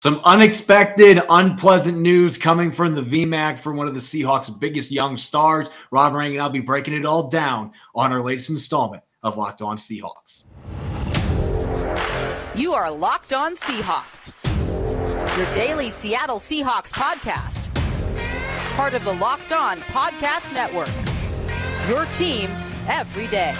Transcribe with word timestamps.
Some 0.00 0.20
unexpected, 0.24 1.20
unpleasant 1.28 1.98
news 1.98 2.38
coming 2.38 2.70
from 2.70 2.94
the 2.94 3.02
VMAC 3.02 3.58
from 3.58 3.76
one 3.76 3.88
of 3.88 3.94
the 3.94 4.00
Seahawks' 4.00 4.48
biggest 4.60 4.92
young 4.92 5.16
stars. 5.16 5.68
Rob 5.90 6.14
Rang 6.14 6.30
and 6.30 6.40
I'll 6.40 6.50
be 6.50 6.60
breaking 6.60 6.94
it 6.94 7.04
all 7.04 7.28
down 7.28 7.72
on 7.96 8.12
our 8.12 8.22
latest 8.22 8.48
installment 8.50 9.02
of 9.24 9.36
Locked 9.36 9.60
On 9.60 9.76
Seahawks. 9.76 10.44
You 12.54 12.74
are 12.74 12.88
Locked 12.92 13.32
On 13.32 13.56
Seahawks, 13.56 14.32
your 15.36 15.52
daily 15.52 15.90
Seattle 15.90 16.38
Seahawks 16.38 16.92
podcast. 16.92 17.64
Part 18.76 18.94
of 18.94 19.02
the 19.02 19.14
Locked 19.14 19.50
On 19.50 19.80
Podcast 19.80 20.52
Network. 20.52 20.88
Your 21.88 22.04
team 22.12 22.50
every 22.86 23.26
day. 23.26 23.52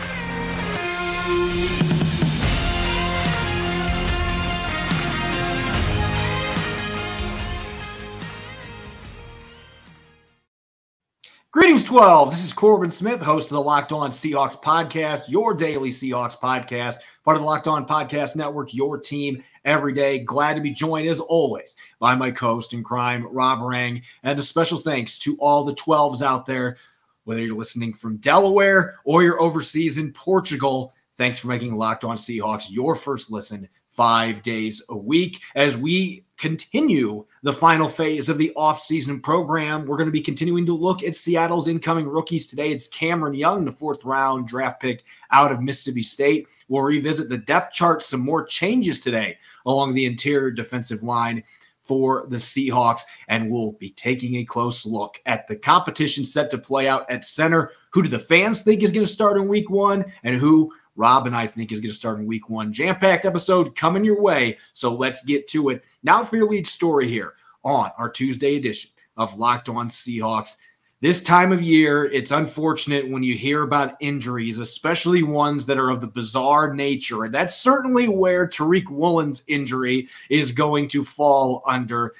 Greetings, 11.50 11.82
12. 11.84 12.28
This 12.28 12.44
is 12.44 12.52
Corbin 12.52 12.90
Smith, 12.90 13.22
host 13.22 13.46
of 13.46 13.54
the 13.54 13.62
Locked 13.62 13.90
On 13.90 14.10
Seahawks 14.10 14.60
podcast, 14.60 15.30
your 15.30 15.54
daily 15.54 15.88
Seahawks 15.88 16.36
podcast, 16.36 16.96
part 17.24 17.38
of 17.38 17.40
the 17.42 17.46
Locked 17.46 17.66
On 17.66 17.88
Podcast 17.88 18.36
Network, 18.36 18.74
your 18.74 18.98
team 18.98 19.42
every 19.64 19.94
day. 19.94 20.18
Glad 20.18 20.56
to 20.56 20.60
be 20.60 20.70
joined, 20.70 21.08
as 21.08 21.20
always, 21.20 21.74
by 22.00 22.14
my 22.14 22.30
co 22.30 22.48
host 22.48 22.74
in 22.74 22.84
crime, 22.84 23.26
Rob 23.32 23.62
Rang. 23.62 24.02
And 24.24 24.38
a 24.38 24.42
special 24.42 24.76
thanks 24.76 25.18
to 25.20 25.38
all 25.40 25.64
the 25.64 25.74
12s 25.76 26.20
out 26.20 26.44
there, 26.44 26.76
whether 27.24 27.40
you're 27.40 27.56
listening 27.56 27.94
from 27.94 28.18
Delaware 28.18 28.96
or 29.04 29.22
you're 29.22 29.40
overseas 29.40 29.96
in 29.96 30.12
Portugal. 30.12 30.92
Thanks 31.16 31.38
for 31.38 31.48
making 31.48 31.74
Locked 31.74 32.04
On 32.04 32.18
Seahawks 32.18 32.70
your 32.70 32.94
first 32.94 33.30
listen 33.30 33.66
five 33.98 34.42
days 34.42 34.80
a 34.90 34.96
week 34.96 35.42
as 35.56 35.76
we 35.76 36.22
continue 36.36 37.26
the 37.42 37.52
final 37.52 37.88
phase 37.88 38.28
of 38.28 38.38
the 38.38 38.52
offseason 38.56 39.20
program. 39.20 39.84
We're 39.84 39.96
going 39.96 40.06
to 40.06 40.12
be 40.12 40.20
continuing 40.20 40.64
to 40.66 40.72
look 40.72 41.02
at 41.02 41.16
Seattle's 41.16 41.66
incoming 41.66 42.06
rookies 42.06 42.46
today. 42.46 42.70
It's 42.70 42.86
Cameron 42.86 43.34
Young, 43.34 43.64
the 43.64 43.72
fourth 43.72 44.04
round 44.04 44.46
draft 44.46 44.80
pick 44.80 45.04
out 45.32 45.50
of 45.50 45.60
Mississippi 45.60 46.02
State. 46.02 46.46
We'll 46.68 46.84
revisit 46.84 47.28
the 47.28 47.38
depth 47.38 47.72
chart, 47.72 48.04
some 48.04 48.20
more 48.20 48.44
changes 48.44 49.00
today 49.00 49.36
along 49.66 49.94
the 49.94 50.06
interior 50.06 50.52
defensive 50.52 51.02
line 51.02 51.42
for 51.82 52.24
the 52.28 52.36
Seahawks, 52.36 53.00
and 53.26 53.50
we'll 53.50 53.72
be 53.72 53.90
taking 53.90 54.36
a 54.36 54.44
close 54.44 54.86
look 54.86 55.20
at 55.26 55.48
the 55.48 55.56
competition 55.56 56.24
set 56.24 56.50
to 56.50 56.58
play 56.58 56.86
out 56.86 57.10
at 57.10 57.24
center. 57.24 57.72
Who 57.90 58.04
do 58.04 58.08
the 58.08 58.18
fans 58.20 58.62
think 58.62 58.84
is 58.84 58.92
going 58.92 59.06
to 59.06 59.12
start 59.12 59.38
in 59.38 59.48
week 59.48 59.70
one, 59.70 60.04
and 60.22 60.36
who 60.36 60.72
Rob 60.98 61.26
and 61.26 61.36
I 61.36 61.46
think 61.46 61.70
is 61.70 61.78
going 61.78 61.92
to 61.92 61.96
start 61.96 62.18
in 62.18 62.26
week 62.26 62.50
one. 62.50 62.72
Jam 62.72 62.96
packed 62.96 63.24
episode 63.24 63.76
coming 63.76 64.04
your 64.04 64.20
way. 64.20 64.58
So 64.72 64.92
let's 64.92 65.24
get 65.24 65.46
to 65.48 65.68
it. 65.68 65.84
Now 66.02 66.24
for 66.24 66.36
your 66.36 66.48
lead 66.48 66.66
story 66.66 67.06
here 67.06 67.34
on 67.62 67.92
our 67.96 68.10
Tuesday 68.10 68.56
edition 68.56 68.90
of 69.16 69.38
Locked 69.38 69.68
On 69.68 69.88
Seahawks. 69.88 70.56
This 71.00 71.22
time 71.22 71.52
of 71.52 71.62
year, 71.62 72.06
it's 72.06 72.32
unfortunate 72.32 73.08
when 73.08 73.22
you 73.22 73.34
hear 73.34 73.62
about 73.62 73.94
injuries, 74.00 74.58
especially 74.58 75.22
ones 75.22 75.64
that 75.66 75.78
are 75.78 75.90
of 75.90 76.00
the 76.00 76.08
bizarre 76.08 76.74
nature. 76.74 77.22
And 77.22 77.32
that's 77.32 77.54
certainly 77.54 78.08
where 78.08 78.48
Tariq 78.48 78.88
Woolen's 78.90 79.44
injury 79.46 80.08
is 80.28 80.50
going 80.50 80.88
to 80.88 81.04
fall 81.04 81.62
under. 81.64 82.14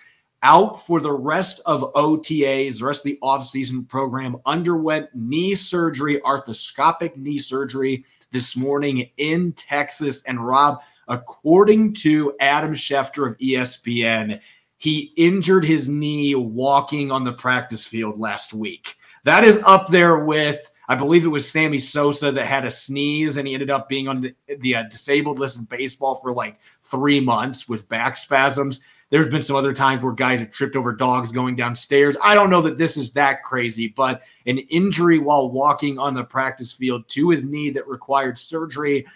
Out 0.45 0.87
for 0.87 1.01
the 1.01 1.11
rest 1.11 1.61
of 1.67 1.93
OTAs, 1.95 2.79
the 2.79 2.85
rest 2.85 3.01
of 3.01 3.07
the 3.07 3.19
offseason 3.25 3.89
program, 3.89 4.37
underwent 4.47 5.09
knee 5.13 5.57
surgery, 5.57 6.21
arthroscopic 6.21 7.17
knee 7.17 7.41
surgery 7.41 8.05
this 8.31 8.57
morning 8.57 9.11
in 9.17 9.53
Texas. 9.53 10.23
And 10.25 10.45
Rob, 10.45 10.81
according 11.09 11.95
to 11.95 12.35
Adam 12.41 12.73
Schefter 12.73 13.31
of 13.31 13.39
ESPN, 13.39 14.41
he 14.77 15.13
injured 15.17 15.65
his 15.65 15.89
knee 15.89 16.35
walking 16.35 17.11
on 17.11 17.25
the 17.25 17.33
practice 17.33 17.85
field 17.85 18.19
last 18.19 18.55
week. 18.55 18.97
That 19.25 19.45
is 19.45 19.61
up 19.67 19.89
there 19.89 20.25
with, 20.25 20.71
I 20.89 20.95
believe 20.95 21.25
it 21.25 21.29
was 21.29 21.51
Sammy 21.51 21.79
Sosa 21.79 22.31
that 22.31 22.47
had 22.47 22.65
a 22.65 22.71
sneeze 22.71 23.37
and 23.37 23.47
he 23.47 23.55
ended 23.55 23.71
up 23.71 23.89
being 23.89 24.09
on 24.09 24.21
the, 24.21 24.35
the 24.61 24.77
uh, 24.77 24.83
disabled 24.85 25.39
list 25.39 25.59
in 25.59 25.65
baseball 25.65 26.15
for 26.17 26.33
like 26.33 26.57
three 26.81 27.21
months 27.21 27.69
with 27.69 27.89
back 27.89 28.17
spasms. 28.17 28.81
There's 29.11 29.29
been 29.29 29.43
some 29.43 29.57
other 29.57 29.73
times 29.73 30.03
where 30.03 30.13
guys 30.13 30.41
have 30.41 30.51
tripped 30.51 30.77
over 30.77 30.93
dogs 30.93 31.33
going 31.33 31.57
downstairs. 31.57 32.17
I 32.23 32.35
don't 32.35 32.51
know 32.51 32.61
that 32.63 32.77
this 32.77 32.97
is 32.99 33.13
that 33.13 33.43
crazy, 33.43 33.89
but 33.89 34.23
an 34.47 34.59
injury 34.59 35.19
while 35.19 35.51
walking 35.51 35.99
on 35.99 36.15
the 36.15 36.25
practice 36.25 36.73
field 36.73 37.09
to 37.09 37.31
his 37.31 37.45
knee 37.45 37.71
that 37.71 37.89
required 37.89 38.39
surgery. 38.39 39.07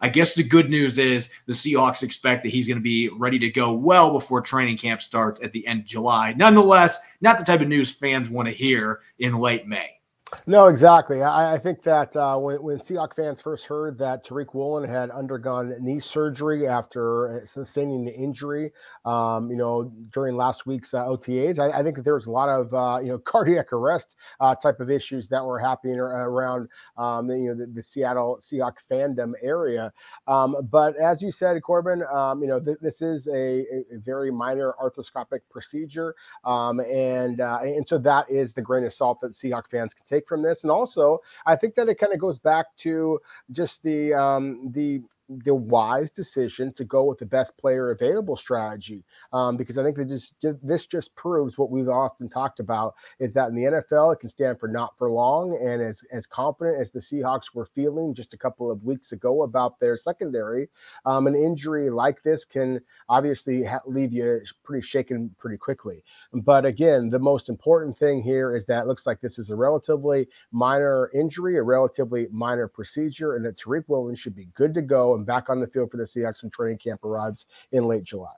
I 0.00 0.08
guess 0.08 0.34
the 0.34 0.42
good 0.42 0.70
news 0.70 0.98
is 0.98 1.30
the 1.46 1.52
Seahawks 1.52 2.02
expect 2.02 2.42
that 2.42 2.48
he's 2.48 2.66
going 2.66 2.78
to 2.78 2.82
be 2.82 3.08
ready 3.10 3.38
to 3.40 3.50
go 3.50 3.74
well 3.74 4.12
before 4.12 4.40
training 4.40 4.78
camp 4.78 5.02
starts 5.02 5.42
at 5.42 5.52
the 5.52 5.66
end 5.66 5.80
of 5.80 5.86
July. 5.86 6.34
Nonetheless, 6.36 6.98
not 7.20 7.38
the 7.38 7.44
type 7.44 7.60
of 7.60 7.68
news 7.68 7.90
fans 7.90 8.30
want 8.30 8.48
to 8.48 8.54
hear 8.54 9.00
in 9.18 9.38
late 9.38 9.66
May. 9.66 10.01
No, 10.46 10.68
exactly. 10.68 11.22
I, 11.22 11.54
I 11.54 11.58
think 11.58 11.82
that 11.84 12.14
uh, 12.16 12.36
when, 12.36 12.62
when 12.62 12.78
Seahawks 12.78 13.14
fans 13.14 13.40
first 13.40 13.64
heard 13.64 13.98
that 13.98 14.26
Tariq 14.26 14.54
Woolen 14.54 14.88
had 14.88 15.10
undergone 15.10 15.74
knee 15.80 16.00
surgery 16.00 16.66
after 16.66 17.42
sustaining 17.44 18.08
an 18.08 18.14
injury, 18.14 18.72
um, 19.04 19.50
you 19.50 19.56
know, 19.56 19.92
during 20.12 20.36
last 20.36 20.66
week's 20.66 20.94
uh, 20.94 21.04
OTAs, 21.04 21.58
I, 21.58 21.78
I, 21.78 21.82
think 21.82 21.96
that 21.96 22.04
there 22.04 22.14
was 22.14 22.26
a 22.26 22.30
lot 22.30 22.48
of, 22.48 22.72
uh, 22.74 22.98
you 23.00 23.08
know, 23.08 23.18
cardiac 23.24 23.72
arrest 23.72 24.16
uh, 24.40 24.54
type 24.54 24.80
of 24.80 24.90
issues 24.90 25.28
that 25.28 25.44
were 25.44 25.58
happening 25.58 25.98
around, 25.98 26.68
um, 26.96 27.30
you 27.30 27.48
know, 27.48 27.54
the, 27.54 27.66
the, 27.66 27.82
Seattle 27.82 28.38
Seahawks 28.40 28.82
fandom 28.90 29.32
area. 29.42 29.92
Um, 30.26 30.56
but 30.70 30.96
as 30.96 31.20
you 31.20 31.30
said, 31.30 31.60
Corbin, 31.62 32.02
um, 32.12 32.42
you 32.42 32.48
know, 32.48 32.58
th- 32.58 32.78
this 32.80 33.02
is 33.02 33.26
a, 33.26 33.60
a, 33.60 33.98
very 34.04 34.30
minor 34.30 34.74
arthroscopic 34.82 35.40
procedure, 35.50 36.14
um, 36.44 36.80
and 36.80 37.40
uh, 37.40 37.58
and 37.62 37.86
so 37.86 37.98
that 37.98 38.30
is 38.30 38.52
the 38.52 38.62
grain 38.62 38.84
of 38.84 38.92
salt 38.92 39.20
that 39.20 39.34
Seahawks 39.34 39.70
fans 39.70 39.92
can 39.94 40.04
take 40.08 40.21
take 40.22 40.28
from 40.28 40.42
this. 40.42 40.62
And 40.62 40.70
also, 40.70 41.20
I 41.46 41.56
think 41.56 41.74
that 41.74 41.88
it 41.88 41.98
kind 41.98 42.12
of 42.12 42.18
goes 42.20 42.38
back 42.38 42.66
to 42.82 43.20
just 43.50 43.82
the 43.82 44.14
um, 44.14 44.70
the 44.72 45.02
the 45.44 45.54
wise 45.54 46.10
decision 46.10 46.72
to 46.74 46.84
go 46.84 47.04
with 47.04 47.18
the 47.18 47.26
best 47.26 47.56
player 47.58 47.90
available 47.90 48.36
strategy 48.36 49.04
um, 49.32 49.56
because 49.56 49.78
I 49.78 49.84
think 49.84 49.98
just, 50.08 50.32
this 50.62 50.86
just 50.86 51.14
proves 51.14 51.56
what 51.58 51.70
we've 51.70 51.88
often 51.88 52.28
talked 52.28 52.60
about 52.60 52.94
is 53.18 53.32
that 53.32 53.48
in 53.48 53.54
the 53.54 53.62
NFL 53.62 54.14
it 54.14 54.20
can 54.20 54.30
stand 54.30 54.58
for 54.58 54.68
not 54.68 54.96
for 54.98 55.10
long 55.10 55.58
and 55.62 55.82
as 55.82 56.00
as 56.12 56.26
confident 56.26 56.80
as 56.80 56.90
the 56.90 57.00
Seahawks 57.00 57.54
were 57.54 57.68
feeling 57.74 58.14
just 58.14 58.34
a 58.34 58.38
couple 58.38 58.70
of 58.70 58.82
weeks 58.84 59.12
ago 59.12 59.42
about 59.42 59.78
their 59.80 59.96
secondary 59.96 60.68
um, 61.06 61.26
an 61.26 61.34
injury 61.34 61.90
like 61.90 62.22
this 62.22 62.44
can 62.44 62.80
obviously 63.08 63.64
ha- 63.64 63.80
leave 63.86 64.12
you 64.12 64.40
pretty 64.64 64.86
shaken 64.86 65.34
pretty 65.38 65.56
quickly. 65.56 66.04
But 66.32 66.64
again 66.64 67.10
the 67.10 67.18
most 67.18 67.48
important 67.48 67.98
thing 67.98 68.22
here 68.22 68.54
is 68.56 68.66
that 68.66 68.82
it 68.82 68.86
looks 68.86 69.06
like 69.06 69.20
this 69.20 69.38
is 69.38 69.50
a 69.50 69.56
relatively 69.56 70.28
minor 70.50 71.10
injury 71.14 71.56
a 71.58 71.62
relatively 71.62 72.26
minor 72.30 72.68
procedure 72.68 73.36
and 73.36 73.44
that 73.44 73.58
Tariq 73.58 73.84
Woolen 73.88 74.16
should 74.16 74.34
be 74.34 74.48
good 74.54 74.74
to 74.74 74.82
go 74.82 75.14
and 75.22 75.26
back 75.26 75.48
on 75.48 75.60
the 75.60 75.66
field 75.68 75.90
for 75.90 75.96
the 75.96 76.04
Seahawks 76.04 76.42
when 76.42 76.50
training 76.50 76.78
camp 76.78 77.04
arrives 77.04 77.46
in 77.70 77.86
late 77.86 78.02
July. 78.02 78.34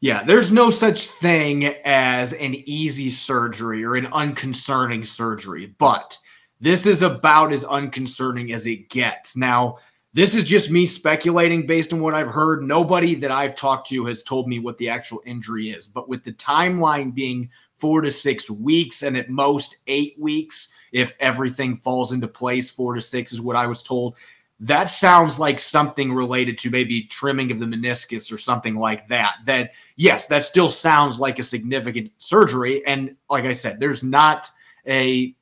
Yeah, 0.00 0.22
there's 0.22 0.50
no 0.50 0.70
such 0.70 1.06
thing 1.06 1.66
as 1.84 2.32
an 2.32 2.54
easy 2.66 3.10
surgery 3.10 3.84
or 3.84 3.96
an 3.96 4.06
unconcerning 4.06 5.04
surgery, 5.04 5.74
but 5.78 6.16
this 6.58 6.86
is 6.86 7.02
about 7.02 7.52
as 7.52 7.64
unconcerning 7.64 8.52
as 8.52 8.66
it 8.66 8.88
gets. 8.88 9.36
Now, 9.36 9.76
this 10.12 10.34
is 10.34 10.44
just 10.44 10.70
me 10.70 10.86
speculating 10.86 11.66
based 11.66 11.92
on 11.92 12.00
what 12.00 12.14
I've 12.14 12.30
heard. 12.30 12.62
Nobody 12.62 13.14
that 13.16 13.30
I've 13.30 13.54
talked 13.54 13.88
to 13.90 14.06
has 14.06 14.22
told 14.24 14.48
me 14.48 14.58
what 14.58 14.76
the 14.78 14.88
actual 14.88 15.22
injury 15.24 15.70
is, 15.70 15.86
but 15.86 16.08
with 16.08 16.24
the 16.24 16.32
timeline 16.32 17.14
being 17.14 17.50
four 17.76 18.00
to 18.00 18.10
six 18.10 18.50
weeks 18.50 19.02
and 19.02 19.16
at 19.16 19.30
most 19.30 19.76
eight 19.86 20.16
weeks, 20.18 20.72
if 20.92 21.14
everything 21.20 21.76
falls 21.76 22.12
into 22.12 22.26
place, 22.26 22.68
four 22.68 22.94
to 22.94 23.00
six 23.00 23.32
is 23.32 23.40
what 23.40 23.54
I 23.54 23.66
was 23.66 23.82
told 23.82 24.16
that 24.60 24.90
sounds 24.90 25.38
like 25.38 25.58
something 25.58 26.12
related 26.12 26.58
to 26.58 26.70
maybe 26.70 27.04
trimming 27.04 27.50
of 27.50 27.58
the 27.58 27.66
meniscus 27.66 28.30
or 28.30 28.36
something 28.36 28.76
like 28.76 29.08
that. 29.08 29.36
That, 29.46 29.72
yes, 29.96 30.26
that 30.26 30.44
still 30.44 30.68
sounds 30.68 31.18
like 31.18 31.38
a 31.38 31.42
significant 31.42 32.10
surgery. 32.18 32.84
And 32.86 33.16
like 33.30 33.44
I 33.44 33.52
said, 33.52 33.80
there's 33.80 34.02
not 34.02 34.50
a 34.86 35.34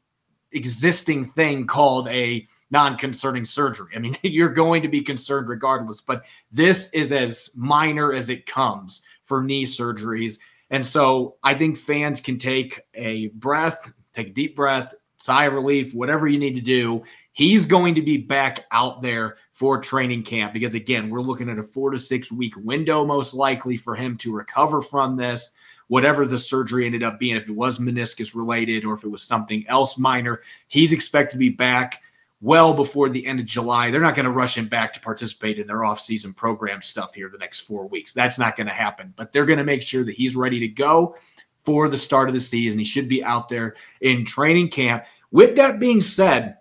existing 0.52 1.26
thing 1.26 1.66
called 1.66 2.08
a 2.08 2.46
non-concerning 2.70 3.44
surgery. 3.44 3.90
I 3.96 3.98
mean, 3.98 4.16
you're 4.22 4.50
going 4.50 4.82
to 4.82 4.88
be 4.88 5.02
concerned 5.02 5.48
regardless, 5.48 6.00
but 6.00 6.24
this 6.52 6.88
is 6.90 7.10
as 7.10 7.50
minor 7.56 8.12
as 8.12 8.28
it 8.28 8.46
comes 8.46 9.02
for 9.24 9.42
knee 9.42 9.64
surgeries. 9.64 10.38
And 10.70 10.84
so 10.84 11.36
I 11.42 11.54
think 11.54 11.76
fans 11.76 12.20
can 12.20 12.38
take 12.38 12.82
a 12.94 13.28
breath, 13.28 13.92
take 14.12 14.28
a 14.28 14.32
deep 14.32 14.54
breath, 14.54 14.94
sigh 15.18 15.46
of 15.46 15.54
relief, 15.54 15.92
whatever 15.92 16.28
you 16.28 16.38
need 16.38 16.54
to 16.54 16.62
do 16.62 17.02
he's 17.38 17.66
going 17.66 17.94
to 17.94 18.02
be 18.02 18.16
back 18.16 18.66
out 18.72 19.00
there 19.00 19.36
for 19.52 19.80
training 19.80 20.24
camp 20.24 20.52
because 20.52 20.74
again 20.74 21.08
we're 21.08 21.22
looking 21.22 21.48
at 21.48 21.56
a 21.56 21.62
four 21.62 21.90
to 21.90 21.98
six 21.98 22.32
week 22.32 22.52
window 22.56 23.06
most 23.06 23.32
likely 23.32 23.76
for 23.76 23.94
him 23.94 24.16
to 24.16 24.34
recover 24.34 24.82
from 24.82 25.16
this 25.16 25.52
whatever 25.86 26.26
the 26.26 26.36
surgery 26.36 26.84
ended 26.84 27.04
up 27.04 27.20
being 27.20 27.36
if 27.36 27.48
it 27.48 27.54
was 27.54 27.78
meniscus 27.78 28.34
related 28.34 28.84
or 28.84 28.92
if 28.92 29.04
it 29.04 29.08
was 29.08 29.22
something 29.22 29.64
else 29.68 29.96
minor 29.96 30.42
he's 30.66 30.92
expected 30.92 31.34
to 31.34 31.38
be 31.38 31.48
back 31.48 32.02
well 32.40 32.72
before 32.72 33.08
the 33.08 33.26
end 33.26 33.40
of 33.40 33.46
July. 33.46 33.90
They're 33.90 34.00
not 34.00 34.14
going 34.14 34.22
to 34.22 34.30
rush 34.30 34.56
him 34.56 34.68
back 34.68 34.92
to 34.92 35.00
participate 35.00 35.58
in 35.58 35.66
their 35.66 35.78
offseason 35.78 36.36
program 36.36 36.80
stuff 36.80 37.12
here 37.12 37.28
the 37.28 37.36
next 37.36 37.62
four 37.62 37.88
weeks. 37.88 38.14
That's 38.14 38.38
not 38.38 38.54
going 38.54 38.68
to 38.68 38.72
happen, 38.72 39.12
but 39.16 39.32
they're 39.32 39.44
going 39.44 39.58
to 39.58 39.64
make 39.64 39.82
sure 39.82 40.04
that 40.04 40.14
he's 40.14 40.36
ready 40.36 40.60
to 40.60 40.68
go 40.68 41.16
for 41.62 41.88
the 41.88 41.96
start 41.96 42.28
of 42.28 42.34
the 42.34 42.40
season. 42.40 42.78
He 42.78 42.84
should 42.84 43.08
be 43.08 43.24
out 43.24 43.48
there 43.48 43.74
in 44.02 44.24
training 44.24 44.68
camp. 44.68 45.04
With 45.32 45.56
that 45.56 45.80
being 45.80 46.00
said, 46.00 46.57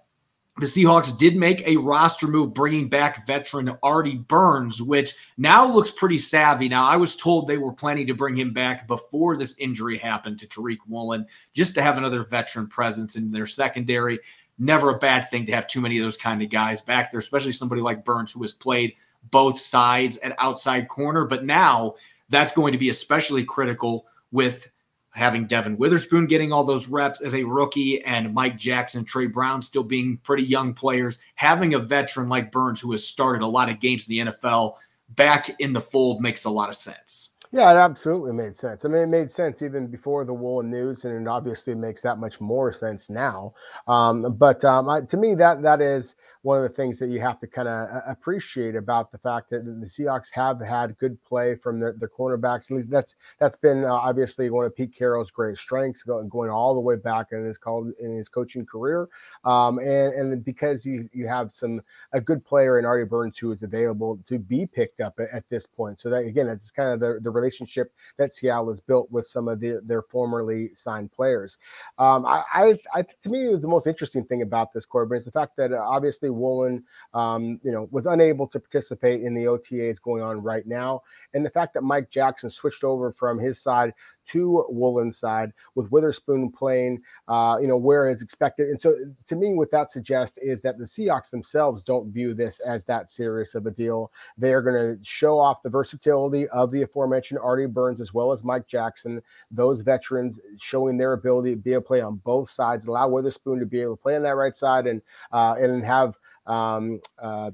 the 0.59 0.65
Seahawks 0.65 1.15
did 1.15 1.35
make 1.35 1.65
a 1.67 1.77
roster 1.77 2.25
move, 2.27 2.53
bringing 2.53 2.89
back 2.89 3.27
veteran 3.27 3.77
Artie 3.83 4.17
Burns, 4.17 4.81
which 4.81 5.13
now 5.37 5.71
looks 5.71 5.91
pretty 5.91 6.17
savvy. 6.17 6.67
Now, 6.67 6.85
I 6.85 6.97
was 6.97 7.15
told 7.15 7.47
they 7.47 7.59
were 7.59 7.71
planning 7.71 8.07
to 8.07 8.15
bring 8.15 8.35
him 8.35 8.53
back 8.53 8.87
before 8.87 9.37
this 9.37 9.55
injury 9.59 9.97
happened 9.97 10.39
to 10.39 10.47
Tariq 10.47 10.79
Woolen, 10.87 11.27
just 11.53 11.75
to 11.75 11.83
have 11.83 11.99
another 11.99 12.23
veteran 12.23 12.67
presence 12.67 13.15
in 13.15 13.31
their 13.31 13.45
secondary. 13.45 14.19
Never 14.57 14.89
a 14.89 14.97
bad 14.97 15.29
thing 15.29 15.45
to 15.45 15.51
have 15.51 15.67
too 15.67 15.79
many 15.79 15.99
of 15.99 16.03
those 16.03 16.17
kind 16.17 16.41
of 16.41 16.49
guys 16.49 16.81
back 16.81 17.11
there, 17.11 17.19
especially 17.19 17.51
somebody 17.51 17.81
like 17.81 18.03
Burns, 18.03 18.31
who 18.31 18.41
has 18.41 18.53
played 18.53 18.95
both 19.29 19.59
sides 19.59 20.17
at 20.19 20.35
outside 20.39 20.87
corner. 20.87 21.25
But 21.25 21.45
now 21.45 21.93
that's 22.29 22.51
going 22.51 22.71
to 22.71 22.79
be 22.79 22.89
especially 22.89 23.43
critical 23.43 24.07
with 24.31 24.69
having 25.17 25.47
Devon 25.47 25.77
Witherspoon 25.77 26.27
getting 26.27 26.53
all 26.53 26.63
those 26.63 26.87
reps 26.87 27.21
as 27.21 27.33
a 27.33 27.43
rookie 27.43 28.03
and 28.03 28.33
Mike 28.33 28.57
Jackson, 28.57 29.03
Tre 29.03 29.27
Brown 29.27 29.61
still 29.61 29.83
being 29.83 30.17
pretty 30.17 30.43
young 30.43 30.73
players, 30.73 31.19
having 31.35 31.73
a 31.73 31.79
veteran 31.79 32.29
like 32.29 32.51
Burns 32.51 32.79
who 32.79 32.91
has 32.91 33.05
started 33.05 33.41
a 33.41 33.47
lot 33.47 33.69
of 33.69 33.79
games 33.79 34.07
in 34.07 34.25
the 34.25 34.31
NFL 34.31 34.75
back 35.09 35.59
in 35.59 35.73
the 35.73 35.81
fold 35.81 36.21
makes 36.21 36.45
a 36.45 36.49
lot 36.49 36.69
of 36.69 36.75
sense. 36.75 37.33
Yeah, 37.51 37.71
it 37.71 37.77
absolutely 37.77 38.33
made 38.33 38.57
sense. 38.57 38.83
I 38.83 38.89
mean, 38.89 39.03
it 39.03 39.09
made 39.09 39.31
sense 39.31 39.61
even 39.61 39.87
before 39.87 40.25
the 40.25 40.33
Woolen 40.33 40.69
news, 40.69 41.05
and 41.05 41.19
it 41.19 41.29
obviously 41.29 41.73
makes 41.73 42.01
that 42.01 42.17
much 42.17 42.39
more 42.41 42.73
sense 42.73 43.09
now. 43.09 43.53
Um, 43.87 44.35
but 44.37 44.63
um, 44.65 44.89
I, 44.89 45.01
to 45.01 45.17
me, 45.17 45.33
that 45.35 45.61
that 45.63 45.81
is 45.81 46.15
one 46.41 46.57
of 46.57 46.63
the 46.63 46.75
things 46.75 46.99
that 46.99 47.09
you 47.09 47.19
have 47.19 47.39
to 47.39 47.47
kind 47.47 47.67
of 47.67 47.89
uh, 47.89 48.01
appreciate 48.07 48.75
about 48.75 49.11
the 49.11 49.17
fact 49.17 49.49
that 49.49 49.65
the 49.65 49.87
Seahawks 49.87 50.27
have 50.31 50.59
had 50.59 50.97
good 50.97 51.21
play 51.23 51.55
from 51.55 51.79
their, 51.79 51.93
their 51.97 52.09
cornerbacks. 52.09 52.71
At 52.71 52.77
least 52.77 52.89
that's 52.89 53.15
that's 53.39 53.57
been 53.57 53.83
uh, 53.83 53.93
obviously 53.93 54.49
one 54.49 54.65
of 54.65 54.75
Pete 54.75 54.95
Carroll's 54.95 55.31
great 55.31 55.57
strengths, 55.57 56.03
going, 56.03 56.29
going 56.29 56.49
all 56.49 56.73
the 56.73 56.79
way 56.79 56.95
back 56.95 57.27
in 57.31 57.45
his 57.45 57.57
called 57.57 57.91
in 57.99 58.17
his 58.17 58.29
coaching 58.29 58.65
career. 58.65 59.07
Um, 59.45 59.79
and 59.79 60.13
and 60.13 60.45
because 60.45 60.85
you 60.85 61.09
you 61.13 61.27
have 61.27 61.51
some 61.53 61.81
a 62.13 62.21
good 62.21 62.45
player 62.45 62.79
in 62.79 62.85
Artie 62.85 63.05
Burns 63.05 63.37
who 63.37 63.51
is 63.51 63.63
available 63.63 64.19
to 64.27 64.39
be 64.39 64.65
picked 64.65 65.01
up 65.01 65.19
at, 65.19 65.29
at 65.33 65.43
this 65.49 65.65
point. 65.65 65.99
So 65.99 66.09
that 66.09 66.25
again, 66.25 66.47
it's 66.47 66.71
kind 66.71 66.89
of 66.91 66.99
the, 66.99 67.19
the 67.21 67.29
relationship 67.29 67.91
that 68.17 68.33
Seattle 68.33 68.69
has 68.69 68.79
built 68.79 69.11
with 69.11 69.27
some 69.27 69.47
of 69.47 69.59
the, 69.59 69.81
their 69.83 70.01
formerly 70.01 70.71
signed 70.75 71.11
players. 71.11 71.57
Um, 71.97 72.25
I, 72.25 72.43
I, 72.53 72.79
I, 72.93 73.01
to 73.01 73.29
me, 73.29 73.55
the 73.55 73.67
most 73.67 73.87
interesting 73.87 74.23
thing 74.25 74.41
about 74.41 74.73
this 74.73 74.85
Corbin 74.85 75.19
is 75.19 75.25
the 75.25 75.31
fact 75.31 75.57
that 75.57 75.71
uh, 75.71 75.77
obviously 75.77 76.26
Woolen, 76.29 76.83
um, 77.13 77.59
you 77.63 77.71
know, 77.71 77.87
was 77.91 78.05
unable 78.05 78.47
to 78.47 78.59
participate 78.59 79.21
in 79.21 79.33
the 79.33 79.45
OTAs 79.45 80.01
going 80.01 80.21
on 80.21 80.41
right 80.41 80.65
now, 80.65 81.01
and 81.33 81.45
the 81.45 81.49
fact 81.49 81.73
that 81.73 81.83
Mike 81.83 82.09
Jackson 82.09 82.49
switched 82.49 82.83
over 82.83 83.11
from 83.11 83.39
his 83.39 83.59
side 83.59 83.93
to 84.31 84.65
Woolen 84.69 85.13
side 85.13 85.51
with 85.75 85.91
Witherspoon 85.91 86.51
playing, 86.51 87.01
uh, 87.27 87.57
you 87.61 87.67
know, 87.67 87.77
where 87.77 88.09
is 88.09 88.21
expected. 88.21 88.69
And 88.69 88.81
so 88.81 88.95
to 89.27 89.35
me, 89.35 89.53
what 89.53 89.71
that 89.71 89.91
suggests 89.91 90.37
is 90.41 90.61
that 90.61 90.77
the 90.77 90.85
Seahawks 90.85 91.29
themselves 91.29 91.83
don't 91.83 92.11
view 92.11 92.33
this 92.33 92.59
as 92.59 92.83
that 92.85 93.11
serious 93.11 93.55
of 93.55 93.65
a 93.65 93.71
deal. 93.71 94.11
They 94.37 94.53
are 94.53 94.61
going 94.61 94.75
to 94.75 95.03
show 95.03 95.39
off 95.39 95.63
the 95.63 95.69
versatility 95.69 96.47
of 96.49 96.71
the 96.71 96.83
aforementioned 96.83 97.39
Artie 97.39 97.65
Burns 97.65 98.01
as 98.01 98.13
well 98.13 98.31
as 98.31 98.43
Mike 98.43 98.67
Jackson, 98.67 99.21
those 99.51 99.81
veterans 99.81 100.39
showing 100.59 100.97
their 100.97 101.13
ability 101.13 101.51
to 101.51 101.57
be 101.57 101.73
able 101.73 101.81
to 101.81 101.87
play 101.87 102.01
on 102.01 102.15
both 102.17 102.49
sides, 102.49 102.85
allow 102.85 103.07
Witherspoon 103.07 103.59
to 103.59 103.65
be 103.65 103.81
able 103.81 103.95
to 103.95 104.01
play 104.01 104.15
on 104.15 104.23
that 104.23 104.35
right 104.35 104.57
side 104.57 104.87
and 104.87 105.01
uh, 105.31 105.55
and 105.59 105.83
have 105.83 106.15
um, 106.47 107.01
uh, 107.19 107.51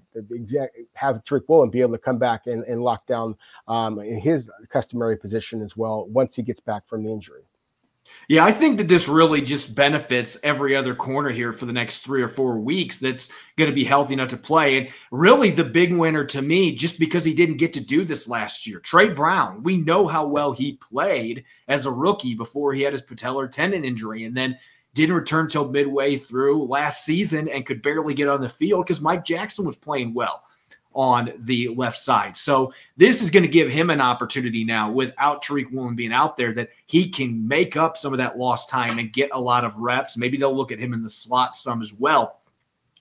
have 0.94 1.24
Tariq 1.26 1.44
Woolen 1.48 1.70
be 1.70 1.82
able 1.82 1.94
to 1.94 1.98
come 1.98 2.18
back 2.18 2.48
and, 2.48 2.64
and 2.64 2.84
lock 2.84 3.06
down 3.08 3.36
um, 3.68 4.00
in 4.00 4.20
his 4.20 4.50
customary 4.70 5.18
position 5.18 5.62
as 5.62 5.76
well 5.76 6.06
once 6.08 6.36
he 6.36 6.42
gets 6.42 6.62
back 6.62 6.88
from 6.88 7.04
the 7.04 7.12
injury. 7.12 7.44
Yeah, 8.28 8.44
I 8.44 8.52
think 8.52 8.78
that 8.78 8.88
this 8.88 9.08
really 9.08 9.42
just 9.42 9.76
benefits 9.76 10.38
every 10.44 10.76
other 10.76 10.94
corner 10.94 11.30
here 11.30 11.54
for 11.54 11.66
the 11.66 11.74
next 11.74 12.00
three 12.00 12.22
or 12.22 12.28
four 12.28 12.60
weeks 12.60 13.00
that's 13.00 13.32
going 13.56 13.70
to 13.70 13.76
be 13.76 13.86
healthy 13.86 14.14
enough 14.14 14.30
to 14.30 14.38
play. 14.38 14.78
And 14.78 14.90
really, 15.12 15.52
the 15.52 15.64
big 15.64 15.94
winner 15.94 16.26
to 16.26 16.42
me, 16.42 16.76
just 16.76 17.00
because 17.00 17.24
he 17.24 17.34
didn't 17.34 17.58
get 17.58 17.74
to 17.74 17.80
do 17.80 18.04
this 18.04 18.28
last 18.28 18.68
year, 18.68 18.80
Tre 18.80 19.10
Brown. 19.10 19.64
We 19.64 19.78
know 19.78 20.08
how 20.08 20.26
well 20.26 20.52
he 20.52 20.74
played 20.74 21.46
as 21.68 21.86
a 21.86 21.92
rookie 21.92 22.36
before 22.36 22.74
he 22.74 22.82
had 22.82 22.94
his 22.94 23.06
patellar 23.06 23.50
tendon 23.50 23.86
injury. 23.86 24.26
And 24.26 24.36
then 24.36 24.58
didn't 24.94 25.16
return 25.16 25.48
till 25.48 25.70
midway 25.70 26.18
through 26.18 26.66
last 26.66 27.06
season 27.06 27.50
and 27.50 27.66
could 27.66 27.82
barely 27.82 28.14
get 28.14 28.28
on 28.28 28.42
the 28.42 28.50
field 28.50 28.86
because 28.86 29.02
Mike 29.02 29.26
Jackson 29.26 29.66
was 29.66 29.76
playing 29.76 30.14
well 30.14 30.44
on 30.94 31.34
the 31.40 31.70
left 31.70 31.98
side. 31.98 32.38
So 32.38 32.72
this 32.98 33.22
is 33.22 33.32
going 33.32 33.44
to 33.44 33.50
give 33.50 33.72
him 33.72 33.90
an 33.90 34.02
opportunity 34.02 34.64
now 34.64 34.92
without 34.92 35.44
Tariq 35.44 35.72
Woolen 35.72 35.96
being 35.96 36.14
out 36.14 36.38
there 36.38 36.54
that 36.54 36.70
he 36.86 37.10
can 37.10 37.48
make 37.48 37.76
up 37.76 37.98
some 37.98 38.14
of 38.14 38.18
that 38.18 38.38
lost 38.38 38.70
time 38.70 39.00
and 39.00 39.12
get 39.12 39.30
a 39.34 39.42
lot 39.42 39.66
of 39.66 39.78
reps. 39.78 40.18
Maybe 40.18 40.38
they'll 40.38 40.56
look 40.56 40.72
at 40.72 40.80
him 40.80 40.94
in 40.94 41.02
the 41.02 41.10
slot 41.10 41.56
some 41.56 41.82
as 41.82 41.94
well. 41.94 42.42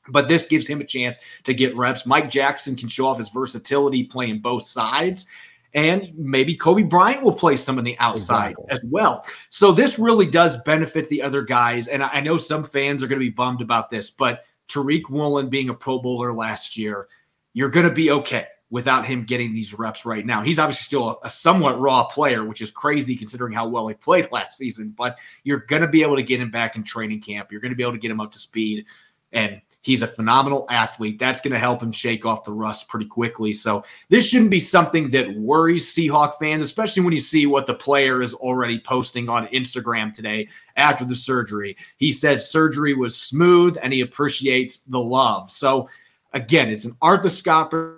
But 0.08 0.26
this 0.26 0.46
gives 0.46 0.66
him 0.66 0.80
a 0.80 0.84
chance 0.84 1.18
to 1.44 1.54
get 1.54 1.76
reps. 1.76 2.06
Mike 2.06 2.30
Jackson 2.30 2.74
can 2.74 2.88
show 2.88 3.06
off 3.06 3.18
his 3.18 3.28
versatility 3.28 4.02
playing 4.02 4.40
both 4.40 4.64
sides 4.64 5.26
and 5.74 6.10
maybe 6.16 6.56
Coby 6.56 6.88
Bryant 6.88 7.22
will 7.22 7.32
play 7.32 7.56
some 7.56 7.78
on 7.78 7.84
the 7.84 7.98
outside 7.98 8.52
exactly. 8.52 8.66
as 8.70 8.84
well. 8.90 9.24
So 9.48 9.72
this 9.72 9.98
really 9.98 10.26
does 10.26 10.56
benefit 10.64 11.08
the 11.08 11.22
other 11.22 11.42
guys. 11.42 11.88
And 11.88 12.02
I 12.02 12.20
know 12.20 12.36
some 12.36 12.62
fans 12.62 13.02
are 13.02 13.06
going 13.06 13.18
to 13.18 13.24
be 13.24 13.30
bummed 13.30 13.62
about 13.62 13.88
this, 13.88 14.10
but 14.10 14.44
Tariq 14.68 15.08
Woolen 15.08 15.48
being 15.48 15.70
a 15.70 15.74
Pro 15.74 15.98
Bowler 15.98 16.32
last 16.32 16.76
year, 16.76 17.08
you're 17.54 17.70
going 17.70 17.88
to 17.88 17.92
be 17.92 18.10
okay 18.10 18.46
without 18.70 19.04
him 19.04 19.24
getting 19.24 19.52
these 19.52 19.78
reps 19.78 20.06
right 20.06 20.24
now. 20.24 20.40
He's 20.40 20.58
obviously 20.58 20.84
still 20.84 21.10
a, 21.10 21.26
a, 21.26 21.30
somewhat 21.30 21.78
raw 21.78 22.04
player, 22.04 22.46
which 22.46 22.62
is 22.62 22.70
crazy 22.70 23.14
considering 23.14 23.52
how 23.52 23.68
well 23.68 23.86
he 23.86 23.94
played 24.08 24.32
last 24.32 24.56
season, 24.56 24.94
but 24.96 25.18
you're 25.44 25.58
going 25.58 25.82
to 25.82 25.88
be 25.88 26.02
able 26.02 26.16
to 26.16 26.22
get 26.22 26.40
him 26.40 26.50
back 26.50 26.74
in 26.74 26.82
training 26.82 27.20
camp. 27.20 27.52
You're 27.52 27.60
going 27.60 27.72
to 27.72 27.76
be 27.76 27.82
able 27.82 27.92
to 27.92 27.98
get 27.98 28.10
him 28.10 28.20
up 28.20 28.32
to 28.32 28.38
speed. 28.38 28.86
And 29.32 29.62
He's 29.82 30.00
a 30.00 30.06
phenomenal 30.06 30.64
athlete. 30.70 31.18
That's 31.18 31.40
going 31.40 31.52
to 31.52 31.58
help 31.58 31.82
him 31.82 31.90
shake 31.90 32.24
off 32.24 32.44
the 32.44 32.52
rust 32.52 32.88
pretty 32.88 33.06
quickly. 33.06 33.52
So 33.52 33.82
this 34.10 34.28
shouldn't 34.28 34.52
be 34.52 34.60
something 34.60 35.10
that 35.10 35.36
worries 35.36 35.92
Seahawk 35.92 36.36
fans, 36.38 36.62
especially 36.62 37.02
when 37.02 37.12
you 37.12 37.18
see 37.18 37.46
what 37.46 37.66
the 37.66 37.74
player 37.74 38.22
is 38.22 38.32
already 38.32 38.78
posting 38.78 39.28
on 39.28 39.48
Instagram 39.48 40.14
today 40.14 40.48
after 40.76 41.04
the 41.04 41.16
surgery. 41.16 41.76
He 41.96 42.12
said 42.12 42.40
surgery 42.40 42.94
was 42.94 43.18
smooth 43.18 43.76
and 43.82 43.92
he 43.92 44.02
appreciates 44.02 44.78
the 44.84 45.00
love. 45.00 45.50
So 45.50 45.88
again, 46.32 46.70
it's 46.70 46.84
an 46.84 46.92
arthroscopic 47.02 47.96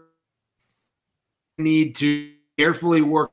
need 1.59 1.97
to 1.97 2.33
carefully 2.57 3.03
work, 3.03 3.31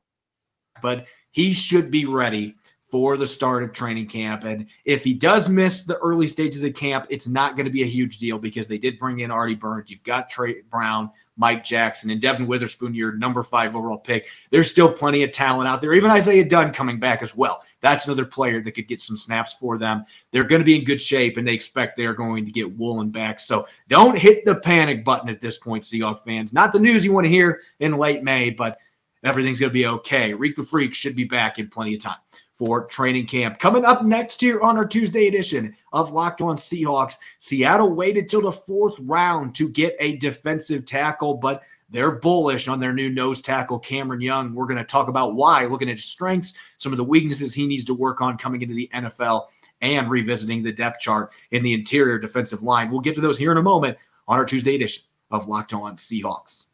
but 0.82 1.06
he 1.30 1.54
should 1.54 1.90
be 1.90 2.04
ready 2.04 2.54
for 2.92 3.16
the 3.16 3.26
start 3.26 3.62
of 3.62 3.72
training 3.72 4.06
camp. 4.06 4.44
And 4.44 4.66
if 4.84 5.02
he 5.02 5.14
does 5.14 5.48
miss 5.48 5.86
the 5.86 5.96
early 5.96 6.26
stages 6.26 6.62
of 6.62 6.74
camp, 6.74 7.06
it's 7.08 7.26
not 7.26 7.56
going 7.56 7.64
to 7.64 7.72
be 7.72 7.82
a 7.82 7.86
huge 7.86 8.18
deal 8.18 8.38
because 8.38 8.68
they 8.68 8.76
did 8.76 8.98
bring 8.98 9.20
in 9.20 9.30
Artie 9.30 9.54
Burns. 9.54 9.90
You've 9.90 10.02
got 10.02 10.28
Tre 10.28 10.60
Brown, 10.70 11.10
Mike 11.38 11.64
Jackson, 11.64 12.10
and 12.10 12.20
Devon 12.20 12.46
Witherspoon, 12.46 12.94
your 12.94 13.12
number 13.12 13.42
five 13.42 13.74
overall 13.74 13.96
pick. 13.96 14.26
There's 14.50 14.70
still 14.70 14.92
plenty 14.92 15.22
of 15.22 15.32
talent 15.32 15.68
out 15.68 15.80
there. 15.80 15.94
Even 15.94 16.10
Isaiah 16.10 16.46
Dunn 16.46 16.70
coming 16.70 17.00
back 17.00 17.22
as 17.22 17.34
well. 17.34 17.62
That's 17.80 18.04
another 18.04 18.26
player 18.26 18.60
that 18.60 18.72
could 18.72 18.88
get 18.88 19.00
some 19.00 19.16
snaps 19.16 19.54
for 19.54 19.78
them. 19.78 20.04
They're 20.30 20.44
going 20.44 20.60
to 20.60 20.66
be 20.66 20.78
in 20.78 20.84
good 20.84 21.00
shape, 21.00 21.38
and 21.38 21.48
they 21.48 21.54
expect 21.54 21.96
they're 21.96 22.12
going 22.12 22.44
to 22.44 22.52
get 22.52 22.76
Woolen 22.76 23.08
back. 23.08 23.40
So 23.40 23.66
don't 23.88 24.18
hit 24.18 24.44
the 24.44 24.56
panic 24.56 25.02
button 25.02 25.30
at 25.30 25.40
this 25.40 25.56
point, 25.56 25.84
Seahawks 25.84 26.24
fans. 26.24 26.52
Not 26.52 26.74
the 26.74 26.78
news 26.78 27.06
you 27.06 27.14
want 27.14 27.24
to 27.24 27.30
hear 27.30 27.62
in 27.80 27.96
late 27.96 28.22
May, 28.22 28.50
but 28.50 28.76
everything's 29.24 29.58
going 29.58 29.70
to 29.70 29.74
be 29.74 29.86
okay. 29.86 30.34
Reek 30.34 30.56
the 30.56 30.62
Freak 30.62 30.92
should 30.92 31.16
be 31.16 31.24
back 31.24 31.58
in 31.58 31.68
plenty 31.68 31.94
of 31.94 32.02
time 32.02 32.18
for 32.54 32.84
training 32.86 33.26
camp. 33.26 33.58
Coming 33.58 33.84
up 33.84 34.04
next 34.04 34.40
here 34.40 34.60
on 34.60 34.76
our 34.76 34.86
Tuesday 34.86 35.26
edition 35.26 35.74
of 35.92 36.12
Locked 36.12 36.40
On 36.40 36.56
Seahawks, 36.56 37.16
Seattle 37.38 37.92
waited 37.92 38.28
till 38.28 38.42
the 38.42 38.52
fourth 38.52 38.94
round 39.00 39.54
to 39.56 39.68
get 39.68 39.96
a 39.98 40.16
defensive 40.16 40.84
tackle, 40.84 41.34
but 41.34 41.62
they're 41.90 42.12
bullish 42.12 42.68
on 42.68 42.80
their 42.80 42.92
new 42.92 43.10
nose 43.10 43.42
tackle, 43.42 43.78
Cameron 43.78 44.20
Young. 44.20 44.54
We're 44.54 44.66
going 44.66 44.78
to 44.78 44.84
talk 44.84 45.08
about 45.08 45.34
why, 45.34 45.66
looking 45.66 45.88
at 45.88 45.96
his 45.96 46.04
strengths, 46.04 46.54
some 46.78 46.92
of 46.92 46.96
the 46.96 47.04
weaknesses 47.04 47.52
he 47.52 47.66
needs 47.66 47.84
to 47.84 47.94
work 47.94 48.20
on 48.20 48.38
coming 48.38 48.62
into 48.62 48.74
the 48.74 48.90
NFL, 48.94 49.48
and 49.82 50.08
revisiting 50.08 50.62
the 50.62 50.72
depth 50.72 51.00
chart 51.00 51.32
in 51.50 51.62
the 51.62 51.74
interior 51.74 52.18
defensive 52.18 52.62
line. 52.62 52.90
We'll 52.90 53.00
get 53.00 53.14
to 53.16 53.20
those 53.20 53.36
here 53.36 53.52
in 53.52 53.58
a 53.58 53.62
moment 53.62 53.98
on 54.28 54.38
our 54.38 54.44
Tuesday 54.44 54.74
edition 54.74 55.02
of 55.30 55.48
Locked 55.48 55.74
On 55.74 55.96
Seahawks. 55.96 56.66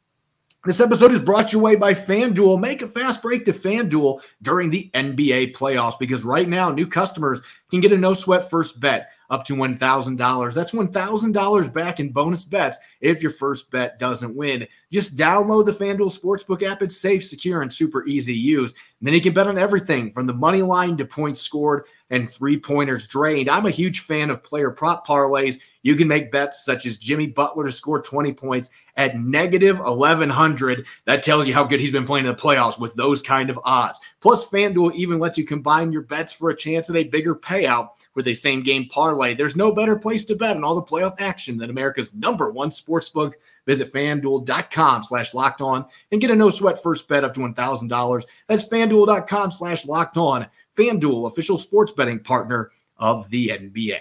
This 0.65 0.81
episode 0.81 1.13
is 1.13 1.21
brought 1.21 1.53
your 1.53 1.63
way 1.63 1.77
by 1.77 1.95
FanDuel. 1.95 2.59
Make 2.59 2.83
a 2.83 2.89
fast 2.89 3.23
break 3.23 3.45
to 3.45 3.53
FanDuel 3.53 4.21
during 4.43 4.71
the 4.71 4.91
NBA 4.93 5.55
playoffs 5.55 5.97
because 5.97 6.25
right 6.25 6.49
now, 6.49 6.69
new 6.69 6.85
customers 6.85 7.41
can 7.71 7.81
get 7.81 7.93
a 7.93 7.97
no 7.97 8.13
sweat 8.13 8.51
first 8.51 8.81
bet 8.81 9.13
up 9.31 9.45
to 9.45 9.55
$1,000. 9.55 10.55
That's 10.55 10.73
$1,000 10.73 11.73
back 11.73 12.01
in 12.01 12.11
bonus 12.11 12.45
bets 12.45 12.77
if 13.01 13.23
your 13.23 13.31
first 13.31 13.71
bet 13.71 14.01
doesn't 14.01 14.35
win. 14.35 14.67
Just 14.91 15.17
download 15.17 15.65
the 15.65 15.71
FanDuel 15.71 16.19
Sportsbook 16.19 16.65
app. 16.65 16.83
It's 16.83 16.97
safe, 16.97 17.25
secure, 17.25 17.63
and 17.63 17.73
super 17.73 18.05
easy 18.07 18.33
to 18.33 18.39
use. 18.39 18.75
And 18.99 19.07
then 19.07 19.15
you 19.15 19.21
can 19.21 19.35
bet 19.35 19.47
on 19.47 19.59
everything 19.59 20.11
from 20.11 20.27
the 20.27 20.35
money 20.35 20.63
line 20.63 20.97
to 20.97 21.05
points 21.05 21.41
scored 21.41 21.85
and 22.11 22.29
three 22.29 22.59
pointers 22.59 23.07
drained. 23.07 23.49
I'm 23.49 23.67
a 23.67 23.71
huge 23.71 24.01
fan 24.01 24.31
of 24.31 24.43
player 24.43 24.71
prop 24.71 25.07
parlays. 25.07 25.59
You 25.83 25.95
can 25.97 26.09
make 26.09 26.33
bets 26.33 26.65
such 26.65 26.87
as 26.87 26.97
Jimmy 26.97 27.27
Butler 27.27 27.67
to 27.67 27.73
score 27.73 28.03
20 28.03 28.33
points 28.33 28.71
at 28.97 29.19
negative 29.19 29.79
1100. 29.79 30.85
That 31.07 31.23
tells 31.23 31.47
you 31.47 31.55
how 31.55 31.65
good 31.65 31.81
he's 31.81 31.93
been 31.93 32.05
playing 32.05 32.27
in 32.27 32.33
the 32.33 32.41
playoffs 32.41 32.81
with 32.81 32.95
those 32.95 33.23
kind 33.23 33.49
of 33.49 33.59
odds. 33.65 34.01
Plus, 34.21 34.45
FanDuel 34.51 34.95
even 34.95 35.21
lets 35.21 35.39
you 35.39 35.47
combine 35.47 35.93
your 35.93 36.03
bets 36.03 36.33
for 36.33 36.51
a 36.51 36.57
chance 36.57 36.91
at 36.91 36.97
a 36.97 37.05
bigger 37.05 37.35
payout 37.35 37.91
with 38.15 38.27
a 38.27 38.35
same 38.35 38.63
game 38.63 38.89
parlay. 38.89 39.35
There's 39.35 39.57
no 39.57 39.71
better 39.71 39.97
place 39.97 40.25
to 40.27 40.35
bet 40.35 40.57
on 40.57 40.65
all 40.65 40.75
the 40.75 40.83
playoff 40.83 41.15
action 41.21 41.57
than 41.57 41.71
America's 41.71 42.13
number 42.13 42.51
one 42.51 42.71
sportsbook. 42.71 43.35
Visit 43.67 43.93
fanduel.com 43.93 45.05
slash 45.05 45.33
locked 45.33 45.61
on 45.61 45.85
and 46.11 46.21
get 46.21 46.31
a 46.31 46.35
no 46.35 46.51
sweat 46.51 46.83
first 46.83 47.07
bet 47.07 47.23
up 47.23 47.35
to 47.35 47.41
$1,000. 47.41 48.25
That's 48.49 48.69
fanduel.com 48.69 49.51
slash 49.53 49.87
locked 49.87 50.17
on. 50.17 50.47
FanDuel, 50.79 51.27
official 51.27 51.57
sports 51.57 51.91
betting 51.91 52.21
partner 52.21 52.71
of 52.99 53.29
the 53.31 53.49
NBA. 53.49 53.99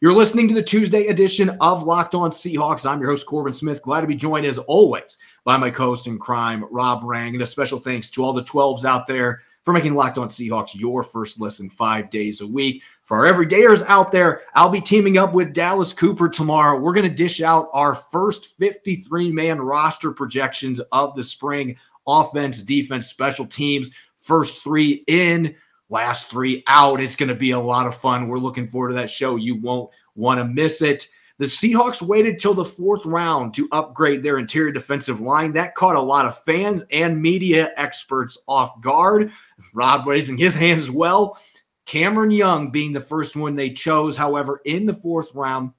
You're 0.00 0.12
listening 0.12 0.48
to 0.48 0.54
the 0.54 0.62
Tuesday 0.62 1.06
edition 1.06 1.50
of 1.60 1.84
Locked 1.84 2.16
On 2.16 2.30
Seahawks. 2.30 2.90
I'm 2.90 3.00
your 3.00 3.10
host, 3.10 3.26
Corbin 3.26 3.52
Smith. 3.52 3.82
Glad 3.82 4.00
to 4.00 4.06
be 4.08 4.16
joined 4.16 4.46
as 4.46 4.58
always 4.58 5.18
by 5.44 5.56
my 5.56 5.70
co 5.70 5.84
host 5.84 6.08
in 6.08 6.18
crime, 6.18 6.64
Rob 6.70 7.04
Rang. 7.04 7.34
And 7.34 7.42
a 7.42 7.46
special 7.46 7.78
thanks 7.78 8.10
to 8.12 8.24
all 8.24 8.32
the 8.32 8.42
12s 8.42 8.84
out 8.84 9.06
there 9.06 9.42
for 9.62 9.72
making 9.72 9.94
Locked 9.94 10.18
On 10.18 10.28
Seahawks 10.28 10.74
your 10.74 11.04
first 11.04 11.40
listen 11.40 11.70
five 11.70 12.10
days 12.10 12.40
a 12.40 12.46
week. 12.46 12.82
For 13.04 13.24
our 13.24 13.32
everydayers 13.32 13.84
out 13.86 14.10
there, 14.10 14.42
I'll 14.54 14.68
be 14.68 14.80
teaming 14.80 15.16
up 15.16 15.32
with 15.32 15.52
Dallas 15.52 15.92
Cooper 15.92 16.28
tomorrow. 16.28 16.78
We're 16.78 16.94
going 16.94 17.08
to 17.08 17.14
dish 17.14 17.40
out 17.40 17.68
our 17.72 17.94
first 17.94 18.56
53 18.58 19.30
man 19.30 19.60
roster 19.60 20.10
projections 20.10 20.80
of 20.92 21.14
the 21.14 21.22
spring 21.22 21.76
offense, 22.06 22.62
defense, 22.62 23.06
special 23.06 23.46
teams. 23.46 23.90
First 24.16 24.62
three 24.62 25.04
in, 25.06 25.54
last 25.90 26.30
three 26.30 26.62
out. 26.66 27.00
It's 27.00 27.16
going 27.16 27.28
to 27.28 27.34
be 27.34 27.50
a 27.50 27.58
lot 27.58 27.86
of 27.86 27.94
fun. 27.94 28.28
We're 28.28 28.38
looking 28.38 28.66
forward 28.66 28.88
to 28.88 28.94
that 28.94 29.10
show. 29.10 29.36
You 29.36 29.56
won't 29.56 29.90
want 30.14 30.38
to 30.38 30.44
miss 30.44 30.80
it. 30.80 31.08
The 31.38 31.46
Seahawks 31.46 32.02
waited 32.02 32.38
till 32.38 32.52
the 32.52 32.64
fourth 32.64 33.04
round 33.06 33.54
to 33.54 33.68
upgrade 33.72 34.22
their 34.22 34.38
interior 34.38 34.72
defensive 34.72 35.20
line. 35.20 35.52
That 35.52 35.74
caught 35.74 35.96
a 35.96 36.00
lot 36.00 36.26
of 36.26 36.38
fans 36.42 36.84
and 36.90 37.20
media 37.20 37.72
experts 37.76 38.36
off 38.46 38.78
guard. 38.82 39.32
Rob 39.72 40.06
raising 40.06 40.36
his 40.36 40.54
hand 40.54 40.78
as 40.78 40.90
well. 40.90 41.38
Cameron 41.86 42.30
Young 42.30 42.70
being 42.70 42.92
the 42.92 43.00
first 43.00 43.36
one 43.36 43.56
they 43.56 43.70
chose, 43.70 44.16
however, 44.16 44.60
in 44.66 44.84
the 44.84 44.92
fourth 44.92 45.34
round, 45.34 45.72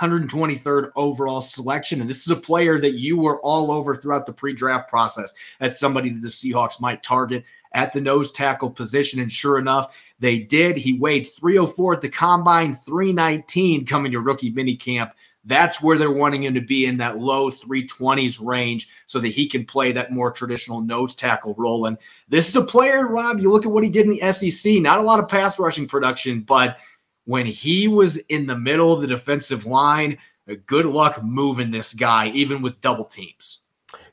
123rd 0.00 0.90
overall 0.96 1.40
selection. 1.40 2.00
And 2.00 2.08
this 2.08 2.24
is 2.24 2.30
a 2.30 2.36
player 2.36 2.80
that 2.80 2.92
you 2.92 3.18
were 3.18 3.40
all 3.42 3.70
over 3.70 3.94
throughout 3.94 4.26
the 4.26 4.32
pre 4.32 4.54
draft 4.54 4.88
process 4.88 5.34
as 5.60 5.78
somebody 5.78 6.10
that 6.10 6.22
the 6.22 6.28
Seahawks 6.28 6.80
might 6.80 7.02
target 7.02 7.44
at 7.76 7.92
the 7.92 8.00
nose 8.00 8.32
tackle 8.32 8.70
position. 8.70 9.20
And 9.20 9.30
sure 9.30 9.58
enough, 9.58 9.96
they 10.18 10.38
did. 10.38 10.76
He 10.78 10.98
weighed 10.98 11.28
304 11.38 11.94
at 11.94 12.00
the 12.00 12.08
combine, 12.08 12.74
319 12.74 13.84
coming 13.84 14.10
to 14.12 14.20
rookie 14.20 14.50
minicamp. 14.50 15.12
That's 15.44 15.80
where 15.80 15.98
they're 15.98 16.10
wanting 16.10 16.42
him 16.42 16.54
to 16.54 16.60
be 16.60 16.86
in 16.86 16.96
that 16.96 17.18
low 17.18 17.50
320s 17.52 18.44
range 18.44 18.88
so 19.04 19.20
that 19.20 19.28
he 19.28 19.46
can 19.46 19.64
play 19.64 19.92
that 19.92 20.10
more 20.10 20.32
traditional 20.32 20.80
nose 20.80 21.14
tackle 21.14 21.54
role. 21.56 21.86
And 21.86 21.98
this 22.28 22.48
is 22.48 22.56
a 22.56 22.62
player, 22.62 23.06
Rob, 23.06 23.38
you 23.38 23.52
look 23.52 23.66
at 23.66 23.70
what 23.70 23.84
he 23.84 23.90
did 23.90 24.06
in 24.06 24.10
the 24.10 24.32
SEC, 24.32 24.80
not 24.80 24.98
a 24.98 25.02
lot 25.02 25.20
of 25.20 25.28
pass 25.28 25.58
rushing 25.58 25.86
production, 25.86 26.40
but 26.40 26.78
when 27.26 27.44
he 27.44 27.86
was 27.86 28.16
in 28.16 28.46
the 28.46 28.58
middle 28.58 28.92
of 28.92 29.02
the 29.02 29.06
defensive 29.06 29.66
line, 29.66 30.16
good 30.64 30.86
luck 30.86 31.22
moving 31.22 31.70
this 31.70 31.92
guy, 31.92 32.28
even 32.28 32.62
with 32.62 32.80
double 32.80 33.04
teams. 33.04 33.65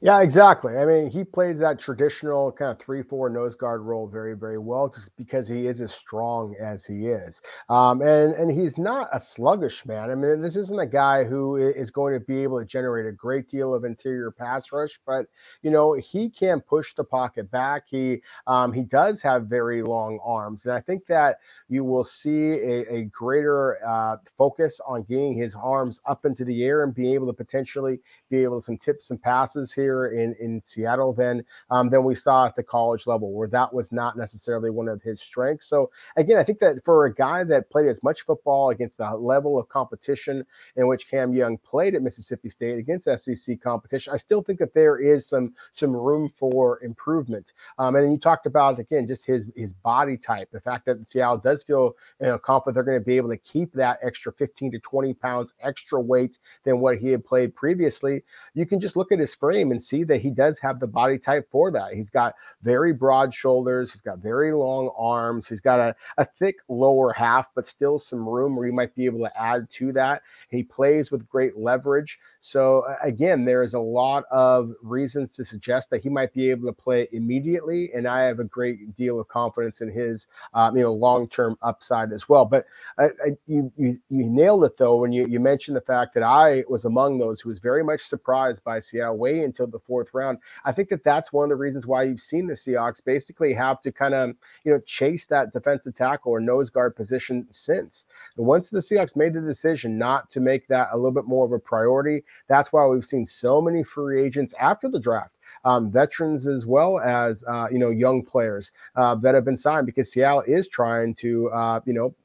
Yeah, 0.03 0.21
exactly. 0.21 0.77
I 0.77 0.85
mean, 0.85 1.09
he 1.09 1.23
plays 1.23 1.57
that 1.59 1.79
traditional 1.79 2.51
kind 2.51 2.71
of 2.71 2.79
three-four 2.79 3.29
nose 3.29 3.55
guard 3.55 3.79
role 3.83 4.05
very, 4.05 4.35
very 4.35 4.57
well, 4.59 4.89
just 4.89 5.07
because 5.15 5.47
he 5.47 5.65
is 5.65 5.79
as 5.79 5.93
strong 5.93 6.55
as 6.59 6.85
he 6.85 7.07
is, 7.07 7.39
um, 7.69 8.01
and 8.01 8.33
and 8.33 8.51
he's 8.51 8.77
not 8.77 9.07
a 9.13 9.21
sluggish 9.21 9.85
man. 9.85 10.11
I 10.11 10.15
mean, 10.15 10.41
this 10.41 10.57
isn't 10.57 10.77
a 10.77 10.85
guy 10.85 11.23
who 11.23 11.55
is 11.55 11.89
going 11.89 12.13
to 12.15 12.19
be 12.19 12.43
able 12.43 12.59
to 12.59 12.65
generate 12.65 13.05
a 13.05 13.13
great 13.13 13.49
deal 13.49 13.73
of 13.73 13.85
interior 13.85 14.29
pass 14.29 14.73
rush, 14.73 14.99
but 15.07 15.25
you 15.61 15.71
know 15.71 15.93
he 15.93 16.29
can 16.29 16.59
push 16.59 16.93
the 16.95 17.05
pocket 17.05 17.49
back. 17.49 17.83
He 17.89 18.21
um, 18.45 18.73
he 18.73 18.81
does 18.83 19.21
have 19.21 19.43
very 19.45 19.83
long 19.83 20.19
arms, 20.21 20.65
and 20.65 20.73
I 20.73 20.81
think 20.81 21.05
that 21.07 21.37
you 21.69 21.85
will 21.85 22.03
see 22.03 22.51
a, 22.51 22.93
a 22.93 23.03
greater 23.05 23.77
uh, 23.87 24.17
focus 24.37 24.81
on 24.85 25.03
getting 25.03 25.33
his 25.33 25.55
arms 25.55 26.01
up 26.05 26.25
into 26.25 26.43
the 26.43 26.61
air 26.65 26.83
and 26.83 26.93
being 26.93 27.13
able 27.13 27.27
to 27.27 27.33
potentially 27.33 28.01
be 28.29 28.43
able 28.43 28.59
to 28.59 28.65
some 28.65 28.77
tips 28.77 29.09
and 29.09 29.21
passes 29.21 29.71
here 29.71 29.92
here 29.93 30.07
in 30.07 30.35
in 30.39 30.61
Seattle 30.65 31.13
than 31.13 31.43
um, 31.69 31.89
than 31.89 32.03
we 32.03 32.15
saw 32.15 32.45
at 32.45 32.55
the 32.55 32.63
college 32.63 33.05
level, 33.05 33.31
where 33.31 33.47
that 33.49 33.73
was 33.73 33.91
not 33.91 34.17
necessarily 34.17 34.69
one 34.69 34.87
of 34.87 35.01
his 35.01 35.21
strengths. 35.21 35.67
So 35.67 35.91
again, 36.17 36.37
I 36.37 36.43
think 36.43 36.59
that 36.59 36.83
for 36.83 37.05
a 37.05 37.13
guy 37.13 37.43
that 37.45 37.69
played 37.69 37.87
as 37.87 38.01
much 38.03 38.21
football 38.25 38.69
against 38.69 38.97
the 38.97 39.09
level 39.15 39.59
of 39.59 39.69
competition 39.69 40.45
in 40.75 40.87
which 40.87 41.09
Cam 41.09 41.33
Young 41.33 41.57
played 41.57 41.95
at 41.95 42.01
Mississippi 42.01 42.49
State 42.49 42.77
against 42.77 43.05
SEC 43.05 43.61
competition, 43.61 44.13
I 44.13 44.17
still 44.17 44.41
think 44.41 44.59
that 44.59 44.73
there 44.73 44.97
is 44.99 45.27
some 45.27 45.53
some 45.73 45.95
room 45.95 46.31
for 46.37 46.83
improvement. 46.83 47.53
Um, 47.77 47.95
and 47.95 48.11
you 48.11 48.19
talked 48.19 48.45
about 48.45 48.79
again 48.79 49.07
just 49.07 49.25
his 49.25 49.49
his 49.55 49.73
body 49.73 50.17
type, 50.17 50.49
the 50.51 50.61
fact 50.61 50.85
that 50.85 51.09
Seattle 51.09 51.37
does 51.37 51.63
feel 51.63 51.93
you 52.19 52.27
know 52.27 52.37
confident 52.37 52.75
they're 52.75 52.83
going 52.83 52.99
to 52.99 53.05
be 53.05 53.17
able 53.17 53.29
to 53.29 53.37
keep 53.37 53.73
that 53.73 53.99
extra 54.03 54.31
15 54.33 54.71
to 54.71 54.79
20 54.79 55.13
pounds 55.13 55.53
extra 55.61 55.99
weight 55.99 56.37
than 56.63 56.79
what 56.79 56.97
he 56.97 57.09
had 57.09 57.25
played 57.25 57.55
previously. 57.55 58.23
You 58.53 58.65
can 58.65 58.79
just 58.79 58.95
look 58.95 59.11
at 59.11 59.19
his 59.19 59.33
frame 59.33 59.71
and 59.71 59.82
see 59.83 60.03
that 60.05 60.21
he 60.21 60.31
does 60.31 60.59
have 60.59 60.79
the 60.79 60.87
body 60.87 61.17
type 61.19 61.47
for 61.51 61.71
that. 61.71 61.93
He's 61.93 62.09
got 62.11 62.35
very 62.63 62.93
broad 62.93 63.33
shoulders, 63.33 63.93
he's 63.93 64.01
got 64.01 64.19
very 64.19 64.53
long 64.53 64.91
arms, 64.97 65.47
he's 65.47 65.61
got 65.61 65.79
a, 65.79 65.95
a 66.17 66.27
thick 66.39 66.57
lower 66.69 67.13
half, 67.13 67.47
but 67.55 67.67
still 67.67 67.99
some 67.99 68.27
room 68.27 68.55
where 68.55 68.65
he 68.67 68.71
might 68.73 68.95
be 68.95 69.05
able 69.05 69.19
to 69.19 69.41
add 69.41 69.67
to 69.79 69.93
that. 69.93 70.23
He 70.49 70.63
plays 70.63 71.11
with 71.11 71.27
great 71.29 71.57
leverage. 71.57 72.19
So 72.41 72.85
again, 73.03 73.45
there 73.45 73.63
is 73.63 73.73
a 73.73 73.79
lot 73.79 74.25
of 74.31 74.71
reasons 74.83 75.31
to 75.35 75.45
suggest 75.45 75.89
that 75.91 76.03
he 76.03 76.09
might 76.09 76.33
be 76.33 76.49
able 76.51 76.67
to 76.67 76.73
play 76.73 77.07
immediately, 77.11 77.91
and 77.95 78.07
I 78.07 78.21
have 78.23 78.39
a 78.39 78.43
great 78.45 78.95
deal 78.97 79.19
of 79.19 79.27
confidence 79.29 79.81
in 79.81 79.89
his, 79.91 80.27
um, 80.53 80.75
you 80.77 80.83
know, 80.83 80.93
long-term 80.93 81.57
upside 81.63 82.11
as 82.13 82.29
well. 82.29 82.45
But 82.45 82.65
I, 82.99 83.05
I, 83.05 83.09
you, 83.47 83.71
you 83.77 83.99
you 84.09 84.25
nailed 84.25 84.65
it 84.65 84.77
though 84.77 84.97
when 84.97 85.13
you 85.13 85.27
you 85.27 85.41
mentioned 85.41 85.77
the 85.77 85.81
fact 85.81 86.15
that 86.15 86.23
I 86.23 86.63
was 86.69 86.85
among 86.85 87.19
those 87.19 87.41
who 87.41 87.49
was 87.49 87.59
very 87.59 87.83
much 87.83 88.03
surprised 88.03 88.63
by 88.63 88.79
Seattle 88.81 89.17
way 89.17 89.41
until 89.43 89.62
the 89.71 89.79
fourth 89.79 90.09
round. 90.13 90.39
I 90.65 90.71
think 90.71 90.89
that 90.89 91.03
that's 91.03 91.33
one 91.33 91.45
of 91.45 91.49
the 91.49 91.55
reasons 91.61 91.85
why 91.85 92.03
you've 92.03 92.21
seen 92.21 92.47
the 92.47 92.53
Seahawks 92.53 93.03
basically 93.03 93.53
have 93.53 93.81
to 93.83 93.91
kind 93.91 94.13
of 94.13 94.31
you 94.63 94.71
know 94.71 94.79
chase 94.85 95.25
that 95.27 95.53
defensive 95.53 95.95
tackle 95.95 96.31
or 96.31 96.39
nose 96.39 96.69
guard 96.69 96.95
position 96.95 97.47
since. 97.51 98.05
And 98.37 98.45
once 98.45 98.69
the 98.69 98.79
Seahawks 98.79 99.15
made 99.15 99.33
the 99.33 99.41
decision 99.41 99.97
not 99.97 100.31
to 100.31 100.39
make 100.39 100.67
that 100.67 100.89
a 100.91 100.97
little 100.97 101.11
bit 101.11 101.25
more 101.25 101.45
of 101.45 101.51
a 101.51 101.59
priority 101.59 102.23
that's 102.47 102.73
why 102.73 102.85
we've 102.85 103.05
seen 103.05 103.25
so 103.25 103.61
many 103.61 103.83
free 103.83 104.23
agents 104.23 104.53
after 104.59 104.89
the 104.89 104.99
draft. 104.99 105.31
Um, 105.65 105.91
veterans 105.91 106.47
as 106.47 106.65
well 106.65 106.99
as 106.99 107.43
uh, 107.47 107.67
you 107.71 107.79
know 107.79 107.89
young 107.89 108.23
players 108.23 108.71
uh, 108.97 109.15
that 109.15 109.35
have 109.35 109.45
been 109.45 109.57
signed 109.57 109.85
because 109.85 110.11
Seattle 110.11 110.43
is 110.47 110.67
trying 110.67 111.15
to 111.15 111.49
uh, 111.51 111.79
you 111.85 111.93
know 111.93 112.15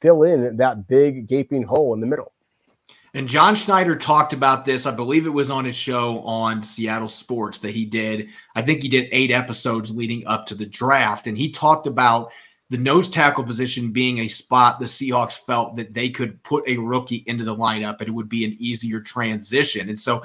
fill 0.00 0.24
in 0.24 0.56
that 0.56 0.88
big 0.88 1.28
gaping 1.28 1.62
hole 1.62 1.94
in 1.94 2.00
the 2.00 2.06
middle. 2.06 2.32
And 3.18 3.26
John 3.26 3.56
Schneider 3.56 3.96
talked 3.96 4.32
about 4.32 4.64
this. 4.64 4.86
I 4.86 4.94
believe 4.94 5.26
it 5.26 5.30
was 5.30 5.50
on 5.50 5.64
his 5.64 5.74
show 5.74 6.20
on 6.20 6.62
Seattle 6.62 7.08
Sports 7.08 7.58
that 7.58 7.72
he 7.72 7.84
did. 7.84 8.28
I 8.54 8.62
think 8.62 8.80
he 8.80 8.88
did 8.88 9.08
eight 9.10 9.32
episodes 9.32 9.90
leading 9.90 10.24
up 10.28 10.46
to 10.46 10.54
the 10.54 10.64
draft, 10.64 11.26
and 11.26 11.36
he 11.36 11.50
talked 11.50 11.88
about 11.88 12.30
the 12.70 12.78
nose 12.78 13.08
tackle 13.08 13.42
position 13.42 13.90
being 13.90 14.18
a 14.18 14.28
spot 14.28 14.78
the 14.78 14.86
Seahawks 14.86 15.36
felt 15.36 15.74
that 15.74 15.92
they 15.92 16.10
could 16.10 16.40
put 16.44 16.62
a 16.68 16.76
rookie 16.76 17.24
into 17.26 17.42
the 17.42 17.56
lineup 17.56 17.98
and 17.98 18.08
it 18.08 18.12
would 18.12 18.28
be 18.28 18.44
an 18.44 18.54
easier 18.60 19.00
transition. 19.00 19.88
And 19.88 19.98
so 19.98 20.22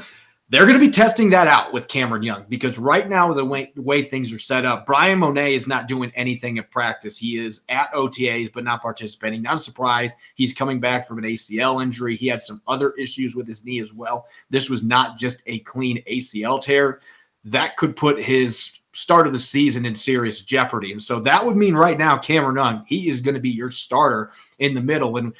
they're 0.53 0.67
going 0.67 0.79
to 0.79 0.85
be 0.85 0.91
testing 0.91 1.31
that 1.31 1.47
out 1.47 1.73
with 1.73 1.87
Cameron 1.87 2.21
Young 2.21 2.45
because 2.47 2.77
right 2.77 3.09
now, 3.09 3.33
the 3.33 3.43
way, 3.43 3.71
the 3.73 3.81
way 3.81 4.03
things 4.03 4.31
are 4.31 4.37
set 4.37 4.65
up, 4.65 4.85
Bryan 4.85 5.17
Mone 5.17 5.35
is 5.35 5.65
not 5.65 5.87
doing 5.87 6.11
anything 6.13 6.57
in 6.57 6.63
practice. 6.65 7.17
He 7.17 7.43
is 7.43 7.61
at 7.69 7.91
OTAs, 7.91 8.53
but 8.53 8.63
not 8.63 8.83
participating. 8.83 9.41
Not 9.41 9.55
a 9.55 9.57
surprise. 9.57 10.15
He's 10.35 10.53
coming 10.53 10.79
back 10.79 11.07
from 11.07 11.17
an 11.17 11.23
ACL 11.23 11.81
injury. 11.81 12.15
He 12.15 12.27
had 12.27 12.39
some 12.39 12.61
other 12.67 12.91
issues 12.99 13.35
with 13.35 13.47
his 13.47 13.65
knee 13.65 13.79
as 13.79 13.93
well. 13.93 14.27
This 14.51 14.69
was 14.69 14.83
not 14.83 15.17
just 15.17 15.41
a 15.47 15.57
clean 15.61 16.03
ACL 16.03 16.61
tear. 16.61 16.99
That 17.45 17.75
could 17.75 17.95
put 17.95 18.21
his 18.21 18.77
start 18.91 19.25
of 19.25 19.33
the 19.33 19.39
season 19.39 19.87
in 19.87 19.95
serious 19.95 20.41
jeopardy. 20.41 20.91
And 20.91 21.01
so 21.01 21.19
that 21.21 21.43
would 21.43 21.57
mean 21.57 21.73
right 21.73 21.97
now, 21.97 22.15
Cameron 22.19 22.57
Young, 22.57 22.85
he 22.87 23.09
is 23.09 23.21
going 23.21 23.33
to 23.33 23.41
be 23.41 23.49
your 23.49 23.71
starter 23.71 24.29
in 24.59 24.75
the 24.75 24.81
middle. 24.81 25.17
And 25.17 25.33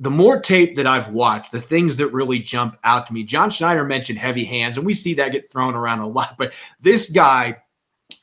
the 0.00 0.10
more 0.10 0.40
tape 0.40 0.76
that 0.76 0.86
I've 0.86 1.10
watched, 1.10 1.52
the 1.52 1.60
things 1.60 1.94
that 1.96 2.08
really 2.08 2.38
jump 2.38 2.78
out 2.82 3.06
to 3.06 3.12
me, 3.12 3.22
John 3.22 3.50
Schneider 3.50 3.84
mentioned 3.84 4.18
heavy 4.18 4.44
hands, 4.44 4.76
and 4.76 4.86
we 4.86 4.94
see 4.94 5.14
that 5.14 5.32
get 5.32 5.52
thrown 5.52 5.74
around 5.74 6.00
a 6.00 6.08
lot. 6.08 6.36
But 6.38 6.52
this 6.80 7.10
guy, 7.10 7.58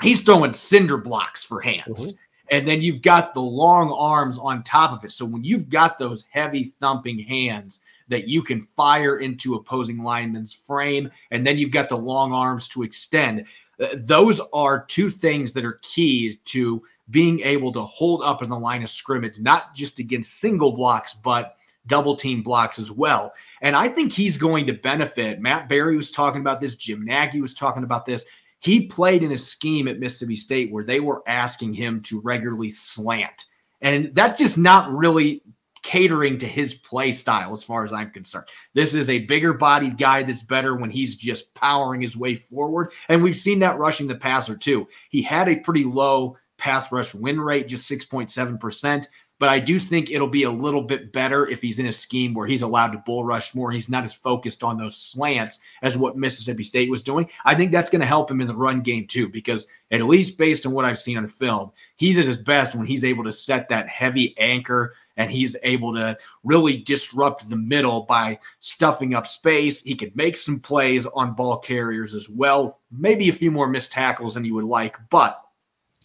he's 0.01 0.22
throwing 0.22 0.53
cinder 0.53 0.98
blocks 0.98 1.43
for 1.43 1.62
hands. 1.62 2.13
Mm-hmm. 2.13 2.24
And 2.50 2.67
then 2.67 2.81
you've 2.81 3.01
got 3.01 3.34
the 3.34 3.41
long 3.41 3.91
arms 3.91 4.39
on 4.39 4.63
top 4.63 4.91
of 4.91 5.03
it. 5.05 5.12
So 5.12 5.25
when 5.25 5.43
you've 5.43 5.69
got 5.69 5.98
those 5.98 6.25
heavy 6.31 6.74
thumping 6.79 7.19
hands, 7.19 7.81
that 8.07 8.27
you 8.27 8.41
can 8.41 8.62
fire 8.62 9.19
into 9.19 9.55
opposing 9.55 10.01
linemen's 10.01 10.53
frame, 10.53 11.12
and 11.29 11.46
then 11.46 11.57
you've 11.57 11.72
got 11.72 11.89
the 11.89 11.98
long 11.98 12.31
arms 12.31 12.69
to 12.69 12.84
extend 12.84 13.46
Uh, 13.79 13.88
those 13.93 14.41
are 14.53 14.86
two 14.86 15.10
things 15.10 15.53
that 15.53 15.65
are 15.65 15.79
key 15.81 16.39
to 16.46 16.81
being 17.10 17.39
able 17.41 17.72
to 17.72 17.81
hold 17.81 18.24
up 18.24 18.41
in 18.41 18.50
the 18.50 18.57
line 18.57 18.84
of 18.84 18.89
scrimmage, 18.89 19.39
not 19.39 19.75
just 19.75 20.00
against 20.00 20.39
single 20.39 20.72
blocks, 20.72 21.13
but 21.13 21.55
double 21.88 22.15
team 22.15 22.44
blocks 22.44 22.79
as 22.79 22.91
well. 22.91 23.34
And 23.62 23.75
I 23.75 23.89
think 23.89 24.12
he's 24.12 24.38
going 24.38 24.67
to 24.67 24.74
benefit. 24.74 25.41
Matt 25.41 25.67
Barry 25.67 25.98
was 25.98 26.12
talking 26.12 26.41
about 26.41 26.62
this, 26.62 26.75
Jim 26.75 27.03
Nagy 27.03 27.41
was 27.41 27.53
talking 27.53 27.84
about 27.84 28.06
this. 28.06 28.25
He 28.60 28.88
played 28.88 29.24
in 29.24 29.32
a 29.32 29.38
scheme 29.38 29.88
at 29.88 30.00
Mississippi 30.00 30.36
State 30.36 30.72
where 30.72 30.84
they 30.84 31.00
were 31.00 31.24
asking 31.27 31.74
him 31.74 32.01
to 32.03 32.22
regularly 32.22 32.70
slant. 32.70 33.46
And 33.82 34.13
that's 34.15 34.38
just 34.38 34.58
not 34.58 34.91
really 34.91 35.44
catering 35.84 36.38
to 36.38 36.48
his 36.48 36.74
play 36.74 37.12
style 37.12 37.53
as 37.53 37.63
far 37.63 37.86
as 37.86 37.94
I'm 37.94 38.12
concerned. 38.12 38.48
This 38.74 38.94
is 38.94 39.10
a 39.10 39.20
bigger 39.20 39.53
bodied 39.53 39.98
guy 39.98 40.24
that's 40.24 40.44
better 40.44 40.75
when 40.75 40.89
he's 40.89 41.15
just 41.15 41.53
powering 41.53 42.01
his 42.01 42.17
way 42.17 42.36
forward. 42.36 42.91
And 43.10 43.24
we've 43.24 43.38
seen 43.38 43.60
that 43.60 43.77
rushing 43.77 44.08
the 44.08 44.15
passer 44.15 44.58
too. 44.58 44.88
He 45.10 45.22
had 45.22 45.48
a 45.48 45.60
pretty 45.60 45.84
low 45.84 46.38
pass 46.58 46.91
rush 46.91 47.13
win 47.13 47.39
rate, 47.39 47.67
just 47.67 47.89
6.7%. 47.89 49.08
But 49.39 49.50
I 49.50 49.60
do 49.60 49.79
think 49.79 50.10
it'll 50.10 50.27
be 50.27 50.44
a 50.44 50.51
little 50.51 50.82
bit 50.82 51.12
better 51.12 51.48
if 51.48 51.62
he's 51.62 51.77
in 51.77 51.86
a 51.86 51.91
scheme 51.91 52.34
where 52.34 52.48
he's 52.48 52.63
allowed 52.63 52.91
to 52.94 53.03
bull 53.06 53.24
rush 53.24 53.53
more. 53.53 53.72
He's 53.72 53.89
not 53.89 54.03
as 54.03 54.13
focused 54.13 54.63
on 54.63 54.77
those 54.77 54.98
slants 54.98 55.60
as 55.84 55.98
what 55.98 56.17
Mississippi 56.17 56.63
State 56.63 56.89
was 56.89 57.03
doing. 57.03 57.29
I 57.46 57.53
think 57.53 57.72
that's 57.72 57.89
going 57.89 58.01
to 58.01 58.08
help 58.08 58.32
him 58.32 58.41
in 58.41 58.48
the 58.48 58.56
run 58.56 58.82
game 58.82 59.06
too, 59.06 59.29
because 59.29 59.67
at 59.91 60.01
least 60.01 60.39
based 60.39 60.65
on 60.65 60.74
what 60.74 60.86
I've 60.86 60.98
seen 60.98 61.17
on 61.17 61.24
the 61.24 61.29
film, 61.29 61.72
he's 61.98 62.17
at 62.17 62.25
his 62.25 62.38
best 62.38 62.75
when 62.75 62.88
he's 62.88 63.06
able 63.06 63.24
to 63.25 63.32
set 63.32 63.70
that 63.70 63.88
heavy 63.88 64.36
anchor 64.39 64.96
and 65.17 65.29
he's 65.29 65.56
able 65.63 65.94
to 65.94 66.17
really 66.44 66.77
disrupt 66.77 67.50
the 67.50 67.58
middle 67.58 68.01
by 68.01 68.39
stuffing 68.60 69.13
up 69.13 69.27
space. 69.27 69.84
He 69.84 69.96
could 69.96 70.15
make 70.15 70.38
some 70.38 70.60
plays 70.60 71.06
on 71.06 71.34
ball 71.34 71.58
carriers 71.58 72.13
as 72.13 72.29
well, 72.29 72.79
maybe 72.91 73.29
a 73.29 73.34
few 73.34 73.51
more 73.51 73.67
missed 73.67 73.91
tackles 73.91 74.34
than 74.34 74.46
you 74.46 74.53
would 74.56 74.65
like, 74.65 74.96
but 75.10 75.44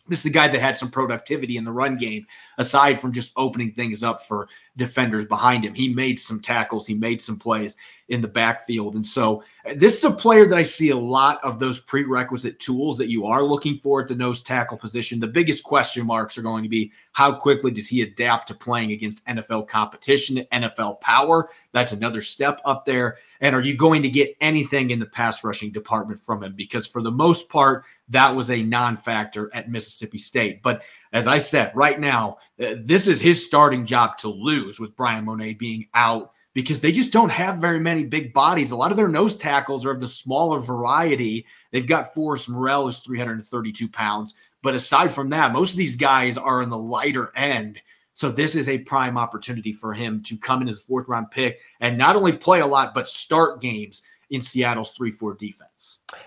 this 0.08 0.20
is 0.20 0.24
the 0.24 0.30
guy 0.30 0.48
that 0.48 0.60
had 0.60 0.76
some 0.76 0.90
productivity 0.90 1.56
in 1.56 1.64
the 1.64 1.72
run 1.72 1.96
game, 1.96 2.26
aside 2.58 3.00
from 3.00 3.12
just 3.12 3.32
opening 3.36 3.72
things 3.72 4.02
up 4.02 4.22
for 4.26 4.48
defenders 4.76 5.24
behind 5.26 5.64
him. 5.64 5.74
He 5.74 5.92
made 5.92 6.18
some 6.18 6.40
tackles, 6.40 6.86
he 6.86 6.94
made 6.94 7.20
some 7.20 7.38
plays 7.38 7.76
in 8.08 8.20
the 8.20 8.28
backfield. 8.28 8.94
And 8.94 9.04
so 9.04 9.42
uh, 9.64 9.72
this 9.76 9.96
is 9.96 10.04
a 10.04 10.10
player 10.10 10.46
that 10.46 10.58
I 10.58 10.62
see 10.62 10.90
a 10.90 10.96
lot 10.96 11.42
of 11.42 11.58
those 11.58 11.80
prerequisite 11.80 12.58
tools 12.58 12.98
that 12.98 13.08
you 13.08 13.24
are 13.26 13.42
looking 13.42 13.76
for 13.76 14.02
at 14.02 14.08
the 14.08 14.14
nose 14.14 14.42
tackle 14.42 14.76
position. 14.76 15.18
The 15.18 15.26
biggest 15.26 15.64
question 15.64 16.04
marks 16.04 16.36
are 16.36 16.42
going 16.42 16.62
to 16.62 16.68
be 16.68 16.92
how 17.12 17.32
quickly 17.32 17.70
does 17.70 17.88
he 17.88 18.02
adapt 18.02 18.48
to 18.48 18.54
playing 18.54 18.92
against 18.92 19.26
NFL 19.26 19.68
competition, 19.68 20.44
NFL 20.52 21.00
power? 21.00 21.48
That's 21.72 21.92
another 21.92 22.20
step 22.20 22.60
up 22.64 22.84
there. 22.84 23.16
And 23.40 23.56
are 23.56 23.62
you 23.62 23.76
going 23.76 24.02
to 24.02 24.10
get 24.10 24.36
anything 24.40 24.90
in 24.90 24.98
the 24.98 25.06
pass 25.06 25.42
rushing 25.42 25.72
department 25.72 26.20
from 26.20 26.42
him? 26.42 26.54
Because 26.54 26.86
for 26.86 27.02
the 27.02 27.10
most 27.10 27.48
part, 27.48 27.84
that 28.10 28.34
was 28.34 28.50
a 28.50 28.62
non 28.62 28.96
factor 28.96 29.50
at 29.54 29.70
Mississippi 29.70 30.18
State. 30.18 30.62
But 30.62 30.82
as 31.12 31.26
I 31.26 31.38
said, 31.38 31.72
right 31.74 32.00
now, 32.00 32.38
uh, 32.60 32.74
this 32.78 33.06
is 33.06 33.20
his 33.20 33.44
starting 33.44 33.84
job 33.84 34.18
to 34.18 34.28
lose 34.28 34.80
with 34.80 34.96
Bryan 34.96 35.24
Mone 35.24 35.54
being 35.58 35.86
out 35.94 36.32
because 36.54 36.80
they 36.80 36.92
just 36.92 37.12
don't 37.12 37.30
have 37.30 37.58
very 37.58 37.80
many 37.80 38.04
big 38.04 38.32
bodies. 38.32 38.70
A 38.70 38.76
lot 38.76 38.90
of 38.90 38.96
their 38.96 39.08
nose 39.08 39.36
tackles 39.36 39.84
are 39.84 39.90
of 39.90 40.00
the 40.00 40.06
smaller 40.06 40.58
variety. 40.58 41.46
They've 41.70 41.86
got 41.86 42.12
Forrest 42.14 42.48
Morel, 42.48 42.86
who's 42.86 43.00
332 43.00 43.88
pounds. 43.88 44.34
But 44.62 44.74
aside 44.74 45.12
from 45.12 45.30
that, 45.30 45.52
most 45.52 45.72
of 45.72 45.76
these 45.76 45.96
guys 45.96 46.38
are 46.38 46.62
in 46.62 46.70
the 46.70 46.78
lighter 46.78 47.32
end. 47.36 47.80
So 48.14 48.30
this 48.30 48.54
is 48.54 48.68
a 48.68 48.78
prime 48.78 49.16
opportunity 49.16 49.72
for 49.72 49.92
him 49.92 50.22
to 50.24 50.36
come 50.36 50.62
in 50.62 50.68
as 50.68 50.78
a 50.78 50.82
fourth 50.82 51.08
round 51.08 51.30
pick 51.30 51.60
and 51.80 51.96
not 51.96 52.16
only 52.16 52.32
play 52.32 52.60
a 52.60 52.66
lot, 52.66 52.94
but 52.94 53.08
start 53.08 53.60
games 53.60 54.02
in 54.30 54.40
Seattle's 54.40 54.92
3 54.92 55.10
4 55.10 55.34
defense. 55.34 55.71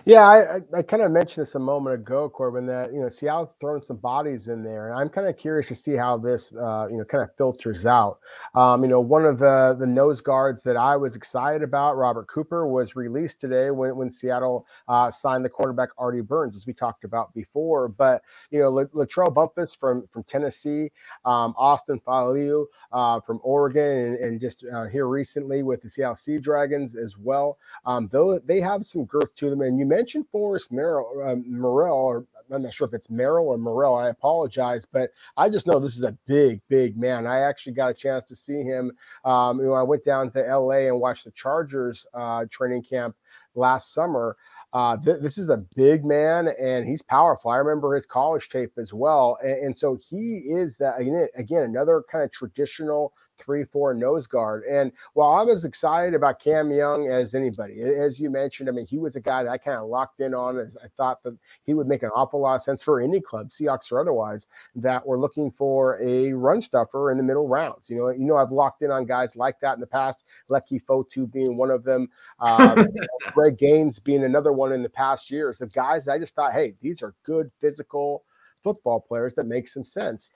Yeah, 0.06 0.28
I, 0.28 0.56
I, 0.58 0.60
I 0.78 0.82
kind 0.82 1.02
of 1.04 1.12
mentioned 1.12 1.46
this 1.46 1.56
a 1.56 1.60
moment 1.60 1.96
ago, 1.96 2.30
Corbin, 2.30 2.66
that, 2.68 2.94
you 2.94 3.00
know, 3.00 3.10
Seattle's 3.10 3.50
throwing 3.60 3.82
some 3.82 3.98
bodies 3.98 4.48
in 4.48 4.64
there. 4.64 4.90
And 4.90 5.00
I'm 5.00 5.10
kind 5.10 5.28
of 5.28 5.38
curious 5.38 5.68
to 5.70 5.76
see 5.76 5.94
how 5.96 6.18
this, 6.18 6.54
uh, 6.54 6.88
you 6.90 6.98
know, 6.98 7.06
kind 7.06 7.24
of 7.24 7.30
filters 7.38 7.86
out. 7.86 8.20
Um, 8.54 8.84
you 8.84 8.90
know, 8.90 9.00
one 9.00 9.26
of 9.26 9.40
the, 9.40 9.76
the 9.80 9.86
nose 9.86 10.22
guards 10.22 10.62
that 10.64 10.78
I 10.78 10.96
was 10.96 11.16
excited 11.16 11.64
about, 11.64 11.98
Robert 11.98 12.28
Cooper, 12.28 12.68
was 12.68 12.96
released 12.96 13.40
today 13.40 13.72
when, 13.72 13.96
when 13.96 14.12
Seattle 14.12 14.68
uh, 14.88 15.12
signed 15.12 15.46
the 15.46 15.50
cornerback 15.50 15.88
Artie 15.98 16.22
Burns, 16.22 16.56
as 16.56 16.66
we 16.66 16.74
talked 16.74 17.04
about 17.04 17.34
before. 17.34 17.88
But, 17.88 18.22
you 18.52 18.60
know, 18.60 18.72
Latrell 18.72 19.34
Bumphus 19.34 19.76
from, 19.76 20.08
from 20.12 20.24
Tennessee, 20.24 20.92
um, 21.26 21.54
Austin 21.58 22.00
Faoliu 22.06 22.66
uh, 22.92 23.20
from 23.22 23.40
Oregon, 23.44 23.84
and, 23.84 24.18
and 24.18 24.42
just 24.42 24.66
uh, 24.74 24.86
here 24.86 25.08
recently 25.08 25.64
with 25.64 25.82
the 25.82 25.90
Seattle 25.90 26.16
Sea 26.16 26.38
Dragons 26.38 26.96
as 26.96 27.16
well. 27.18 27.58
Um, 27.86 28.10
though 28.12 28.40
they 28.40 28.62
have 28.62 28.86
some 28.86 29.06
girth 29.06 29.34
to 29.36 29.45
them. 29.50 29.62
And 29.62 29.80
you 29.80 29.86
mentioned 29.86 30.26
Forrest 30.32 30.72
Merrill, 30.72 31.22
uh, 31.24 31.36
Morrell, 31.46 31.98
or 31.98 32.26
I'm 32.52 32.64
not 32.64 32.74
sure 32.74 32.88
if 32.88 32.94
it's 32.94 33.10
Merrill 33.10 33.48
or 33.48 33.58
Morrell. 33.58 33.96
I 33.96 34.10
apologize, 34.10 34.84
but 34.92 35.12
I 35.38 35.50
just 35.50 35.68
know 35.68 35.80
this 35.80 35.96
is 35.96 36.04
a 36.04 36.18
big, 36.28 36.62
big 36.70 36.98
man. 36.98 37.26
I 37.26 37.42
actually 37.42 37.74
got 37.74 37.92
a 37.92 37.94
chance 37.94 38.28
to 38.30 38.36
see 38.36 38.62
him. 38.62 38.92
Um, 39.24 39.60
you 39.60 39.66
know, 39.66 39.74
I 39.74 39.84
went 39.84 40.06
down 40.06 40.32
to 40.32 40.40
LA 40.42 40.88
and 40.88 41.00
watched 41.00 41.26
the 41.26 41.32
Chargers 41.32 42.06
uh, 42.14 42.46
training 42.52 42.84
camp 42.84 43.16
last 43.56 43.94
summer. 43.94 44.36
Uh, 44.74 44.98
th- 44.98 45.22
this 45.22 45.38
is 45.38 45.50
a 45.50 45.64
big 45.76 46.04
man 46.04 46.50
and 46.60 46.86
he's 46.86 47.02
powerful. 47.02 47.50
I 47.50 47.58
remember 47.58 47.96
his 47.96 48.06
college 48.06 48.50
tape 48.50 48.74
as 48.78 48.94
well. 48.94 49.38
And, 49.42 49.68
and 49.68 49.78
so 49.78 49.98
he 50.10 50.44
is 50.50 50.76
that 50.80 51.00
again, 51.00 51.28
again, 51.38 51.64
another 51.64 52.04
kind 52.12 52.24
of 52.26 52.32
traditional 52.32 53.14
three, 53.38 53.64
four 53.64 53.94
nose 53.94 54.28
guard. 54.28 54.64
And 54.64 54.92
while 55.14 55.34
I'm 55.34 55.50
as 55.50 55.66
excited 55.66 56.14
about 56.14 56.40
Cam 56.40 56.72
Young 56.72 57.08
as 57.08 57.34
anybody, 57.34 57.82
as 57.82 58.20
you 58.20 58.30
mentioned, 58.30 58.70
I 58.70 58.72
mean, 58.72 58.86
he 58.86 58.98
was 58.98 59.16
a 59.16 59.22
guy 59.22 59.44
that 59.44 59.50
I 59.50 59.58
kind 59.58 59.78
of 59.78 59.88
locked 59.88 60.20
in 60.20 60.34
on 60.34 60.58
as 60.58 60.78
I 60.84 60.88
thought 60.98 61.24
that 61.24 61.38
he 61.64 61.74
would 61.74 61.88
make 61.88 62.04
an 62.04 62.12
awful 62.16 62.40
lot 62.40 62.56
of 62.56 62.64
sense 62.64 62.82
for 62.82 63.02
any 63.02 63.22
club, 63.22 63.50
Seahawks 63.50 63.92
or 63.92 64.00
otherwise, 64.00 64.48
that 64.76 65.06
were 65.06 65.20
looking 65.20 65.52
for 65.52 66.02
a 66.02 66.34
run 66.34 66.62
stuffer 66.62 67.12
in 67.12 67.18
the 67.18 67.24
middle 67.24 67.48
rounds. 67.48 67.90
You 67.90 67.98
know, 67.98 68.10
you 68.10 68.26
know, 68.26 68.38
I've 68.38 68.52
locked 68.52 68.82
in 68.82 68.92
on 68.92 69.06
guys 69.06 69.30
like 69.36 69.60
that 69.62 69.76
in 69.76 69.82
the 69.82 69.88
past, 69.88 70.24
Leki 70.50 70.82
Fotu 70.84 71.32
being 71.32 71.58
one 71.58 71.72
of 71.72 71.84
them, 71.84 72.08
uh, 72.40 72.86
Greg 73.34 73.58
Gaines 73.58 74.00
being 74.00 74.24
another 74.24 74.54
one 74.54 74.72
in 74.72 74.84
the 74.84 74.90
past 74.90 75.30
years 75.30 75.62
of 75.62 75.74
guys 75.74 76.08
I 76.08 76.20
just 76.20 76.36
thought, 76.36 76.54
hey, 76.54 76.76
these 76.82 77.02
are 77.02 77.14
good 77.24 77.52
physical 77.62 78.24
football 78.64 79.00
players 79.00 79.34
that 79.36 79.46
make 79.46 79.68
some 79.68 79.86
sense 79.86 80.32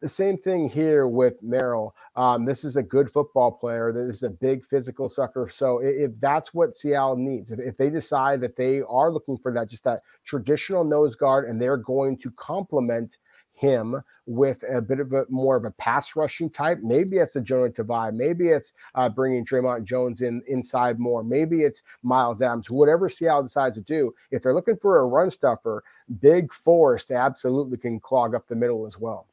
the 0.00 0.08
same 0.08 0.38
thing 0.38 0.68
here 0.68 1.08
with 1.08 1.42
Merrill. 1.42 1.94
Um, 2.14 2.44
this 2.44 2.64
is 2.64 2.76
a 2.76 2.82
good 2.82 3.10
football 3.12 3.50
player. 3.50 3.92
This 3.92 4.16
is 4.16 4.22
a 4.22 4.30
big 4.30 4.64
physical 4.64 5.08
sucker. 5.08 5.50
So 5.52 5.78
if, 5.78 6.10
if 6.10 6.20
that's 6.20 6.54
what 6.54 6.76
Seattle 6.76 7.16
needs, 7.16 7.50
if, 7.50 7.58
if, 7.58 7.76
they 7.76 7.90
decide 7.90 8.40
that 8.42 8.56
they 8.56 8.82
are 8.88 9.12
looking 9.12 9.38
for 9.38 9.52
that, 9.52 9.68
just 9.68 9.84
that 9.84 10.02
traditional 10.24 10.84
nose 10.84 11.16
guard, 11.16 11.48
and 11.48 11.60
they're 11.60 11.76
going 11.76 12.16
to 12.18 12.30
complement 12.32 13.18
him 13.52 14.00
with 14.26 14.58
a 14.72 14.80
bit 14.80 15.00
of 15.00 15.12
a 15.12 15.24
more 15.28 15.56
of 15.56 15.64
a 15.64 15.72
pass 15.72 16.14
rushing 16.14 16.48
type. 16.48 16.78
Maybe 16.80 17.16
it's 17.16 17.34
a 17.34 17.40
Jonah 17.40 17.70
Tavai. 17.70 18.14
Maybe 18.14 18.50
it's 18.50 18.72
uh, 18.94 19.08
bringing 19.08 19.44
Dre'Mont 19.44 19.82
Jones 19.84 20.22
in 20.22 20.42
inside 20.46 21.00
more. 21.00 21.24
Maybe 21.24 21.62
it's 21.62 21.82
Myles 22.04 22.40
Adams. 22.40 22.66
Whatever 22.70 23.08
Seattle 23.08 23.42
decides 23.42 23.74
to 23.74 23.82
do, 23.82 24.14
if 24.30 24.42
they're 24.44 24.54
looking 24.54 24.76
for 24.76 25.00
a 25.00 25.06
run 25.06 25.30
stuffer, 25.30 25.82
Big 26.20 26.52
Forrest 26.64 27.10
absolutely 27.10 27.78
can 27.78 27.98
clog 27.98 28.34
up 28.36 28.46
the 28.46 28.54
middle 28.54 28.86
as 28.86 28.96
well. 28.96 29.26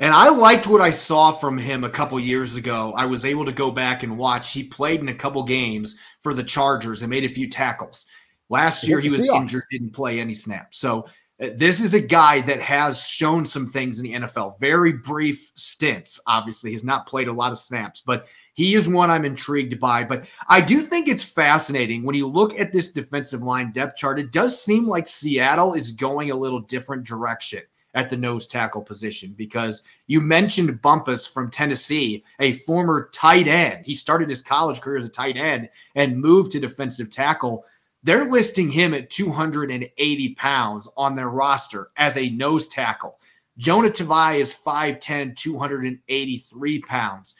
And 0.00 0.12
I 0.12 0.28
liked 0.28 0.66
what 0.66 0.80
I 0.80 0.90
saw 0.90 1.32
from 1.32 1.56
him 1.56 1.84
a 1.84 1.90
couple 1.90 2.18
years 2.18 2.56
ago. 2.56 2.92
I 2.96 3.06
was 3.06 3.24
able 3.24 3.44
to 3.44 3.52
go 3.52 3.70
back 3.70 4.02
and 4.02 4.18
watch. 4.18 4.52
He 4.52 4.64
played 4.64 5.00
in 5.00 5.08
a 5.08 5.14
couple 5.14 5.42
games 5.44 5.98
for 6.20 6.34
the 6.34 6.42
Chargers 6.42 7.02
and 7.02 7.10
made 7.10 7.24
a 7.24 7.28
few 7.28 7.48
tackles. 7.48 8.06
Last 8.48 8.86
year, 8.86 9.00
he 9.00 9.08
was 9.08 9.22
injured, 9.22 9.64
didn't 9.70 9.92
play 9.92 10.20
any 10.20 10.34
snaps. 10.34 10.78
So, 10.78 11.06
uh, 11.42 11.48
this 11.56 11.80
is 11.80 11.94
a 11.94 12.00
guy 12.00 12.40
that 12.42 12.60
has 12.60 13.04
shown 13.04 13.44
some 13.44 13.66
things 13.66 13.98
in 13.98 14.04
the 14.04 14.14
NFL. 14.14 14.58
Very 14.60 14.92
brief 14.92 15.50
stints, 15.56 16.20
obviously. 16.28 16.70
He's 16.70 16.84
not 16.84 17.06
played 17.06 17.26
a 17.26 17.32
lot 17.32 17.50
of 17.50 17.58
snaps, 17.58 18.00
but 18.04 18.28
he 18.54 18.74
is 18.74 18.88
one 18.88 19.10
I'm 19.10 19.24
intrigued 19.24 19.80
by. 19.80 20.04
But 20.04 20.26
I 20.48 20.60
do 20.60 20.82
think 20.82 21.08
it's 21.08 21.24
fascinating 21.24 22.04
when 22.04 22.14
you 22.14 22.28
look 22.28 22.58
at 22.58 22.72
this 22.72 22.92
defensive 22.92 23.42
line 23.42 23.72
depth 23.72 23.96
chart. 23.96 24.20
It 24.20 24.30
does 24.30 24.62
seem 24.62 24.86
like 24.86 25.08
Seattle 25.08 25.74
is 25.74 25.90
going 25.90 26.30
a 26.30 26.36
little 26.36 26.60
different 26.60 27.04
direction 27.04 27.62
at 27.94 28.10
the 28.10 28.16
nose 28.16 28.46
tackle 28.46 28.82
position 28.82 29.34
because 29.36 29.84
you 30.06 30.20
mentioned 30.20 30.82
Bumphus 30.82 31.26
from 31.26 31.50
Tennessee, 31.50 32.24
a 32.40 32.52
former 32.52 33.08
tight 33.12 33.48
end. 33.48 33.86
He 33.86 33.94
started 33.94 34.28
his 34.28 34.42
college 34.42 34.80
career 34.80 34.96
as 34.96 35.04
a 35.04 35.08
tight 35.08 35.36
end 35.36 35.68
and 35.94 36.20
moved 36.20 36.52
to 36.52 36.60
defensive 36.60 37.10
tackle. 37.10 37.64
They're 38.02 38.30
listing 38.30 38.68
him 38.68 38.92
at 38.94 39.10
280 39.10 40.34
pounds 40.34 40.88
on 40.96 41.16
their 41.16 41.30
roster 41.30 41.90
as 41.96 42.16
a 42.16 42.30
nose 42.30 42.68
tackle. 42.68 43.18
Jonah 43.56 43.88
Tavai 43.88 44.40
is 44.40 44.52
5'10, 44.54 45.36
283 45.36 46.80
pounds. 46.80 47.34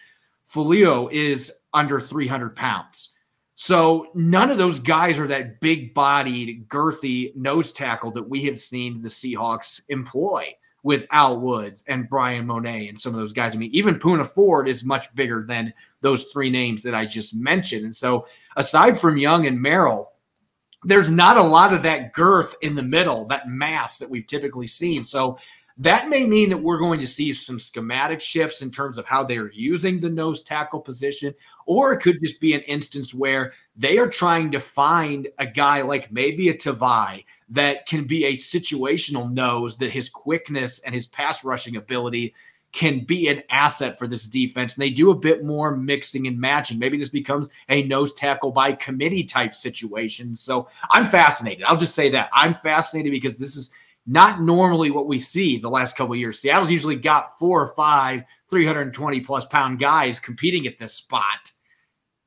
Faoliu 0.49 1.11
is 1.11 1.61
under 1.73 1.99
300 1.99 2.55
pounds. 2.55 3.14
So 3.65 4.09
none 4.15 4.51
of 4.51 4.59
those 4.59 4.79
guys 4.79 5.19
are 5.19 5.27
that 5.29 5.59
big 5.59 5.95
bodied, 5.95 6.69
girthy 6.69 7.35
nose 7.35 7.73
tackle 7.73 8.11
that 8.11 8.29
we 8.29 8.45
have 8.45 8.61
seen 8.61 9.01
the 9.01 9.09
Seahawks 9.09 9.81
employ 9.89 10.55
with 10.83 11.07
Al 11.11 11.41
Woods 11.41 11.83
and 11.89 12.07
Bryan 12.07 12.47
Mone 12.47 12.67
and 12.67 12.99
some 12.99 13.15
of 13.15 13.19
those 13.19 13.33
guys. 13.33 13.55
I 13.55 13.59
mean, 13.59 13.71
even 13.73 13.99
Poona 13.99 14.27
Ford 14.27 14.69
is 14.69 14.85
much 14.85 15.15
bigger 15.15 15.43
than 15.43 15.73
those 16.03 16.25
three 16.25 16.51
names 16.51 16.83
that 16.83 16.95
I 16.95 17.07
just 17.07 17.35
mentioned. 17.35 17.87
And 17.87 17.97
so 17.97 18.27
aside 18.55 18.99
from 18.99 19.17
Young 19.17 19.47
and 19.47 19.59
Merrill, 19.59 20.13
there's 20.83 21.09
not 21.09 21.39
a 21.39 21.43
lot 21.43 21.73
of 21.73 21.83
that 21.85 22.13
girth 22.13 22.55
in 22.61 22.75
the 22.75 22.83
middle, 22.83 23.25
that 23.29 23.49
mass 23.49 23.97
that 23.97 24.11
we've 24.11 24.27
typically 24.27 24.67
seen. 24.67 25.05
So 25.05 25.39
that 25.77 26.09
may 26.09 26.25
mean 26.25 26.51
that 26.51 26.59
we're 26.63 26.79
going 26.79 27.01
to 27.01 27.07
see 27.07 27.33
some 27.33 27.59
schematic 27.59 28.21
shifts 28.21 28.63
in 28.63 28.71
terms 28.71 28.97
of 28.97 29.07
how 29.07 29.25
they're 29.25 29.51
using 29.53 29.99
the 29.99 30.09
nose 30.09 30.43
tackle 30.43 30.81
position, 30.81 31.35
or 31.67 31.93
it 31.93 32.01
could 32.01 32.21
just 32.21 32.41
be 32.41 32.55
an 32.55 32.61
instance 32.63 33.13
where 33.13 33.53
they 33.77 33.99
are 33.99 34.09
trying 34.09 34.53
to 34.53 34.61
find 34.61 35.29
a 35.39 35.47
guy 35.47 35.83
like 35.83 36.13
maybe 36.13 36.49
a 36.49 36.55
Tavai 36.55 37.25
that 37.49 37.87
can 37.87 38.05
be 38.05 38.27
a 38.27 38.33
situational 38.33 39.33
nose 39.33 39.77
that 39.79 39.91
his 39.91 40.09
quickness 40.09 40.79
and 40.81 40.95
his 40.95 41.07
pass 41.07 41.45
rushing 41.45 41.77
ability 41.77 42.35
can 42.71 43.05
be 43.05 43.29
an 43.29 43.43
asset 43.51 43.99
for 43.99 44.09
this 44.09 44.27
defense. 44.27 44.75
And 44.75 44.83
they 44.83 44.91
do 44.91 45.13
a 45.13 45.17
bit 45.17 45.45
more 45.45 45.77
mixing 45.77 46.27
and 46.27 46.39
matching. 46.39 46.79
Maybe 46.79 46.99
this 46.99 47.09
becomes 47.09 47.49
a 47.69 47.85
nose 47.85 48.15
tackle 48.15 48.51
by 48.51 48.73
committee 48.73 49.23
type 49.23 49.55
situation. 49.55 50.35
So 50.35 50.69
I'm 50.91 51.07
fascinated. 51.07 51.65
I'll 51.65 51.77
just 51.77 51.95
say 51.95 52.11
that 52.11 52.31
I'm 52.33 52.53
fascinated 52.53 53.13
because 53.13 53.39
this 53.39 53.55
is 53.57 53.71
not 54.07 54.43
normally 54.43 54.91
what 54.91 55.07
we 55.07 55.19
see 55.19 55.59
the 55.59 55.71
last 55.71 55.97
couple 55.97 56.15
years. 56.15 56.41
Seattle's 56.41 56.71
usually 56.71 56.97
got 56.97 57.39
four 57.39 57.63
or 57.63 57.75
five 57.75 58.25
320 58.51 59.21
plus 59.21 59.47
pound 59.47 59.79
guys 59.79 60.19
competing 60.19 60.67
at 60.67 60.79
this 60.79 60.95
spot. 60.95 61.51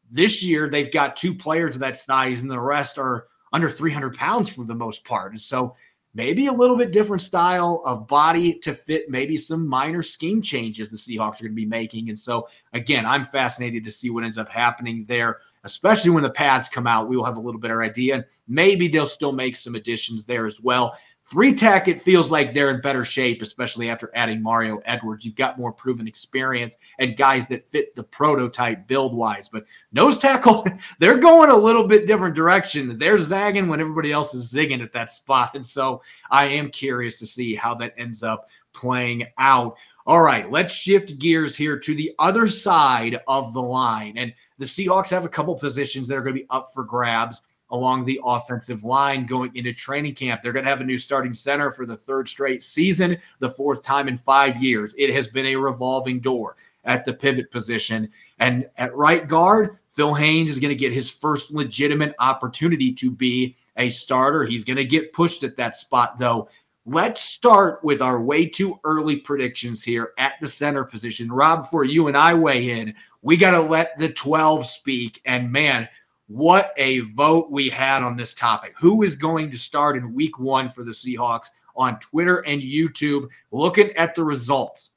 This 0.10 0.44
year, 0.44 0.70
they've 0.70 0.92
got 0.92 1.16
two 1.16 1.36
players 1.36 1.76
of 1.76 1.82
that 1.82 1.98
size, 1.98 2.42
and 2.42 2.50
the 2.50 2.60
rest 2.60 2.98
are 2.98 3.28
under 3.54 3.70
300 3.70 4.16
pounds 4.16 4.50
for 4.50 4.64
the 4.64 4.74
most 4.74 5.06
part. 5.06 5.32
And 5.32 5.42
so 5.42 5.76
maybe 6.14 6.48
a 6.48 6.52
little 6.52 6.78
bit 6.78 6.92
different 6.92 7.22
style 7.22 7.84
of 7.86 8.08
body 8.08 8.54
to 8.60 8.74
fit 8.74 9.10
maybe 9.10 9.38
some 9.38 9.68
minor 9.68 10.02
scheme 10.02 10.42
changes 10.42 10.90
the 10.90 10.98
Seahawks 10.98 11.40
are 11.40 11.44
going 11.44 11.52
to 11.52 11.56
be 11.56 11.66
making. 11.66 12.10
And 12.10 12.18
so, 12.18 12.48
again, 12.74 13.06
I'm 13.06 13.26
fascinated 13.26 13.84
to 13.84 13.92
see 13.92 14.10
what 14.10 14.24
ends 14.24 14.38
up 14.38 14.50
happening 14.50 15.06
there 15.08 15.40
especially 15.68 16.12
when 16.12 16.24
the 16.24 16.30
pads 16.30 16.70
come 16.70 16.88
out. 16.88 17.10
We 17.10 17.18
will 17.18 17.26
have 17.26 17.38
a 17.38 17.42
little 17.42 17.60
better 17.60 17.84
idea. 17.84 18.16
And 18.16 18.26
maybe 18.48 18.88
they'll 18.88 19.06
still 19.06 19.34
make 19.34 19.56
some 19.56 19.76
additions 19.76 20.26
there 20.26 20.48
as 20.48 20.62
well. 20.62 20.98
Three 21.30 21.54
tech, 21.54 21.90
it 21.90 22.00
feels 22.00 22.32
like 22.32 22.54
they're 22.54 22.70
in 22.70 22.80
better 22.80 23.04
shape, 23.04 23.42
especially 23.42 23.90
after 23.90 24.10
adding 24.14 24.42
Mario 24.42 24.80
Edwards. 24.86 25.26
You've 25.26 25.36
got 25.36 25.60
more 25.60 25.74
proven 25.74 26.08
experience 26.08 26.78
and 27.00 27.18
guys 27.18 27.48
that 27.48 27.66
fit 27.66 27.94
the 27.98 28.04
prototype 28.04 28.88
build 28.88 29.14
wise. 29.14 29.50
But 29.50 29.66
nose 29.92 30.20
tackle, 30.20 30.66
they're 31.00 31.18
going 31.18 31.50
a 31.50 31.56
little 31.56 31.86
bit 31.86 32.08
different 32.08 32.34
direction. 32.34 32.98
They're 32.98 33.18
zagging 33.18 33.68
when 33.68 33.82
everybody 33.82 34.14
else 34.14 34.34
is 34.34 34.54
zigging 34.54 34.82
at 34.82 34.94
that 34.94 35.12
spot. 35.12 35.56
And 35.56 35.66
so 35.66 36.02
I 36.32 36.46
am 36.46 36.70
curious 36.70 37.20
to 37.20 37.26
see 37.26 37.56
how 37.56 37.76
that 37.76 37.96
ends 37.98 38.24
up 38.24 38.48
playing 38.72 39.26
out. 39.38 39.78
All 40.06 40.22
right, 40.22 40.50
let's 40.50 40.74
shift 40.74 41.20
gears 41.20 41.58
here 41.58 41.78
to 41.78 41.94
the 41.94 42.14
other 42.20 42.48
side 42.48 43.20
of 43.28 43.54
the 43.54 43.62
line. 43.62 44.18
And 44.18 44.34
the 44.60 44.66
Seahawks 44.66 45.10
have 45.10 45.26
a 45.26 45.30
couple 45.30 45.56
positions 45.56 46.08
that 46.08 46.18
are 46.18 46.22
going 46.22 46.36
to 46.36 46.42
be 46.42 46.48
up 46.50 46.70
for 46.74 46.86
grabs 46.86 47.42
along 47.72 48.06
the 48.06 48.20
offensive 48.24 48.84
line 48.84 49.26
going 49.26 49.52
into 49.56 49.74
training 49.74 50.14
camp. 50.14 50.42
They're 50.42 50.54
going 50.54 50.66
to 50.66 50.72
have 50.72 50.82
a 50.82 50.86
new 50.86 50.98
starting 50.98 51.34
center 51.34 51.72
for 51.72 51.86
the 51.86 51.96
third 51.96 52.28
straight 52.28 52.64
season, 52.64 53.18
the 53.40 53.50
fourth 53.50 53.84
time 53.84 54.08
in 54.08 54.18
five 54.18 54.62
years. 54.62 54.96
It 54.98 55.14
has 55.14 55.28
been 55.28 55.48
a 55.48 55.56
revolving 55.56 56.20
door 56.20 56.56
at 56.86 57.06
the 57.06 57.14
pivot 57.14 57.52
position. 57.52 58.10
And 58.40 58.68
at 58.78 58.96
right 58.96 59.28
guard, 59.28 59.78
Phil 59.90 60.14
Haynes 60.14 60.50
is 60.50 60.60
going 60.60 60.70
to 60.70 60.76
get 60.76 60.94
his 60.94 61.10
first 61.10 61.52
legitimate 61.52 62.16
opportunity 62.20 62.94
to 62.94 63.12
be 63.12 63.56
a 63.76 63.90
starter. 63.90 64.46
He's 64.46 64.64
going 64.64 64.78
to 64.78 64.86
get 64.86 65.14
pushed 65.14 65.44
at 65.44 65.58
that 65.58 65.76
spot, 65.76 66.18
though. 66.18 66.50
Let's 66.86 67.22
start 67.22 67.84
with 67.84 68.02
our 68.02 68.22
way 68.22 68.46
too 68.46 68.80
early 68.86 69.18
predictions 69.18 69.84
here 69.84 70.14
at 70.18 70.36
the 70.40 70.48
center 70.48 70.86
position. 70.86 71.30
Rob, 71.30 71.64
before 71.64 71.84
you 71.84 72.08
and 72.08 72.16
I 72.16 72.34
weigh 72.34 72.80
in, 72.80 72.96
we 73.22 73.36
got 73.36 73.52
to 73.52 73.60
let 73.60 73.98
the 73.98 74.08
12 74.08 74.66
speak. 74.66 75.22
And 75.26 75.52
man, 75.52 75.90
what 76.28 76.74
a 76.78 77.00
vote 77.00 77.50
we 77.50 77.70
had 77.70 78.04
on 78.04 78.18
this 78.18 78.34
topic. 78.34 78.76
Who 78.80 79.04
is 79.04 79.16
going 79.16 79.50
to 79.52 79.58
start 79.58 79.98
in 79.98 80.14
week 80.14 80.40
one 80.40 80.70
for 80.70 80.84
the 80.84 80.92
Seahawks 80.92 81.48
on 81.76 82.00
Twitter 82.00 82.46
and 82.46 82.62
YouTube? 82.62 83.30
Looking 83.52 83.92
at 83.96 84.14
the 84.14 84.24
results, 84.24 84.92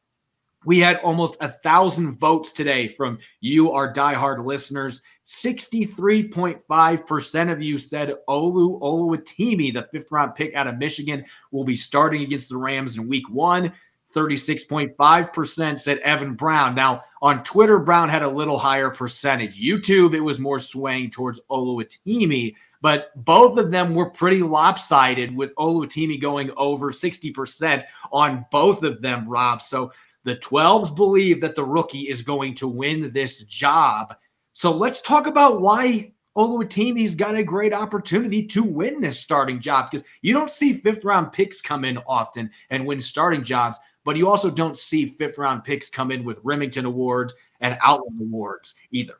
we 0.64 0.78
had 0.78 0.98
almost 0.98 1.38
a 1.40 1.48
thousand 1.48 2.12
votes 2.18 2.52
today 2.52 2.86
from 2.88 3.18
you, 3.40 3.72
our 3.72 3.90
diehard 3.92 4.44
listeners. 4.44 5.02
63.5% 5.24 7.52
of 7.52 7.62
you 7.62 7.78
said 7.78 8.14
Olu 8.28 8.80
Oluwatimi, 8.80 9.72
the 9.72 9.88
fifth 9.92 10.10
round 10.10 10.34
pick 10.34 10.54
out 10.54 10.66
of 10.66 10.78
Michigan, 10.78 11.24
will 11.52 11.62
be 11.64 11.76
starting 11.76 12.22
against 12.22 12.50
the 12.50 12.56
Rams 12.56 12.98
in 12.98 13.06
week 13.08 13.30
one. 13.30 13.72
36.5% 14.10 15.80
said 15.80 15.98
Evan 15.98 16.34
Brown. 16.34 16.74
Now, 16.74 17.02
on 17.22 17.42
Twitter, 17.42 17.78
Brown 17.78 18.08
had 18.08 18.22
a 18.22 18.28
little 18.28 18.58
higher 18.58 18.90
percentage. 18.90 19.60
YouTube, 19.60 20.14
it 20.14 20.20
was 20.20 20.38
more 20.38 20.58
swaying 20.58 21.10
towards 21.10 21.40
Oluwatimi, 21.50 22.54
but 22.82 23.10
both 23.24 23.58
of 23.58 23.70
them 23.70 23.94
were 23.94 24.10
pretty 24.10 24.42
lopsided 24.42 25.34
with 25.34 25.54
Oluwatimi 25.56 26.20
going 26.20 26.50
over 26.56 26.90
60% 26.90 27.84
on 28.12 28.46
both 28.50 28.82
of 28.82 29.02
them, 29.02 29.28
Rob. 29.28 29.60
So 29.62 29.92
the 30.24 30.36
12s 30.36 30.94
believe 30.94 31.40
that 31.40 31.54
the 31.54 31.64
rookie 31.64 32.08
is 32.08 32.22
going 32.22 32.54
to 32.56 32.68
win 32.68 33.12
this 33.12 33.42
job. 33.44 34.16
So 34.52 34.70
let's 34.70 35.00
talk 35.00 35.26
about 35.26 35.60
why 35.60 36.12
Oluwatimi's 36.36 37.14
got 37.14 37.34
a 37.34 37.42
great 37.42 37.74
opportunity 37.74 38.46
to 38.46 38.62
win 38.62 39.00
this 39.00 39.18
starting 39.18 39.60
job 39.60 39.90
because 39.90 40.06
you 40.22 40.32
don't 40.32 40.50
see 40.50 40.72
fifth 40.72 41.04
round 41.04 41.32
picks 41.32 41.60
come 41.60 41.84
in 41.84 41.98
often 42.06 42.50
and 42.70 42.86
win 42.86 43.00
starting 43.00 43.42
jobs 43.42 43.80
but 44.04 44.16
you 44.16 44.28
also 44.28 44.50
don't 44.50 44.78
see 44.78 45.04
fifth 45.04 45.38
round 45.38 45.64
picks 45.64 45.88
come 45.88 46.10
in 46.10 46.24
with 46.24 46.42
Rimington 46.42 46.84
Awards 46.84 47.34
and 47.60 47.78
Outland 47.82 48.20
Awards 48.20 48.74
either. 48.90 49.14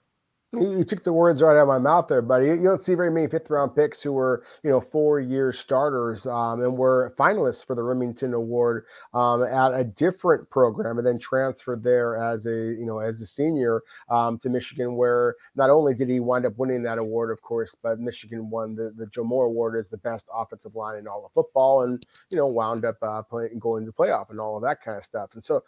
You 0.53 0.83
took 0.83 1.05
the 1.05 1.13
words 1.13 1.41
right 1.41 1.57
out 1.57 1.63
of 1.63 1.69
my 1.69 1.79
mouth 1.79 2.09
there, 2.09 2.23
buddy. 2.23 2.47
You 2.47 2.57
don't 2.57 2.85
see 2.85 2.95
very 2.95 3.11
many 3.13 3.29
fifth 3.29 3.49
round 3.51 3.77
picks 3.77 4.03
who 4.03 4.11
were, 4.11 4.43
you 4.65 4.71
know, 4.71 4.81
four 4.81 5.21
year 5.21 5.53
starters 5.53 6.27
um, 6.27 6.61
and 6.61 6.77
were 6.77 7.15
finalists 7.17 7.65
for 7.65 7.77
the 7.77 7.83
Rimington 7.83 8.35
Award 8.35 8.85
um, 9.15 9.45
at 9.45 9.73
a 9.73 9.85
different 9.85 10.51
program 10.51 10.99
and 10.99 11.07
then 11.07 11.21
transferred 11.21 11.85
there 11.85 12.17
as 12.17 12.47
a, 12.47 12.51
you 12.51 12.85
know, 12.85 12.99
as 12.99 13.21
a 13.21 13.27
senior 13.27 13.83
um, 14.09 14.41
to 14.41 14.49
Michigan, 14.49 14.97
where 14.97 15.37
not 15.55 15.71
only 15.71 15.95
did 15.95 16.09
he 16.09 16.19
wind 16.19 16.45
up 16.45 16.59
winning 16.59 16.83
that 16.83 16.99
award, 16.99 17.31
of 17.31 17.41
course, 17.43 17.77
but 17.81 18.01
Michigan 18.01 18.51
won 18.51 18.75
the, 18.75 18.93
the 18.97 19.07
Joe 19.07 19.23
Moore 19.23 19.47
Award 19.47 19.77
as 19.77 19.89
the 19.89 19.99
best 19.99 20.27
offensive 20.35 20.75
line 20.75 20.99
in 20.99 21.07
all 21.07 21.25
of 21.25 21.31
football 21.31 21.83
and, 21.83 22.05
you 22.29 22.37
know, 22.37 22.49
wound 22.49 22.85
up 22.85 22.97
uh, 23.03 23.23
playing, 23.23 23.61
going 23.61 23.85
to 23.85 23.93
the 23.93 23.97
playoff 23.97 24.31
and 24.31 24.41
all 24.41 24.57
of 24.57 24.65
that 24.65 24.83
kind 24.83 24.99
of 24.99 25.05
stuff. 25.05 25.31
And 25.35 25.45
so 25.45 25.63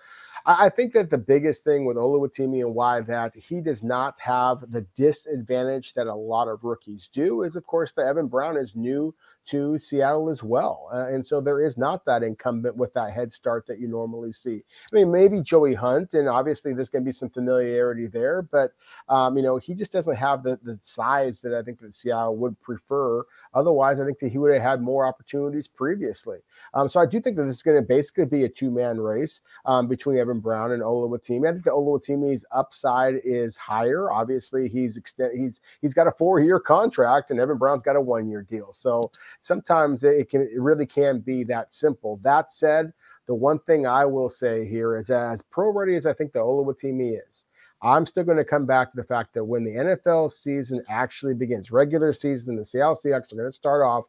I, 0.45 0.71
think 0.71 0.93
that 0.95 1.11
the 1.11 1.19
biggest 1.19 1.63
thing 1.63 1.85
with 1.85 1.97
Oluwatimi 1.97 2.61
and 2.61 2.75
why 2.75 3.01
that 3.03 3.37
he 3.37 3.61
does 3.61 3.83
not 3.83 4.17
have 4.19 4.72
the 4.73 4.87
disadvantage 4.97 5.93
that 5.95 6.07
a 6.07 6.15
lot 6.15 6.49
of 6.49 6.65
rookies 6.65 7.09
do 7.13 7.43
is, 7.43 7.57
of 7.57 7.67
course, 7.67 7.93
that 7.93 8.07
Evan 8.07 8.27
Brown 8.27 8.57
is 8.57 8.73
new 8.75 9.15
to 9.45 9.77
Seattle 9.79 10.31
as 10.31 10.43
well. 10.43 10.89
Uh, 10.93 11.09
and 11.09 11.27
so 11.27 11.41
there 11.41 11.61
is 11.61 11.77
not 11.77 12.05
that 12.05 12.23
incumbent 12.23 12.77
with 12.77 12.95
that 12.95 13.13
head 13.13 13.33
start 13.33 13.67
that 13.67 13.81
you 13.81 13.89
normally 13.89 14.33
see. 14.33 14.63
I 14.93 14.97
mean, 14.97 15.11
maybe 15.11 15.43
Joey 15.43 15.75
Hunt, 15.75 16.15
and 16.15 16.29
obviously 16.29 16.73
there's 16.73 16.89
going 16.89 17.05
to 17.05 17.09
be 17.09 17.13
some 17.13 17.29
familiarity 17.29 18.07
there, 18.07 18.43
but, 18.43 18.73
um, 19.09 19.37
you 19.37 19.43
know, 19.43 19.57
he 19.57 19.75
just 19.75 19.93
doesn't 19.93 20.15
have 20.15 20.43
the, 20.43 20.59
the 20.63 20.79
size 20.81 21.41
that 21.41 21.55
I 21.55 21.63
think 21.63 21.81
that 21.81 21.95
Seattle 21.95 22.37
would 22.37 22.61
prefer. 22.63 23.25
Otherwise, 23.55 24.01
I 24.01 24.05
think 24.05 24.19
that 24.21 24.33
he 24.33 24.39
would 24.39 24.53
have 24.53 24.63
had 24.63 24.83
more 24.83 25.07
opportunities 25.07 25.69
previously. 25.69 26.39
Um, 26.75 26.89
so 26.89 27.01
I 27.01 27.07
do 27.07 27.21
think 27.21 27.37
that 27.37 27.45
this 27.45 27.57
is 27.57 27.63
going 27.63 27.77
to 27.77 27.87
basically 27.87 28.25
be 28.25 28.45
a 28.45 28.49
two 28.49 28.71
man 28.71 28.99
race 28.99 29.43
um, 29.67 29.89
between 29.89 30.19
Evan 30.19 30.41
Brown 30.41 30.73
and 30.73 30.83
Oluwatimi. 30.83 31.49
I 31.49 31.53
think 31.53 31.65
that 31.65 31.73
Oluwatimi's 31.73 32.45
upside 32.53 33.17
is 33.25 33.57
higher. 33.57 34.11
Obviously, 34.11 34.69
he's 34.69 34.97
extend 34.97 35.39
he's 35.39 35.61
he's 35.81 35.95
got 35.95 36.07
a 36.07 36.13
four 36.13 36.41
year 36.41 36.59
contract, 36.59 37.31
and 37.31 37.39
Evan 37.41 37.59
Brown's 37.59 37.83
got 37.83 37.97
a 37.97 38.01
one 38.01 38.29
year 38.29 38.43
deal. 38.43 38.75
So 38.79 39.11
sometimes 39.41 40.03
it 40.03 40.31
can 40.31 40.43
it 40.43 40.61
really 40.61 40.87
can 40.87 41.21
be 41.21 41.45
that 41.45 41.75
simple. 41.75 42.21
That 42.23 42.53
said, 42.55 42.93
the 43.27 43.35
one 43.35 43.59
thing 43.61 43.87
I 43.87 44.05
will 44.05 44.31
say 44.31 44.67
here 44.67 44.97
is 44.97 45.11
as 45.11 45.43
pro 45.51 45.71
ready 45.71 45.97
as 45.97 46.07
I 46.07 46.13
think 46.13 46.33
the 46.33 46.41
Oluwatimi 46.41 47.19
is. 47.29 47.45
I'm 47.83 48.07
still 48.07 48.25
going 48.25 48.39
to 48.39 48.45
come 48.45 48.65
back 48.65 48.91
to 48.91 48.97
the 48.97 49.05
fact 49.05 49.35
that 49.35 49.45
when 49.45 49.65
the 49.65 49.73
NFL 49.73 50.33
season 50.33 50.83
actually 50.89 51.35
begins, 51.35 51.71
regular 51.71 52.13
season, 52.13 52.57
the 52.57 52.65
Seattle 52.65 52.97
Seahawks 52.97 53.33
are 53.33 53.37
going 53.37 53.51
to 53.51 53.57
start 53.57 53.83
off 53.83 54.05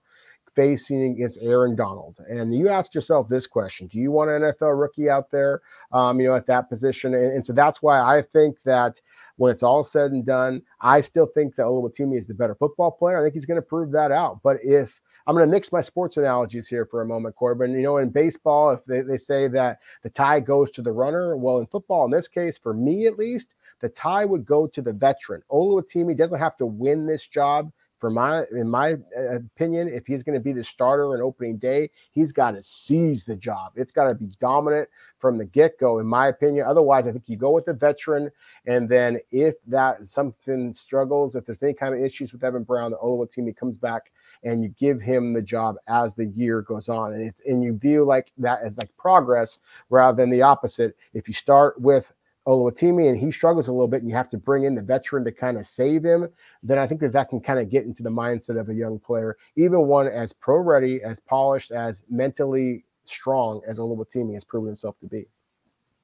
facing 0.55 1.11
against 1.11 1.39
Aaron 1.41 1.75
Donald. 1.75 2.17
And 2.27 2.55
you 2.55 2.69
ask 2.69 2.93
yourself 2.93 3.27
this 3.27 3.47
question: 3.47 3.87
Do 3.87 3.97
you 3.97 4.11
want 4.11 4.29
an 4.29 4.41
NFL 4.41 4.79
rookie 4.79 5.09
out 5.09 5.31
there, 5.31 5.61
um, 5.91 6.19
you 6.19 6.27
know, 6.27 6.35
at 6.35 6.47
that 6.47 6.69
position? 6.69 7.13
And, 7.15 7.33
and, 7.33 7.45
so 7.45 7.53
that's 7.53 7.81
why 7.81 7.99
I 7.99 8.21
think 8.21 8.57
that 8.65 9.01
when 9.37 9.51
it's 9.51 9.63
all 9.63 9.83
said 9.83 10.11
and 10.11 10.25
done, 10.25 10.61
I 10.81 11.01
still 11.01 11.27
think 11.33 11.55
that 11.55 11.63
Oluwatimi 11.63 12.17
is 12.17 12.27
the 12.27 12.35
better 12.35 12.55
football 12.55 12.91
player. 12.91 13.19
I 13.19 13.23
think 13.23 13.33
he's 13.33 13.47
going 13.47 13.61
to 13.61 13.67
prove 13.67 13.91
that 13.93 14.11
out. 14.11 14.39
But 14.43 14.57
if 14.63 14.91
I'm 15.25 15.35
going 15.35 15.47
to 15.47 15.51
mix 15.51 15.71
my 15.71 15.81
sports 15.81 16.17
analogies 16.17 16.67
here 16.67 16.85
for 16.85 17.01
a 17.01 17.05
moment, 17.05 17.35
Corbin. 17.35 17.71
You 17.71 17.81
know, 17.81 17.97
in 17.97 18.09
baseball, 18.09 18.71
if 18.71 18.85
they, 18.85 19.01
they 19.01 19.17
say 19.17 19.47
that 19.49 19.79
the 20.01 20.09
tie 20.09 20.39
goes 20.39 20.71
to 20.71 20.81
the 20.81 20.91
runner, 20.91 21.37
well, 21.37 21.59
in 21.59 21.67
football, 21.67 22.05
in 22.05 22.11
this 22.11 22.27
case, 22.27 22.57
for 22.61 22.73
me 22.73 23.07
at 23.07 23.17
least, 23.17 23.55
the 23.79 23.89
tie 23.89 24.25
would 24.25 24.45
go 24.45 24.67
to 24.67 24.81
the 24.81 24.93
veteran. 24.93 25.41
Oluwatimi 25.51 26.17
doesn't 26.17 26.39
have 26.39 26.57
to 26.57 26.65
win 26.65 27.05
this 27.05 27.27
job 27.27 27.71
for 28.03 28.09
my 28.09 28.43
in 28.51 28.69
my 28.69 28.95
uh, 29.17 29.35
opinion, 29.35 29.87
if 29.87 30.05
he's 30.05 30.23
going 30.23 30.37
to 30.37 30.43
be 30.43 30.51
the 30.51 30.61
starter 30.61 31.13
on 31.13 31.21
opening 31.21 31.55
day, 31.55 31.89
he's 32.11 32.33
got 32.33 32.51
to 32.51 32.61
seize 32.61 33.23
the 33.23 33.37
job. 33.37 33.71
It's 33.77 33.93
got 33.93 34.09
to 34.09 34.13
be 34.13 34.27
dominant 34.41 34.89
from 35.19 35.37
the 35.37 35.45
get 35.45 35.79
go, 35.79 35.99
in 35.99 36.05
my 36.05 36.27
opinion. 36.27 36.65
Otherwise, 36.67 37.07
I 37.07 37.13
think 37.13 37.29
you 37.29 37.37
go 37.37 37.51
with 37.51 37.63
the 37.63 37.71
veteran, 37.71 38.29
and 38.65 38.89
then 38.89 39.21
if 39.31 39.55
that 39.67 40.05
something 40.05 40.73
struggles, 40.73 41.35
if 41.35 41.45
there's 41.45 41.63
any 41.63 41.73
kind 41.73 41.95
of 41.95 42.01
issues 42.01 42.33
with 42.33 42.43
Evan 42.43 42.63
Brown, 42.63 42.91
the 42.91 42.97
Oluwatimi 42.97 43.55
comes 43.55 43.77
back 43.77 44.11
and 44.43 44.63
you 44.63 44.69
give 44.79 45.01
him 45.01 45.33
the 45.33 45.41
job 45.41 45.75
as 45.87 46.15
the 46.15 46.25
year 46.25 46.61
goes 46.61 46.89
on. 46.89 47.13
And 47.13 47.27
it's 47.27 47.41
and 47.45 47.63
you 47.63 47.73
view 47.77 48.05
like 48.05 48.31
that 48.37 48.61
as 48.63 48.77
like 48.77 48.95
progress 48.97 49.59
rather 49.89 50.15
than 50.15 50.29
the 50.29 50.41
opposite. 50.41 50.95
If 51.13 51.27
you 51.27 51.33
start 51.33 51.79
with 51.79 52.11
Oluwatimi 52.47 53.09
and 53.09 53.17
he 53.17 53.31
struggles 53.31 53.67
a 53.67 53.71
little 53.71 53.87
bit 53.87 54.01
and 54.01 54.09
you 54.09 54.15
have 54.15 54.29
to 54.31 54.37
bring 54.37 54.65
in 54.65 54.75
the 54.75 54.81
veteran 54.81 55.23
to 55.23 55.31
kind 55.31 55.57
of 55.57 55.65
save 55.65 56.03
him, 56.03 56.27
then 56.61 56.77
I 56.77 56.87
think 56.87 56.99
that 57.01 57.13
that 57.13 57.29
can 57.29 57.39
kind 57.39 57.59
of 57.59 57.69
get 57.69 57.85
into 57.85 58.03
the 58.03 58.09
mindset 58.09 58.59
of 58.59 58.69
a 58.69 58.73
young 58.73 58.99
player, 58.99 59.37
even 59.55 59.87
one 59.87 60.07
as 60.07 60.33
pro 60.33 60.57
ready, 60.57 61.01
as 61.03 61.19
polished, 61.21 61.71
as 61.71 62.03
mentally 62.09 62.83
strong 63.05 63.61
as 63.67 63.77
Oluwatimi 63.77 64.33
has 64.33 64.43
proven 64.43 64.67
himself 64.67 64.99
to 64.99 65.07
be. 65.07 65.25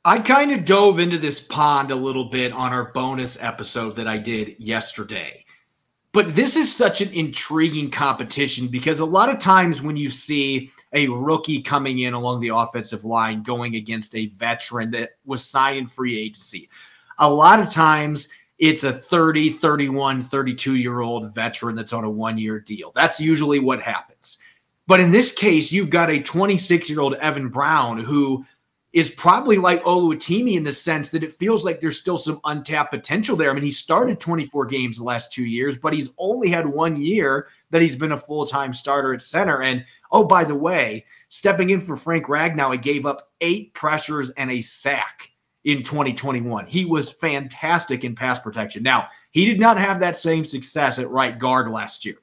I 0.06 0.19
kind 0.19 0.52
of 0.52 0.63
dove 0.63 0.99
into 0.99 1.17
this 1.17 1.41
pond 1.41 1.91
a 1.91 1.95
little 1.95 2.25
bit 2.25 2.54
on 2.54 2.71
our 2.71 2.86
bonus 2.93 3.41
episode 3.43 3.95
that 3.95 4.08
I 4.08 4.17
did 4.17 4.56
yesterday. 4.58 5.43
But 6.12 6.36
this 6.36 6.56
is 6.56 6.76
such 6.76 7.02
an 7.02 7.13
intriguing 7.13 7.91
competition 7.91 8.67
because 8.67 9.00
a 9.00 9.06
lot 9.06 9.30
of 9.30 9.39
times 9.39 9.84
when 9.84 9.95
you 9.95 10.10
see 10.10 10.72
a 10.93 11.08
rookie 11.08 11.62
coming 11.62 12.00
in 12.00 12.13
along 12.13 12.39
the 12.39 12.50
offensive 12.50 13.06
line 13.06 13.43
going 13.43 13.76
against 13.76 14.15
a 14.15 14.28
veteran 14.28 14.89
that 14.91 15.12
was 15.26 15.45
signed 15.45 15.78
in 15.78 15.88
free 15.88 16.17
agency, 16.17 16.67
a 17.19 17.30
lot 17.32 17.60
of 17.60 17.69
times 17.69 18.30
it's 18.58 18.84
a 18.84 18.91
30, 18.91 19.52
31, 19.52 20.24
32 20.24 20.76
year 20.78 21.02
old 21.02 21.34
veteran 21.34 21.76
that's 21.76 21.93
on 21.93 22.04
a 22.04 22.10
one 22.10 22.38
year 22.38 22.60
deal. 22.60 22.91
That's 22.95 23.19
usually 23.19 23.60
what 23.60 23.82
happens. 23.82 24.39
But 24.88 25.00
in 25.00 25.12
this 25.12 25.32
case, 25.32 25.72
you've 25.72 25.91
got 25.91 26.10
a 26.10 26.19
26 26.19 26.89
year 26.89 27.00
old 27.02 27.13
Evan 27.15 27.50
Brown 27.50 28.00
who 28.00 28.43
is 28.91 29.12
probably 29.12 29.58
like 29.58 29.84
Oluwatimi 29.84 30.56
in 30.56 30.63
the 30.63 30.71
sense 30.71 31.10
that 31.10 31.23
it 31.23 31.32
feels 31.32 31.63
like 31.63 31.80
there's 31.80 31.99
still 31.99 32.17
some 32.17 32.39
untapped 32.45 32.91
potential 32.91 33.36
there. 33.36 33.52
I 33.52 33.54
mean, 33.54 33.63
he 33.63 33.71
started 33.71 34.19
24 34.19 34.65
games 34.65 34.97
the 34.97 35.04
last 35.04 35.32
two 35.32 35.45
years, 35.45 35.78
but 35.78 35.93
he's 35.93 36.10
only 36.17 36.49
had 36.49 36.65
one 36.65 36.99
year 36.99 37.47
that 37.69 37.84
he's 37.84 37.95
been 37.95 38.13
a 38.13 38.17
full 38.17 38.47
time 38.47 38.73
starter 38.73 39.13
at 39.13 39.21
center. 39.21 39.62
And 39.62 39.86
oh, 40.12 40.23
by 40.23 40.43
the 40.43 40.56
way, 40.56 41.06
stepping 41.30 41.69
in 41.69 41.82
for 41.82 41.95
Frank 41.95 42.25
Ragnow, 42.25 42.71
he 42.71 42.80
gave 42.80 43.06
up 43.06 43.30
eight 43.41 43.73
pressures 43.75 44.32
and 44.32 44.52
a 44.52 44.62
sack 44.62 45.30
in 45.65 45.84
2021. 45.84 46.65
He 46.65 46.86
was 46.86 47.12
fantastic 47.12 48.04
in 48.04 48.15
pass 48.15 48.39
protection. 48.39 48.82
Now, 48.82 49.08
he 49.30 49.45
did 49.45 49.60
not 49.60 49.78
have 49.78 49.99
that 49.99 50.17
same 50.17 50.43
success 50.43 50.97
at 50.97 51.10
right 51.10 51.38
guard 51.38 51.69
last 51.69 52.06
year 52.06 52.15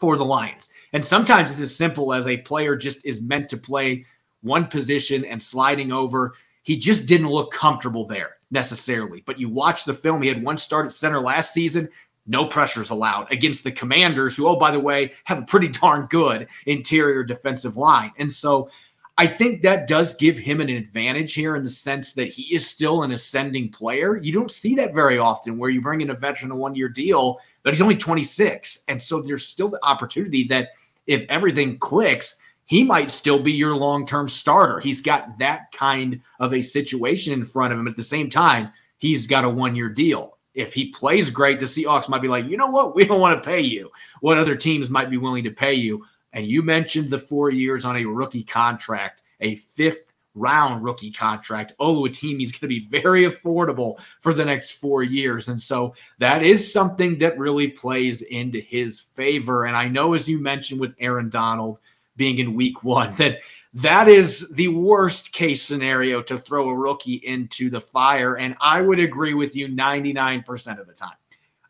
for 0.00 0.16
the 0.16 0.24
Lions. 0.24 0.70
And 0.92 1.04
sometimes 1.04 1.52
it's 1.52 1.60
as 1.60 1.76
simple 1.76 2.12
as 2.12 2.26
a 2.26 2.38
player 2.38 2.74
just 2.74 3.06
is 3.06 3.20
meant 3.20 3.48
to 3.50 3.56
play 3.56 4.04
one 4.44 4.66
position 4.66 5.24
and 5.24 5.42
sliding 5.42 5.90
over. 5.90 6.34
He 6.62 6.76
just 6.76 7.06
didn't 7.06 7.30
look 7.30 7.52
comfortable 7.52 8.06
there 8.06 8.36
necessarily. 8.50 9.22
But 9.26 9.40
you 9.40 9.48
watch 9.48 9.84
the 9.84 9.94
film, 9.94 10.22
he 10.22 10.28
had 10.28 10.42
one 10.42 10.56
start 10.56 10.86
at 10.86 10.92
center 10.92 11.20
last 11.20 11.52
season. 11.52 11.88
No 12.26 12.46
pressures 12.46 12.90
allowed 12.90 13.30
against 13.32 13.64
the 13.64 13.72
commanders, 13.72 14.36
who, 14.36 14.46
oh, 14.46 14.56
by 14.56 14.70
the 14.70 14.80
way, 14.80 15.12
have 15.24 15.38
a 15.38 15.42
pretty 15.42 15.68
darn 15.80 16.06
good 16.06 16.46
interior 16.66 17.24
defensive 17.24 17.76
line. 17.76 18.12
And 18.18 18.30
so 18.30 18.70
I 19.16 19.26
think 19.26 19.62
that 19.62 19.86
does 19.86 20.14
give 20.14 20.38
him 20.38 20.60
an 20.60 20.68
advantage 20.68 21.34
here 21.34 21.54
in 21.54 21.62
the 21.62 21.70
sense 21.70 22.14
that 22.14 22.28
he 22.28 22.52
is 22.54 22.68
still 22.68 23.02
an 23.02 23.12
ascending 23.12 23.70
player. 23.70 24.16
You 24.16 24.32
don't 24.32 24.50
see 24.50 24.74
that 24.76 24.94
very 24.94 25.18
often 25.18 25.56
where 25.56 25.70
you 25.70 25.80
bring 25.80 26.00
in 26.00 26.10
a 26.10 26.14
veteran 26.14 26.50
a 26.50 26.56
one 26.56 26.74
year 26.74 26.88
deal, 26.88 27.40
but 27.62 27.72
he's 27.72 27.82
only 27.82 27.96
26. 27.96 28.84
And 28.88 29.00
so 29.00 29.20
there's 29.20 29.46
still 29.46 29.68
the 29.68 29.84
opportunity 29.84 30.44
that 30.48 30.70
if 31.06 31.24
everything 31.28 31.78
clicks, 31.78 32.38
he 32.66 32.82
might 32.84 33.10
still 33.10 33.38
be 33.38 33.52
your 33.52 33.76
long 33.76 34.06
term 34.06 34.28
starter. 34.28 34.80
He's 34.80 35.00
got 35.00 35.38
that 35.38 35.72
kind 35.72 36.20
of 36.40 36.54
a 36.54 36.62
situation 36.62 37.32
in 37.32 37.44
front 37.44 37.72
of 37.72 37.78
him. 37.78 37.88
At 37.88 37.96
the 37.96 38.02
same 38.02 38.30
time, 38.30 38.70
he's 38.98 39.26
got 39.26 39.44
a 39.44 39.50
one 39.50 39.76
year 39.76 39.88
deal. 39.88 40.38
If 40.54 40.72
he 40.72 40.90
plays 40.90 41.30
great, 41.30 41.58
the 41.58 41.66
Seahawks 41.66 42.08
might 42.08 42.22
be 42.22 42.28
like, 42.28 42.46
you 42.46 42.56
know 42.56 42.68
what? 42.68 42.94
We 42.94 43.04
don't 43.04 43.20
want 43.20 43.42
to 43.42 43.48
pay 43.48 43.60
you 43.60 43.90
what 44.20 44.38
other 44.38 44.54
teams 44.54 44.88
might 44.88 45.10
be 45.10 45.16
willing 45.16 45.44
to 45.44 45.50
pay 45.50 45.74
you. 45.74 46.04
And 46.32 46.46
you 46.46 46.62
mentioned 46.62 47.10
the 47.10 47.18
four 47.18 47.50
years 47.50 47.84
on 47.84 47.96
a 47.96 48.04
rookie 48.04 48.44
contract, 48.44 49.22
a 49.40 49.56
fifth 49.56 50.14
round 50.34 50.82
rookie 50.82 51.12
contract. 51.12 51.72
Oh, 51.78 51.94
Oluwatimi 51.94 52.42
is 52.42 52.52
going 52.52 52.60
to 52.60 52.68
be 52.68 52.86
very 52.86 53.24
affordable 53.24 53.98
for 54.20 54.32
the 54.32 54.44
next 54.44 54.72
four 54.72 55.02
years. 55.02 55.48
And 55.48 55.60
so 55.60 55.94
that 56.18 56.42
is 56.42 56.72
something 56.72 57.18
that 57.18 57.38
really 57.38 57.68
plays 57.68 58.22
into 58.22 58.60
his 58.60 59.00
favor. 59.00 59.64
And 59.64 59.76
I 59.76 59.88
know, 59.88 60.14
as 60.14 60.28
you 60.28 60.38
mentioned 60.38 60.80
with 60.80 60.96
Aaron 60.98 61.30
Donald, 61.30 61.80
being 62.16 62.38
in 62.38 62.54
week 62.54 62.82
one. 62.82 63.12
That 63.18 63.40
that 63.74 64.06
is 64.06 64.48
the 64.50 64.68
worst 64.68 65.32
case 65.32 65.60
scenario 65.60 66.22
to 66.22 66.38
throw 66.38 66.68
a 66.68 66.74
rookie 66.74 67.20
into 67.24 67.70
the 67.70 67.80
fire. 67.80 68.36
And 68.36 68.54
I 68.60 68.80
would 68.80 69.00
agree 69.00 69.34
with 69.34 69.56
you 69.56 69.66
99% 69.66 70.78
of 70.78 70.86
the 70.86 70.92
time. 70.92 71.16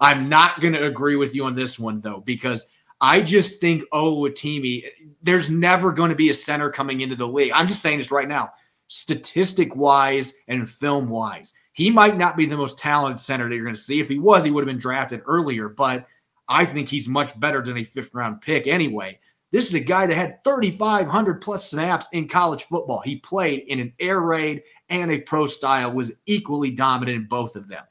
I'm 0.01 0.29
not 0.29 0.61
going 0.61 0.75
to 0.75 0.87
agree 0.87 1.17
with 1.17 1.35
you 1.35 1.47
on 1.47 1.55
this 1.55 1.79
one, 1.79 1.99
though, 1.99 2.21
because 2.21 2.67
I 3.01 3.23
just 3.23 3.59
think 3.59 3.85
Oluwatimi, 3.91 4.85
there's 5.23 5.49
never 5.49 5.93
going 5.93 6.11
to 6.11 6.17
be 6.17 6.29
a 6.29 6.35
center 6.35 6.69
coming 6.69 7.01
into 7.01 7.17
the 7.17 7.27
league. 7.27 7.53
I'm 7.55 7.69
just 7.69 7.81
saying 7.81 7.99
this 7.99 8.11
right 8.13 8.29
now, 8.29 8.51
statistic 8.89 9.75
wise 9.75 10.35
and 10.49 10.69
film 10.69 11.09
wise. 11.09 11.55
He 11.73 11.91
might 11.91 12.19
not 12.19 12.37
be 12.37 12.45
the 12.45 12.57
most 12.57 12.79
talented 12.79 13.21
center 13.21 13.49
that 13.49 13.55
you're 13.55 13.65
going 13.65 13.75
to 13.75 13.81
see. 13.81 13.99
If 13.99 14.11
he 14.11 14.19
was, 14.19 14.45
he 14.45 14.51
would 14.51 14.61
have 14.63 14.73
been 14.73 14.79
drafted 14.79 15.23
earlier, 15.27 15.69
but 15.69 16.07
I 16.49 16.65
think 16.65 16.89
he's 16.89 17.09
much 17.09 17.39
better 17.41 17.63
than 17.63 17.79
a 17.79 17.85
fifth 17.85 18.15
round 18.15 18.43
pick 18.43 18.67
anyway. 18.67 19.19
This 19.55 19.69
is 19.69 19.75
a 19.75 19.81
guy 19.81 20.05
that 20.07 20.17
had 20.17 20.43
3,500 20.43 21.41
plus 21.41 21.71
snaps 21.71 22.09
in 22.11 22.27
college 22.27 22.65
football. 22.65 23.01
He 23.05 23.15
played 23.15 23.61
in 23.69 23.79
an 23.79 23.93
air 24.01 24.21
raid 24.21 24.65
and 24.89 25.13
a 25.13 25.21
pro 25.21 25.47
style, 25.47 25.93
was 25.93 26.11
equally 26.27 26.73
dominant 26.73 27.17
in 27.17 27.29
both 27.29 27.55
of 27.55 27.69
them. 27.69 27.85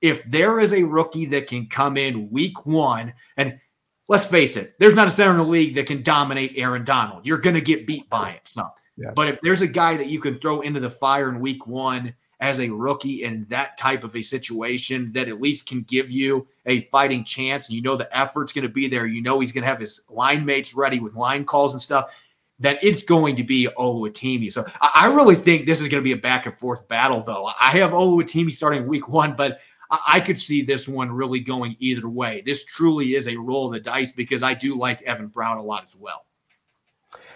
If 0.00 0.22
there 0.30 0.60
is 0.60 0.72
a 0.72 0.84
rookie 0.84 1.26
that 1.26 1.48
can 1.48 1.66
come 1.66 1.96
in 1.96 2.30
week 2.30 2.66
one, 2.66 3.14
and 3.36 3.58
let's 4.08 4.24
face 4.24 4.56
it, 4.56 4.74
there's 4.78 4.94
not 4.94 5.08
a 5.08 5.10
center 5.10 5.32
in 5.32 5.38
the 5.38 5.42
league 5.42 5.74
that 5.74 5.88
can 5.88 6.04
dominate 6.04 6.52
Aaron 6.54 6.84
Donald. 6.84 7.26
You're 7.26 7.38
going 7.38 7.56
to 7.56 7.60
get 7.60 7.84
beat 7.84 8.08
by 8.08 8.30
him. 8.30 8.40
So, 8.44 8.68
yeah. 8.96 9.10
but 9.10 9.26
if 9.26 9.40
there's 9.42 9.60
a 9.60 9.66
guy 9.66 9.96
that 9.96 10.06
you 10.06 10.20
can 10.20 10.38
throw 10.38 10.60
into 10.60 10.78
the 10.78 10.88
fire 10.88 11.28
in 11.28 11.40
week 11.40 11.66
one 11.66 12.14
as 12.38 12.60
a 12.60 12.70
rookie 12.70 13.24
in 13.24 13.44
that 13.48 13.76
type 13.76 14.04
of 14.04 14.14
a 14.14 14.22
situation 14.22 15.10
that 15.14 15.26
at 15.26 15.40
least 15.40 15.66
can 15.66 15.82
give 15.82 16.12
you 16.12 16.46
a 16.66 16.80
fighting 16.82 17.24
chance 17.24 17.68
and 17.68 17.76
you 17.76 17.82
know 17.82 17.96
the 17.96 18.16
effort's 18.16 18.52
going 18.52 18.62
to 18.62 18.68
be 18.68 18.86
there 18.88 19.06
you 19.06 19.20
know 19.20 19.40
he's 19.40 19.52
going 19.52 19.62
to 19.62 19.68
have 19.68 19.80
his 19.80 20.04
line 20.08 20.44
mates 20.44 20.74
ready 20.74 21.00
with 21.00 21.14
line 21.14 21.44
calls 21.44 21.74
and 21.74 21.82
stuff 21.82 22.10
that 22.62 22.78
it's 22.82 23.02
going 23.02 23.36
to 23.36 23.42
be 23.42 23.68
Oluwatimi. 23.76 24.50
So 24.50 24.64
I, 24.80 25.06
really 25.06 25.34
think 25.34 25.66
this 25.66 25.80
is 25.80 25.88
going 25.88 26.00
to 26.00 26.04
be 26.04 26.12
a 26.12 26.16
back 26.16 26.46
and 26.46 26.56
forth 26.56 26.86
battle, 26.86 27.20
though. 27.20 27.46
I 27.46 27.70
have 27.72 27.90
Oluwatimi 27.90 28.52
starting 28.52 28.86
week 28.86 29.08
one, 29.08 29.34
but 29.34 29.58
I, 29.90 29.98
I 30.14 30.20
could 30.20 30.38
see 30.38 30.62
this 30.62 30.88
one 30.88 31.10
really 31.10 31.40
going 31.40 31.76
either 31.80 32.08
way. 32.08 32.42
This 32.46 32.64
truly 32.64 33.16
is 33.16 33.26
a 33.26 33.36
roll 33.36 33.66
of 33.66 33.72
the 33.72 33.80
dice 33.80 34.12
because 34.12 34.44
I 34.44 34.54
do 34.54 34.78
like 34.78 35.02
Evan 35.02 35.26
Brown 35.26 35.58
a 35.58 35.62
lot 35.62 35.84
as 35.84 35.96
well. 35.96 36.24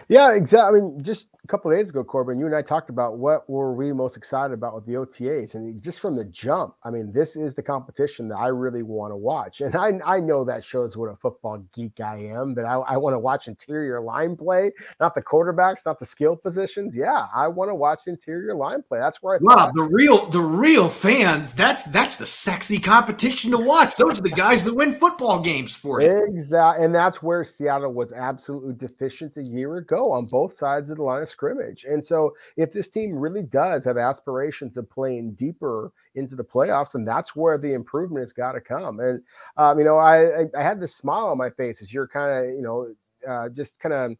Yeah, 0.09 0.33
exactly. 0.33 0.81
I 0.81 0.83
mean, 0.83 1.03
just 1.03 1.27
a 1.47 1.49
couple 1.49 1.71
days 1.71 1.89
ago, 1.89 2.03
Corbin, 2.03 2.41
you 2.41 2.47
and 2.47 2.57
I 2.57 2.63
talked 2.63 2.91
about 2.91 3.19
what 3.19 3.49
were 3.49 3.73
we 3.73 3.93
most 3.93 4.17
excited 4.17 4.53
about 4.53 4.75
with 4.75 4.85
the 4.85 4.95
OTAs, 4.95 5.55
and 5.55 5.81
just 5.81 6.01
from 6.01 6.17
the 6.17 6.25
jump, 6.25 6.75
I 6.83 6.91
mean, 6.91 7.13
this 7.13 7.37
is 7.37 7.55
the 7.55 7.63
competition 7.63 8.27
that 8.29 8.35
I 8.35 8.49
really 8.49 8.83
want 8.83 9.13
to 9.13 9.17
watch, 9.17 9.61
and 9.61 9.77
I 9.77 9.93
I 10.05 10.19
know 10.19 10.45
that 10.45 10.65
shows 10.65 10.97
what 10.97 11.07
a 11.07 11.15
football 11.17 11.63
geek 11.73 12.01
I 12.01 12.19
am. 12.19 12.55
That 12.55 12.65
I, 12.65 12.75
I 12.75 12.97
want 12.97 13.15
to 13.15 13.21
watch 13.21 13.47
interior 13.47 14.01
line 14.01 14.37
play, 14.37 14.73
not 14.99 15.15
the 15.15 15.23
quarterbacks, 15.23 15.87
not 15.87 16.01
the 16.01 16.07
skill 16.07 16.35
positions. 16.35 16.95
Yeah, 16.97 17.27
I 17.33 17.47
want 17.47 17.71
to 17.71 17.77
watch 17.77 18.01
interior 18.09 18.57
line 18.57 18.83
play. 18.83 18.99
That's 18.99 19.19
where 19.23 19.37
I. 19.37 19.39
Wow, 19.41 19.71
the 19.73 19.85
real 19.85 20.27
the 20.27 20.41
real 20.41 20.89
fans. 20.89 21.55
That's 21.55 21.85
that's 21.85 22.17
the 22.17 22.27
sexy 22.27 22.81
competition 22.81 23.53
to 23.53 23.59
watch. 23.59 23.95
Those 23.95 24.19
are 24.19 24.23
the 24.23 24.31
guys 24.31 24.65
that 24.65 24.75
win 24.75 24.95
football 24.95 25.41
games 25.41 25.73
for 25.73 26.03
you. 26.03 26.25
Exactly, 26.27 26.85
and 26.85 26.93
that's 26.93 27.23
where 27.23 27.45
Seattle 27.45 27.93
was 27.93 28.11
absolutely 28.11 28.75
deficient 28.75 29.37
a 29.37 29.43
year 29.45 29.77
ago 29.77 30.11
on 30.11 30.25
both 30.25 30.59
sides 30.59 30.91
of 30.91 30.97
the 30.97 31.05
line 31.05 31.23
of 31.23 31.36
scrimmage. 31.37 31.85
And 31.85 32.05
so, 32.05 32.35
if 32.57 32.73
this 32.73 32.89
team 32.89 33.15
really 33.15 33.43
does 33.43 33.85
have 33.85 33.99
aspirations 33.99 34.77
of 34.79 34.89
playing 34.91 35.33
deeper 35.35 35.93
into 36.15 36.35
the 36.35 36.45
playoffs, 36.45 36.95
and 36.95 37.07
that's 37.07 37.37
where 37.37 37.59
the 37.59 37.75
improvement 37.75 38.25
has 38.25 38.33
got 38.33 38.53
to 38.53 38.61
come. 38.61 39.01
And 39.01 39.23
um, 39.59 39.79
you 39.79 39.85
know, 39.85 39.99
I, 39.99 40.43
I, 40.43 40.47
I 40.59 40.63
had 40.63 40.81
this 40.81 40.95
smile 40.97 41.27
on 41.27 41.39
my 41.39 41.51
face 41.51 41.83
as 41.83 41.93
you're 41.93 42.09
kind 42.09 42.31
of 42.39 42.55
you 42.57 42.63
know 42.63 42.89
uh, 43.29 43.49
just 43.51 43.79
kind 43.79 43.95
of 43.95 44.17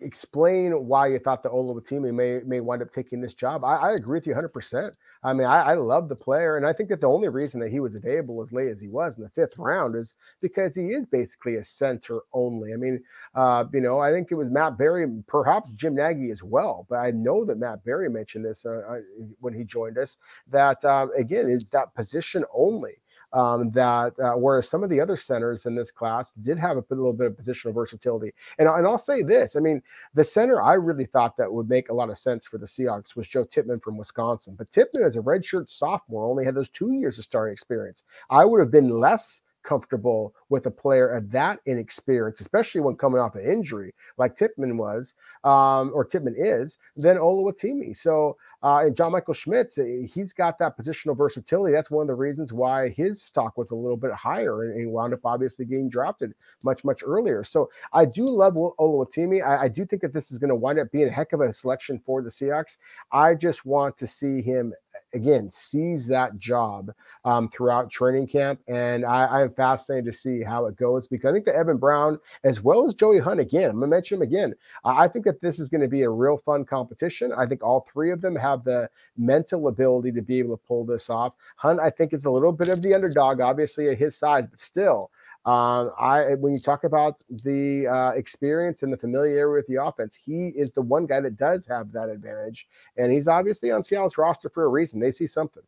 explain 0.00 0.72
why 0.72 1.06
you 1.06 1.18
thought 1.18 1.42
the 1.42 1.48
that 1.48 1.54
Oluwatimi 1.54 2.12
may 2.12 2.40
may 2.46 2.60
wind 2.60 2.82
up 2.82 2.92
taking 2.92 3.20
this 3.20 3.32
job. 3.32 3.64
I, 3.64 3.76
I 3.76 3.92
agree 3.94 4.18
with 4.18 4.26
you 4.26 4.32
100. 4.32 4.48
percent 4.48 4.96
I 5.22 5.32
mean, 5.32 5.46
I, 5.46 5.60
I, 5.60 5.74
love 5.74 6.08
the 6.08 6.16
player, 6.16 6.56
and 6.56 6.66
I 6.66 6.72
think 6.72 6.90
that 6.90 7.00
the 7.00 7.08
only 7.08 7.28
reason 7.28 7.60
that 7.60 7.70
he 7.70 7.80
was 7.80 7.94
available 7.94 8.42
as 8.42 8.52
late 8.52 8.68
as 8.68 8.80
he 8.80 8.88
was 8.88 9.16
in 9.16 9.22
the 9.22 9.30
fifth 9.30 9.58
round 9.58 9.96
is 9.96 10.14
because 10.40 10.74
he 10.74 10.88
is 10.88 11.06
basically 11.06 11.56
a 11.56 11.64
center 11.64 12.20
only. 12.32 12.72
I 12.72 12.76
mean, 12.76 13.02
uh, 13.34 13.64
you 13.72 13.80
know, 13.80 13.98
I 13.98 14.12
think 14.12 14.28
it 14.30 14.34
was 14.34 14.50
Matt 14.50 14.76
Berry, 14.76 15.06
perhaps 15.26 15.72
Jim 15.72 15.94
Nagy 15.94 16.30
as 16.30 16.42
well, 16.42 16.86
but 16.90 16.96
I 16.96 17.10
know 17.10 17.44
that 17.46 17.58
Matt 17.58 17.84
Berry 17.84 18.10
mentioned 18.10 18.44
this 18.44 18.64
uh, 18.66 18.82
uh 18.88 19.00
when 19.40 19.54
he 19.54 19.64
joined 19.64 19.98
us. 19.98 20.16
That 20.50 20.84
um, 20.84 21.10
again 21.16 21.48
is 21.48 21.66
that 21.70 21.94
position 21.94 22.44
only 22.54 22.98
um, 23.32 23.70
that 23.72 24.12
uh, 24.22 24.32
whereas 24.32 24.68
some 24.68 24.82
of 24.82 24.90
the 24.90 25.00
other 25.00 25.16
centers 25.16 25.66
in 25.66 25.74
this 25.74 25.90
class 25.90 26.30
did 26.42 26.58
have 26.58 26.76
a 26.76 26.84
little 26.90 27.12
bit 27.12 27.26
of 27.26 27.34
positional 27.34 27.74
versatility. 27.74 28.32
And, 28.58 28.68
and 28.68 28.86
I'll 28.86 28.98
say 28.98 29.22
this 29.22 29.56
I 29.56 29.60
mean, 29.60 29.82
the 30.14 30.24
center 30.24 30.62
I 30.62 30.74
really 30.74 31.06
thought 31.06 31.36
that 31.36 31.52
would 31.52 31.68
make 31.68 31.88
a 31.88 31.94
lot 31.94 32.10
of 32.10 32.18
sense 32.18 32.46
for 32.46 32.58
the 32.58 32.66
Seahawks 32.66 33.16
was 33.16 33.28
Joe 33.28 33.44
Tippmann 33.44 33.80
from 33.80 33.96
Wisconsin. 33.96 34.54
But 34.56 34.72
Tippmann, 34.72 35.04
as 35.04 35.16
a 35.16 35.20
redshirt 35.20 35.70
sophomore, 35.70 36.28
only 36.28 36.44
had 36.44 36.54
those 36.54 36.70
two 36.70 36.92
years 36.92 37.18
of 37.18 37.24
starting 37.24 37.52
experience. 37.52 38.04
I 38.30 38.44
would 38.44 38.60
have 38.60 38.70
been 38.70 39.00
less 39.00 39.42
comfortable 39.66 40.34
with 40.48 40.64
a 40.66 40.70
player 40.70 41.08
of 41.08 41.30
that 41.32 41.58
inexperience, 41.66 42.40
especially 42.40 42.80
when 42.80 42.96
coming 42.96 43.20
off 43.20 43.34
an 43.34 43.50
injury 43.50 43.92
like 44.16 44.36
Tippmann 44.36 44.78
was, 44.78 45.12
um, 45.44 45.90
or 45.92 46.04
Tippmann 46.04 46.36
is, 46.38 46.78
than 46.96 47.16
Oluwatimi. 47.16 47.96
So, 47.96 48.36
uh, 48.66 48.80
and 48.80 48.96
John 48.96 49.12
Michael 49.12 49.32
Schmitz, 49.32 49.78
eh, 49.78 50.08
he's 50.12 50.32
got 50.32 50.58
that 50.58 50.76
positional 50.76 51.16
versatility. 51.16 51.72
That's 51.72 51.88
one 51.88 52.02
of 52.02 52.08
the 52.08 52.14
reasons 52.14 52.52
why 52.52 52.88
his 52.88 53.22
stock 53.22 53.56
was 53.56 53.70
a 53.70 53.76
little 53.76 53.96
bit 53.96 54.10
higher 54.12 54.64
and 54.64 54.80
he 54.80 54.86
wound 54.86 55.14
up 55.14 55.20
obviously 55.24 55.64
getting 55.66 55.88
drafted 55.88 56.34
much, 56.64 56.82
much 56.82 57.04
earlier. 57.06 57.44
So 57.44 57.70
I 57.92 58.06
do 58.06 58.24
love 58.24 58.54
Oluwatimi. 58.54 59.40
I, 59.40 59.66
I 59.66 59.68
do 59.68 59.86
think 59.86 60.02
that 60.02 60.12
this 60.12 60.32
is 60.32 60.38
going 60.38 60.48
to 60.48 60.56
wind 60.56 60.80
up 60.80 60.90
being 60.90 61.06
a 61.06 61.12
heck 61.12 61.32
of 61.32 61.42
a 61.42 61.52
selection 61.52 62.02
for 62.04 62.22
the 62.22 62.28
Seahawks. 62.28 62.76
I 63.12 63.36
just 63.36 63.64
want 63.64 63.98
to 63.98 64.06
see 64.08 64.42
him 64.42 64.74
again 65.14 65.50
sees 65.52 66.06
that 66.06 66.38
job 66.38 66.92
um, 67.24 67.48
throughout 67.48 67.90
training 67.90 68.26
camp. 68.28 68.60
And 68.68 69.04
I, 69.04 69.42
am 69.42 69.52
fascinated 69.54 70.12
to 70.12 70.18
see 70.18 70.42
how 70.42 70.66
it 70.66 70.76
goes 70.76 71.08
because 71.08 71.30
I 71.30 71.32
think 71.32 71.44
that 71.46 71.56
Evan 71.56 71.76
Brown, 71.76 72.18
as 72.44 72.62
well 72.62 72.86
as 72.86 72.94
Joey 72.94 73.18
Hunt, 73.18 73.40
again, 73.40 73.70
I'm 73.70 73.80
to 73.80 73.86
mention 73.86 74.16
him 74.16 74.22
again. 74.22 74.54
I 74.84 75.08
think 75.08 75.24
that 75.24 75.40
this 75.40 75.58
is 75.58 75.68
going 75.68 75.80
to 75.80 75.88
be 75.88 76.02
a 76.02 76.10
real 76.10 76.38
fun 76.38 76.64
competition. 76.64 77.32
I 77.36 77.46
think 77.46 77.62
all 77.62 77.86
three 77.92 78.10
of 78.10 78.20
them 78.20 78.36
have 78.36 78.64
the 78.64 78.88
mental 79.16 79.68
ability 79.68 80.12
to 80.12 80.22
be 80.22 80.38
able 80.38 80.56
to 80.56 80.62
pull 80.66 80.84
this 80.84 81.10
off. 81.10 81.34
Hunt, 81.56 81.80
I 81.80 81.90
think, 81.90 82.12
is 82.12 82.24
a 82.24 82.30
little 82.30 82.52
bit 82.52 82.68
of 82.68 82.82
the 82.82 82.94
underdog, 82.94 83.40
obviously, 83.40 83.88
at 83.88 83.98
his 83.98 84.16
size, 84.16 84.44
but 84.50 84.60
still. 84.60 85.10
Uh, 85.46 85.90
I 85.98 86.34
when 86.34 86.52
you 86.52 86.58
talk 86.58 86.82
about 86.82 87.22
the 87.30 87.86
uh, 87.86 88.10
experience 88.16 88.82
and 88.82 88.92
the 88.92 88.96
familiarity 88.96 89.60
with 89.60 89.66
the 89.68 89.80
offense, 89.80 90.18
he 90.20 90.48
is 90.48 90.72
the 90.72 90.82
one 90.82 91.06
guy 91.06 91.20
that 91.20 91.36
does 91.36 91.64
have 91.66 91.92
that 91.92 92.08
advantage, 92.08 92.66
and 92.96 93.12
he's 93.12 93.28
obviously 93.28 93.70
on 93.70 93.84
Seattle's 93.84 94.18
roster 94.18 94.50
for 94.50 94.64
a 94.64 94.68
reason. 94.68 94.98
They 94.98 95.12
see 95.12 95.28
something. 95.28 95.62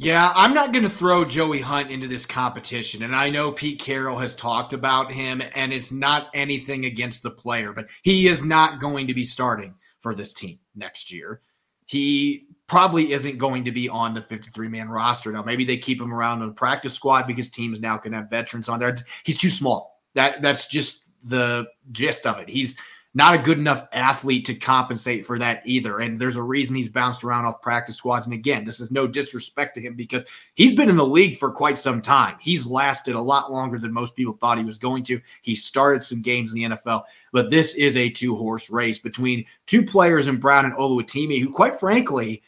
Yeah, 0.00 0.32
I'm 0.36 0.54
not 0.54 0.72
going 0.72 0.84
to 0.84 0.90
throw 0.90 1.24
Joey 1.24 1.60
Hunt 1.60 1.90
into 1.90 2.06
this 2.06 2.24
competition. 2.24 3.02
And 3.02 3.16
I 3.16 3.30
know 3.30 3.50
Pete 3.50 3.80
Carroll 3.80 4.18
has 4.18 4.32
talked 4.32 4.72
about 4.72 5.10
him, 5.10 5.42
and 5.56 5.72
it's 5.72 5.90
not 5.90 6.28
anything 6.34 6.84
against 6.84 7.24
the 7.24 7.32
player, 7.32 7.72
but 7.72 7.88
he 8.02 8.28
is 8.28 8.44
not 8.44 8.78
going 8.78 9.08
to 9.08 9.14
be 9.14 9.24
starting 9.24 9.74
for 9.98 10.14
this 10.14 10.32
team 10.32 10.60
next 10.76 11.12
year. 11.12 11.40
He 11.86 12.46
probably 12.68 13.12
isn't 13.12 13.38
going 13.38 13.64
to 13.64 13.72
be 13.72 13.88
on 13.88 14.14
the 14.14 14.22
53 14.22 14.68
man 14.68 14.88
roster. 14.88 15.32
Now, 15.32 15.42
maybe 15.42 15.64
they 15.64 15.78
keep 15.78 16.00
him 16.00 16.14
around 16.14 16.42
on 16.42 16.48
the 16.48 16.54
practice 16.54 16.92
squad 16.92 17.26
because 17.26 17.50
teams 17.50 17.80
now 17.80 17.96
can 17.96 18.12
have 18.12 18.30
veterans 18.30 18.68
on 18.68 18.78
there. 18.78 18.94
He's 19.24 19.38
too 19.38 19.50
small. 19.50 20.00
That 20.14 20.42
That's 20.42 20.68
just 20.68 21.06
the 21.24 21.66
gist 21.90 22.26
of 22.26 22.38
it. 22.38 22.48
He's 22.48 22.78
not 23.14 23.34
a 23.34 23.38
good 23.38 23.58
enough 23.58 23.88
athlete 23.92 24.44
to 24.44 24.54
compensate 24.54 25.24
for 25.24 25.38
that 25.38 25.62
either. 25.64 26.00
And 26.00 26.20
there's 26.20 26.36
a 26.36 26.42
reason 26.42 26.76
he's 26.76 26.90
bounced 26.90 27.24
around 27.24 27.46
off 27.46 27.62
practice 27.62 27.96
squads. 27.96 28.26
And 28.26 28.34
again, 28.34 28.64
this 28.64 28.80
is 28.80 28.90
no 28.90 29.06
disrespect 29.06 29.74
to 29.74 29.80
him 29.80 29.94
because 29.94 30.24
he's 30.54 30.76
been 30.76 30.90
in 30.90 30.96
the 30.96 31.06
league 31.06 31.36
for 31.36 31.50
quite 31.50 31.78
some 31.78 32.02
time. 32.02 32.36
He's 32.38 32.66
lasted 32.66 33.14
a 33.14 33.20
lot 33.20 33.50
longer 33.50 33.78
than 33.78 33.92
most 33.92 34.14
people 34.14 34.34
thought 34.34 34.58
he 34.58 34.64
was 34.64 34.78
going 34.78 35.04
to. 35.04 35.20
He 35.40 35.54
started 35.54 36.02
some 36.02 36.20
games 36.20 36.52
in 36.52 36.60
the 36.60 36.76
NFL, 36.76 37.04
but 37.32 37.50
this 37.50 37.74
is 37.74 37.96
a 37.96 38.10
two 38.10 38.36
horse 38.36 38.68
race 38.68 38.98
between 38.98 39.44
two 39.66 39.84
players 39.84 40.26
in 40.26 40.36
Brown 40.36 40.66
and 40.66 40.74
Oluwatimi, 40.74 41.40
who, 41.40 41.50
quite 41.50 41.80
frankly, 41.80 42.42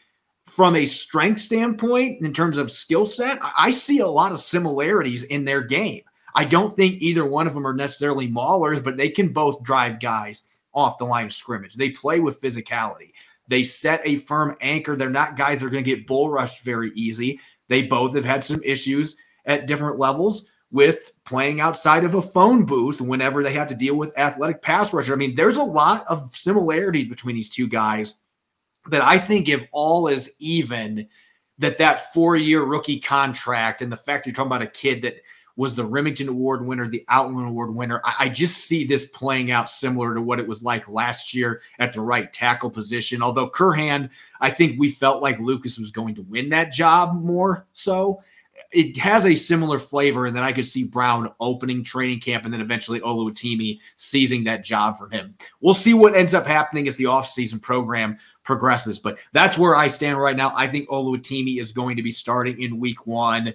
from 0.51 0.77
a 0.77 0.85
strength 0.85 1.41
standpoint, 1.41 2.25
in 2.25 2.33
terms 2.33 2.59
of 2.59 2.71
skill 2.71 3.07
set, 3.07 3.39
I 3.57 3.71
see 3.71 4.01
a 4.01 4.09
lot 4.09 4.33
of 4.33 4.41
similarities 4.41 5.23
in 5.25 5.45
their 5.45 5.63
game. 5.63 6.03
I 6.35 6.45
don't 6.45 6.75
think 6.75 7.01
either 7.01 7.25
one 7.25 7.47
of 7.47 7.55
them 7.55 7.67
are 7.67 7.75
necessarily 7.75 8.29
maulers, 8.29 8.83
but 8.83 8.97
they 8.97 9.09
can 9.09 9.33
both 9.33 9.63
drive 9.63 10.01
guys 10.01 10.43
off 10.75 10.99
the 10.99 11.05
line 11.05 11.27
of 11.27 11.33
scrimmage. 11.33 11.75
They 11.75 11.91
play 11.91 12.21
with 12.21 12.41
physicality. 12.41 13.13
They 13.49 13.65
set 13.65 14.01
a 14.05 14.17
firm 14.17 14.57
anchor. 14.61 14.97
They're 14.97 15.11
not 15.11 15.37
guys 15.37 15.61
that 15.61 15.67
are 15.67 15.71
going 15.71 15.85
to 15.85 15.91
get 15.91 16.07
bull 16.07 16.31
rushed 16.31 16.63
very 16.63 16.91
easy. 16.95 17.41
They 17.69 17.83
both 17.83 18.15
have 18.15 18.25
had 18.25 18.45
some 18.45 18.63
issues 18.63 19.17
at 19.47 19.67
different 19.67 19.99
levels 19.99 20.51
with 20.71 21.11
playing 21.25 21.61
outside 21.61 22.05
of 22.05 22.15
a 22.15 22.23
phone 22.23 22.65
booth 22.65 23.01
whenever 23.01 23.43
they 23.43 23.53
have 23.53 23.69
to 23.69 23.75
deal 23.75 23.97
with 23.97 24.17
athletic 24.17 24.63
pass 24.63 24.93
rusher. 24.93 25.13
I 25.13 25.17
mean, 25.17 25.35
there's 25.35 25.57
a 25.57 25.63
lot 25.63 26.05
of 26.09 26.35
similarities 26.35 27.07
between 27.07 27.35
these 27.35 27.51
two 27.51 27.67
guys 27.67 28.15
that 28.91 29.03
I 29.03 29.19
think 29.19 29.49
if 29.49 29.65
all 29.73 30.07
is 30.09 30.35
even, 30.39 31.09
that 31.59 31.79
that 31.79 32.13
four-year 32.13 32.63
rookie 32.63 33.01
contract 33.01 33.83
and 33.83 33.91
the 33.91 33.97
fact 33.97 34.27
you're 34.27 34.35
talking 34.35 34.49
about 34.49 34.63
a 34.63 34.67
kid 34.67 35.03
that– 35.03 35.17
was 35.61 35.75
the 35.75 35.87
Rimington 35.87 36.27
Award 36.27 36.65
winner, 36.65 36.89
the 36.89 37.05
Outland 37.09 37.47
Award 37.47 37.75
winner. 37.75 38.01
I, 38.03 38.15
I, 38.21 38.29
just 38.31 38.65
see 38.65 38.87
this 38.87 39.05
playing 39.05 39.51
out 39.51 39.69
similar 39.69 40.15
to 40.15 40.23
what 40.23 40.41
it 40.41 40.49
was 40.49 40.63
like 40.63 40.89
last 40.89 41.35
year 41.35 41.61
at 41.79 41.93
the 41.93 42.01
right 42.01 42.33
tackle 42.33 42.71
position. 42.71 43.23
Although 43.23 43.51
Curhan, 43.51 44.09
I 44.41 44.49
think 44.49 44.81
we 44.81 44.89
felt 44.89 45.23
like 45.23 45.39
Lucas 45.39 45.79
was 45.79 45.91
going 45.91 46.15
to 46.15 46.23
win 46.23 46.49
that 46.49 46.73
job 46.73 47.13
more 47.23 47.67
so. 47.73 48.23
It 48.73 48.97
has 48.97 49.27
a 49.27 49.35
similar 49.35 49.79
flavor, 49.79 50.25
and 50.25 50.35
then 50.35 50.45
I 50.45 50.53
could 50.53 50.65
see 50.65 50.85
Brown 50.85 51.31
opening 51.41 51.85
training 51.85 52.21
camp 52.21 52.45
and 52.45 52.55
then 52.55 52.63
eventually 52.63 53.01
Oluwatimi 53.01 53.81
seizing 53.97 54.45
that 54.45 54.65
job 54.65 54.97
for 54.97 55.11
him. 55.11 55.35
We'll 55.61 55.75
see 55.75 55.93
what 55.93 56.15
ends 56.15 56.33
up 56.33 56.47
happening 56.47 56.89
as 56.89 56.97
the 56.97 57.05
offseason 57.05 57.61
program 57.61 58.19
progresses, 58.51 58.99
but 58.99 59.17
that's 59.33 59.57
where 59.57 59.77
I 59.77 59.87
stand 59.87 60.19
right 60.19 60.37
now. 60.37 60.53
I 60.57 60.67
think 60.67 60.89
Oluwatimi 60.89 61.61
is 61.61 61.71
going 61.71 61.97
to 61.97 62.03
be 62.03 62.11
starting 62.11 62.61
in 62.61 62.81
week 62.81 63.07
one. 63.07 63.55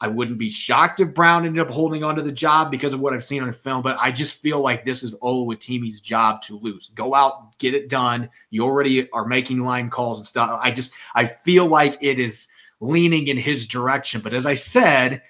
I 0.00 0.06
wouldn't 0.06 0.38
be 0.38 0.48
shocked 0.48 1.00
if 1.00 1.12
Brown 1.12 1.44
ended 1.44 1.66
up 1.66 1.68
holding 1.68 2.04
on 2.04 2.14
to 2.14 2.22
the 2.22 2.30
job 2.30 2.70
because 2.70 2.92
of 2.92 3.00
what 3.00 3.12
I've 3.12 3.24
seen 3.24 3.42
on 3.42 3.50
film, 3.52 3.82
but 3.82 3.96
I 4.00 4.12
just 4.12 4.34
feel 4.34 4.60
like 4.60 4.84
this 4.84 5.02
is 5.02 5.16
Oluwatimi's 5.16 6.00
job 6.00 6.42
to 6.42 6.60
lose. 6.60 6.90
Go 6.94 7.12
out, 7.12 7.58
get 7.58 7.74
it 7.74 7.88
done. 7.88 8.30
You 8.50 8.62
already 8.62 9.10
are 9.10 9.26
making 9.26 9.64
line 9.64 9.90
calls 9.90 10.20
and 10.20 10.26
stuff. 10.28 10.60
I 10.62 10.70
just 10.70 10.94
I 11.16 11.26
feel 11.26 11.66
like 11.66 11.98
it 12.00 12.20
is 12.20 12.46
leaning 12.78 13.26
in 13.26 13.36
his 13.36 13.66
direction. 13.66 14.20
But 14.20 14.32
as 14.32 14.46
I 14.46 14.54
said, 14.54 15.22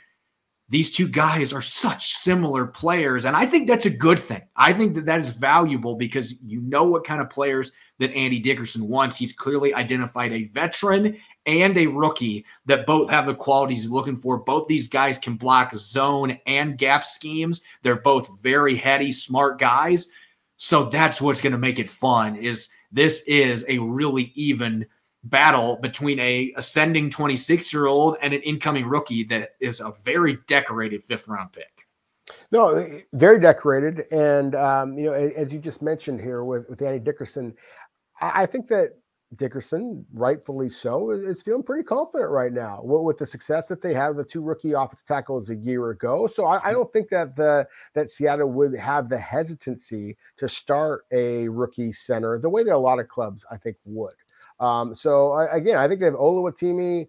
these 0.69 0.91
two 0.91 1.09
guys 1.09 1.55
are 1.55 1.63
such 1.63 2.17
similar 2.17 2.67
players, 2.67 3.25
and 3.25 3.35
I 3.35 3.47
think 3.47 3.67
that's 3.67 3.87
a 3.87 3.91
good 3.91 4.19
thing. 4.19 4.43
I 4.57 4.75
think 4.75 4.95
that 4.97 5.07
that 5.07 5.21
is 5.21 5.31
valuable 5.31 5.95
because 5.95 6.35
you 6.43 6.61
know 6.61 6.85
what 6.85 7.05
kind 7.05 7.23
of 7.23 7.31
players 7.31 7.73
that 7.99 8.13
Andy 8.13 8.39
Dickerson 8.39 8.89
wants. 8.89 9.17
He's 9.17 9.33
clearly 9.33 9.75
identified 9.75 10.33
a 10.33 10.45
veteran 10.45 11.17
and 11.47 11.77
a 11.79 11.87
rookie 11.87 12.45
that 12.67 12.87
both 12.87 13.11
have 13.11 13.27
the 13.27 13.35
qualities 13.35 13.79
he's 13.79 13.91
looking 13.91 14.17
for. 14.17 14.39
Both 14.39 14.69
these 14.69 14.89
guys 14.89 15.19
can 15.19 15.37
block 15.37 15.75
zone 15.75 16.39
and 16.47 16.77
gap 16.77 17.05
schemes. 17.05 17.65
They're 17.83 17.97
both 17.97 18.41
very 18.43 18.75
heady, 18.75 19.13
smart 19.13 19.59
guys. 19.59 20.09
So 20.57 20.85
that's 20.85 21.21
what's 21.21 21.41
going 21.41 21.53
to 21.53 21.59
make 21.59 21.79
it 21.79 21.89
fun 21.89 22.37
is 22.37 22.69
this 22.93 23.23
is 23.27 23.65
a 23.69 23.79
really 23.79 24.33
even 24.35 24.87
battle 25.25 25.77
between 25.83 26.19
a 26.21 26.53
ascending 26.57 27.11
26 27.11 27.73
year 27.73 27.87
old 27.87 28.17
and 28.23 28.33
an 28.33 28.43
incoming 28.43 28.87
rookie 28.87 29.25
that 29.25 29.51
is 29.61 29.81
a 29.81 29.93
very 30.03 30.39
decorated 30.47 31.03
fifth 31.03 31.29
round 31.29 31.53
pick. 31.53 31.87
No, 32.51 33.01
very 33.13 33.41
decorated. 33.41 34.05
And, 34.11 34.55
um, 34.55 34.99
you 34.99 35.07
know, 35.07 35.13
as 35.13 35.53
you 35.53 35.59
just 35.59 35.83
mentioned 35.83 36.21
here 36.21 36.45
with, 36.45 36.69
with 36.69 36.83
Andy 36.83 36.99
Dickerson, 36.99 37.55
I 38.21 38.47
think 38.47 38.69
that 38.69 38.93
Dickerson, 39.35 40.07
rightfully 40.15 40.71
so, 40.71 41.11
is, 41.11 41.43
feeling 41.43 41.63
pretty 41.63 41.83
confident 41.83 42.31
right 42.31 42.53
now 42.53 42.81
with 42.83 43.19
the 43.19 43.27
success 43.27 43.67
that 43.69 43.83
they 43.83 43.93
had 43.93 44.17
the 44.17 44.25
two 44.25 44.41
rookie 44.41 44.73
offensive 44.73 45.07
tackles 45.07 45.51
a 45.51 45.57
year 45.57 45.91
ago. 45.91 46.29
So 46.33 46.45
I, 46.45 46.69
I, 46.69 46.73
don't 46.73 46.91
think 46.93 47.09
that 47.11 47.35
the 47.35 47.67
that 47.95 48.09
Seattle 48.09 48.51
would 48.53 48.75
have 48.77 49.09
the 49.09 49.19
hesitancy 49.19 50.17
to 50.39 50.49
start 50.49 51.05
a 51.13 51.49
rookie 51.49 51.93
center 51.93 52.39
the 52.39 52.49
way 52.49 52.63
that 52.63 52.73
a 52.73 52.79
lot 52.79 53.01
of 53.01 53.09
clubs 53.09 53.45
I 53.51 53.57
think 53.57 53.77
would. 53.85 54.15
Um, 54.61 54.95
so 54.95 55.37
again, 55.51 55.77
I 55.77 55.89
think 55.89 56.01
they 56.01 56.07
have 56.07 56.15
Oluwatimi 56.15 57.09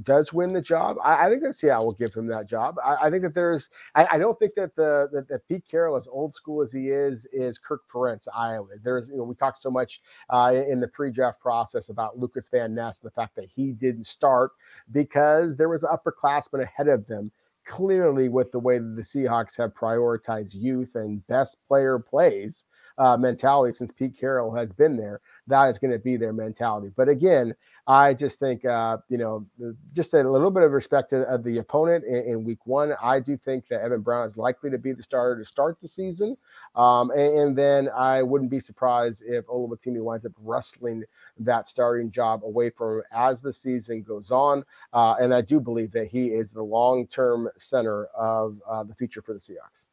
does 0.00 0.32
win 0.32 0.52
the 0.52 0.62
job, 0.62 0.96
I, 1.04 1.26
I, 1.26 1.28
think 1.28 1.42
that 1.42 1.58
Seattle 1.58 1.86
will 1.86 1.94
give 1.94 2.14
him 2.14 2.26
that 2.28 2.48
job. 2.48 2.76
I, 2.84 3.06
I 3.06 3.10
think 3.10 3.22
that 3.22 3.34
there's, 3.34 3.68
I, 3.94 4.06
I, 4.12 4.18
don't 4.18 4.38
think 4.38 4.54
that 4.56 4.74
the 4.74 5.08
that, 5.12 5.28
that, 5.28 5.46
Pete 5.48 5.64
Carroll, 5.70 5.96
as 5.96 6.08
old 6.08 6.34
school 6.34 6.62
as 6.62 6.72
he 6.72 6.88
is, 6.88 7.26
is 7.32 7.58
Kirk 7.58 7.82
Ferentz 7.92 8.26
Iowa. 8.34 8.66
There's, 8.82 9.08
you 9.08 9.16
know, 9.16 9.24
we 9.24 9.34
talked 9.34 9.62
so 9.62 9.70
much 9.70 10.00
uh, 10.30 10.54
in 10.68 10.80
the 10.80 10.88
pre-draft 10.88 11.40
process 11.40 11.88
about 11.88 12.18
Lukas 12.18 12.46
Van 12.50 12.74
Ness 12.74 12.98
and 13.02 13.10
the 13.10 13.14
fact 13.14 13.36
that 13.36 13.48
he 13.54 13.72
didn't 13.72 14.06
start 14.06 14.52
because 14.90 15.56
there 15.56 15.68
was 15.68 15.82
upperclassmen 15.82 16.62
ahead 16.62 16.88
of 16.88 17.06
them. 17.06 17.30
Clearly, 17.64 18.28
with 18.28 18.50
the 18.50 18.58
way 18.58 18.78
that 18.78 18.96
the 18.96 19.02
Seahawks 19.02 19.56
have 19.56 19.72
prioritized 19.72 20.52
youth 20.52 20.96
and 20.96 21.24
best 21.28 21.56
player 21.68 21.96
plays 22.00 22.64
uh, 22.98 23.16
mentality 23.16 23.76
since 23.76 23.90
Pete 23.92 24.18
Carroll 24.18 24.54
has 24.54 24.72
been 24.72 24.96
there, 24.96 25.20
that 25.46 25.68
is 25.70 25.78
going 25.78 25.92
to 25.92 25.98
be 25.98 26.16
their 26.16 26.32
mentality. 26.32 26.90
But 26.96 27.08
again, 27.08 27.54
I 27.86 28.14
just 28.14 28.38
think, 28.38 28.64
uh, 28.64 28.98
you 29.08 29.18
know, 29.18 29.44
just 29.92 30.14
a 30.14 30.22
little 30.22 30.52
bit 30.52 30.62
of 30.62 30.70
respect 30.70 31.10
to 31.10 31.22
of 31.22 31.42
the 31.42 31.58
opponent 31.58 32.04
in, 32.04 32.16
in, 32.16 32.44
week 32.44 32.64
one. 32.64 32.92
I 33.02 33.18
do 33.18 33.36
think 33.36 33.66
that 33.68 33.80
Evan 33.80 34.02
Brown 34.02 34.28
is 34.28 34.36
likely 34.36 34.70
to 34.70 34.78
be 34.78 34.92
the 34.92 35.02
starter 35.02 35.42
to 35.42 35.50
start 35.50 35.78
the 35.82 35.88
season. 35.88 36.36
Um, 36.76 37.10
and, 37.10 37.38
and, 37.38 37.58
then 37.58 37.88
I 37.88 38.22
wouldn't 38.22 38.50
be 38.50 38.60
surprised 38.60 39.22
if 39.26 39.46
Oluwatimi 39.46 40.00
winds 40.00 40.24
up 40.24 40.32
wrestling 40.38 41.02
that 41.40 41.68
starting 41.68 42.12
job 42.12 42.44
away 42.44 42.70
from 42.70 42.98
him 42.98 43.02
as 43.12 43.40
the 43.40 43.52
season 43.52 44.02
goes 44.02 44.30
on. 44.30 44.64
Uh, 44.92 45.16
and 45.20 45.34
I 45.34 45.40
do 45.40 45.58
believe 45.58 45.90
that 45.92 46.06
he 46.06 46.26
is 46.26 46.48
the 46.50 46.62
long 46.62 47.08
term 47.08 47.48
center 47.58 48.04
of 48.16 48.58
uh, 48.68 48.84
the 48.84 48.94
future 48.94 49.22
for 49.22 49.32
the 49.32 49.40
Seahawks. 49.40 49.91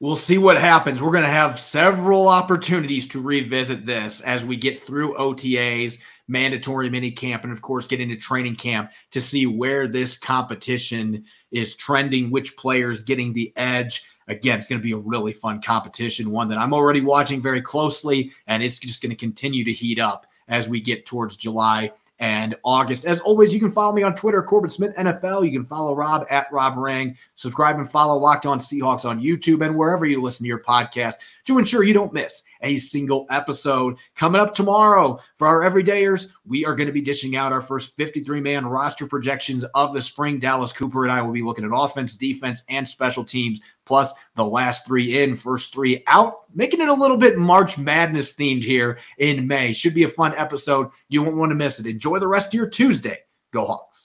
We'll 0.00 0.16
see 0.16 0.38
what 0.38 0.58
happens. 0.58 1.00
We're 1.00 1.12
going 1.12 1.24
to 1.24 1.30
have 1.30 1.58
several 1.58 2.28
opportunities 2.28 3.08
to 3.08 3.20
revisit 3.20 3.86
this 3.86 4.20
as 4.20 4.44
we 4.44 4.56
get 4.56 4.80
through 4.80 5.14
OTAs, 5.14 6.00
mandatory 6.28 6.90
mini 6.90 7.10
camp, 7.10 7.44
and 7.44 7.52
of 7.52 7.62
course, 7.62 7.86
get 7.86 8.00
into 8.00 8.16
training 8.16 8.56
camp 8.56 8.90
to 9.12 9.20
see 9.20 9.46
where 9.46 9.88
this 9.88 10.18
competition 10.18 11.24
is 11.50 11.76
trending, 11.76 12.30
which 12.30 12.56
players 12.56 13.02
getting 13.02 13.32
the 13.32 13.52
edge. 13.56 14.04
Again, 14.28 14.58
it's 14.58 14.68
going 14.68 14.80
to 14.80 14.86
be 14.86 14.92
a 14.92 14.96
really 14.96 15.32
fun 15.32 15.62
competition, 15.62 16.30
one 16.30 16.48
that 16.48 16.58
I'm 16.58 16.74
already 16.74 17.00
watching 17.00 17.40
very 17.40 17.62
closely, 17.62 18.32
and 18.48 18.62
it's 18.62 18.78
just 18.78 19.02
going 19.02 19.10
to 19.10 19.16
continue 19.16 19.64
to 19.64 19.72
heat 19.72 20.00
up 20.00 20.26
as 20.48 20.68
we 20.68 20.80
get 20.80 21.06
towards 21.06 21.36
July 21.36 21.92
and 22.18 22.54
August. 22.64 23.04
As 23.04 23.20
always, 23.20 23.52
you 23.52 23.60
can 23.60 23.70
follow 23.70 23.92
me 23.94 24.02
on 24.02 24.14
Twitter, 24.14 24.42
Corbin 24.42 24.70
Smith 24.70 24.96
NFL. 24.96 25.44
You 25.44 25.58
can 25.58 25.66
follow 25.66 25.94
Rob 25.94 26.26
at 26.30 26.50
Rob 26.50 26.76
Rang. 26.76 27.16
Subscribe 27.34 27.78
and 27.78 27.90
follow 27.90 28.18
Locked 28.18 28.46
On 28.46 28.58
Seahawks 28.58 29.04
on 29.04 29.20
YouTube 29.20 29.64
and 29.64 29.76
wherever 29.76 30.06
you 30.06 30.22
listen 30.22 30.44
to 30.44 30.48
your 30.48 30.62
podcast 30.62 31.16
to 31.44 31.58
ensure 31.58 31.84
you 31.84 31.94
don't 31.94 32.12
miss 32.12 32.44
a 32.62 32.78
single 32.78 33.26
episode. 33.30 33.96
Coming 34.14 34.40
up 34.40 34.54
tomorrow 34.54 35.20
for 35.34 35.46
our 35.46 35.60
everydayers, 35.60 36.30
we 36.46 36.64
are 36.64 36.74
going 36.74 36.86
to 36.86 36.92
be 36.92 37.02
dishing 37.02 37.36
out 37.36 37.52
our 37.52 37.60
first 37.60 37.96
53 37.96 38.40
man 38.40 38.66
roster 38.66 39.06
projections 39.06 39.64
of 39.74 39.92
the 39.92 40.00
spring. 40.00 40.38
Dallas 40.38 40.72
Cooper 40.72 41.04
and 41.04 41.12
I 41.12 41.22
will 41.22 41.32
be 41.32 41.42
looking 41.42 41.64
at 41.64 41.70
offense, 41.74 42.16
defense, 42.16 42.62
and 42.68 42.86
special 42.86 43.24
teams 43.24 43.60
plus 43.86 44.12
the 44.34 44.44
last 44.44 44.86
three 44.86 45.22
in, 45.22 45.34
first 45.34 45.72
three 45.72 46.02
out, 46.06 46.40
making 46.54 46.80
it 46.80 46.88
a 46.88 46.94
little 46.94 47.16
bit 47.16 47.38
March 47.38 47.78
Madness 47.78 48.34
themed 48.34 48.64
here 48.64 48.98
in 49.18 49.46
May. 49.46 49.72
Should 49.72 49.94
be 49.94 50.02
a 50.02 50.08
fun 50.08 50.34
episode. 50.36 50.90
You 51.08 51.22
won't 51.22 51.36
want 51.36 51.50
to 51.50 51.56
miss 51.56 51.80
it. 51.80 51.86
Enjoy 51.86 52.18
the 52.18 52.28
rest 52.28 52.48
of 52.48 52.54
your 52.54 52.68
Tuesday. 52.68 53.18
Go 53.52 53.64
Hawks. 53.64 54.02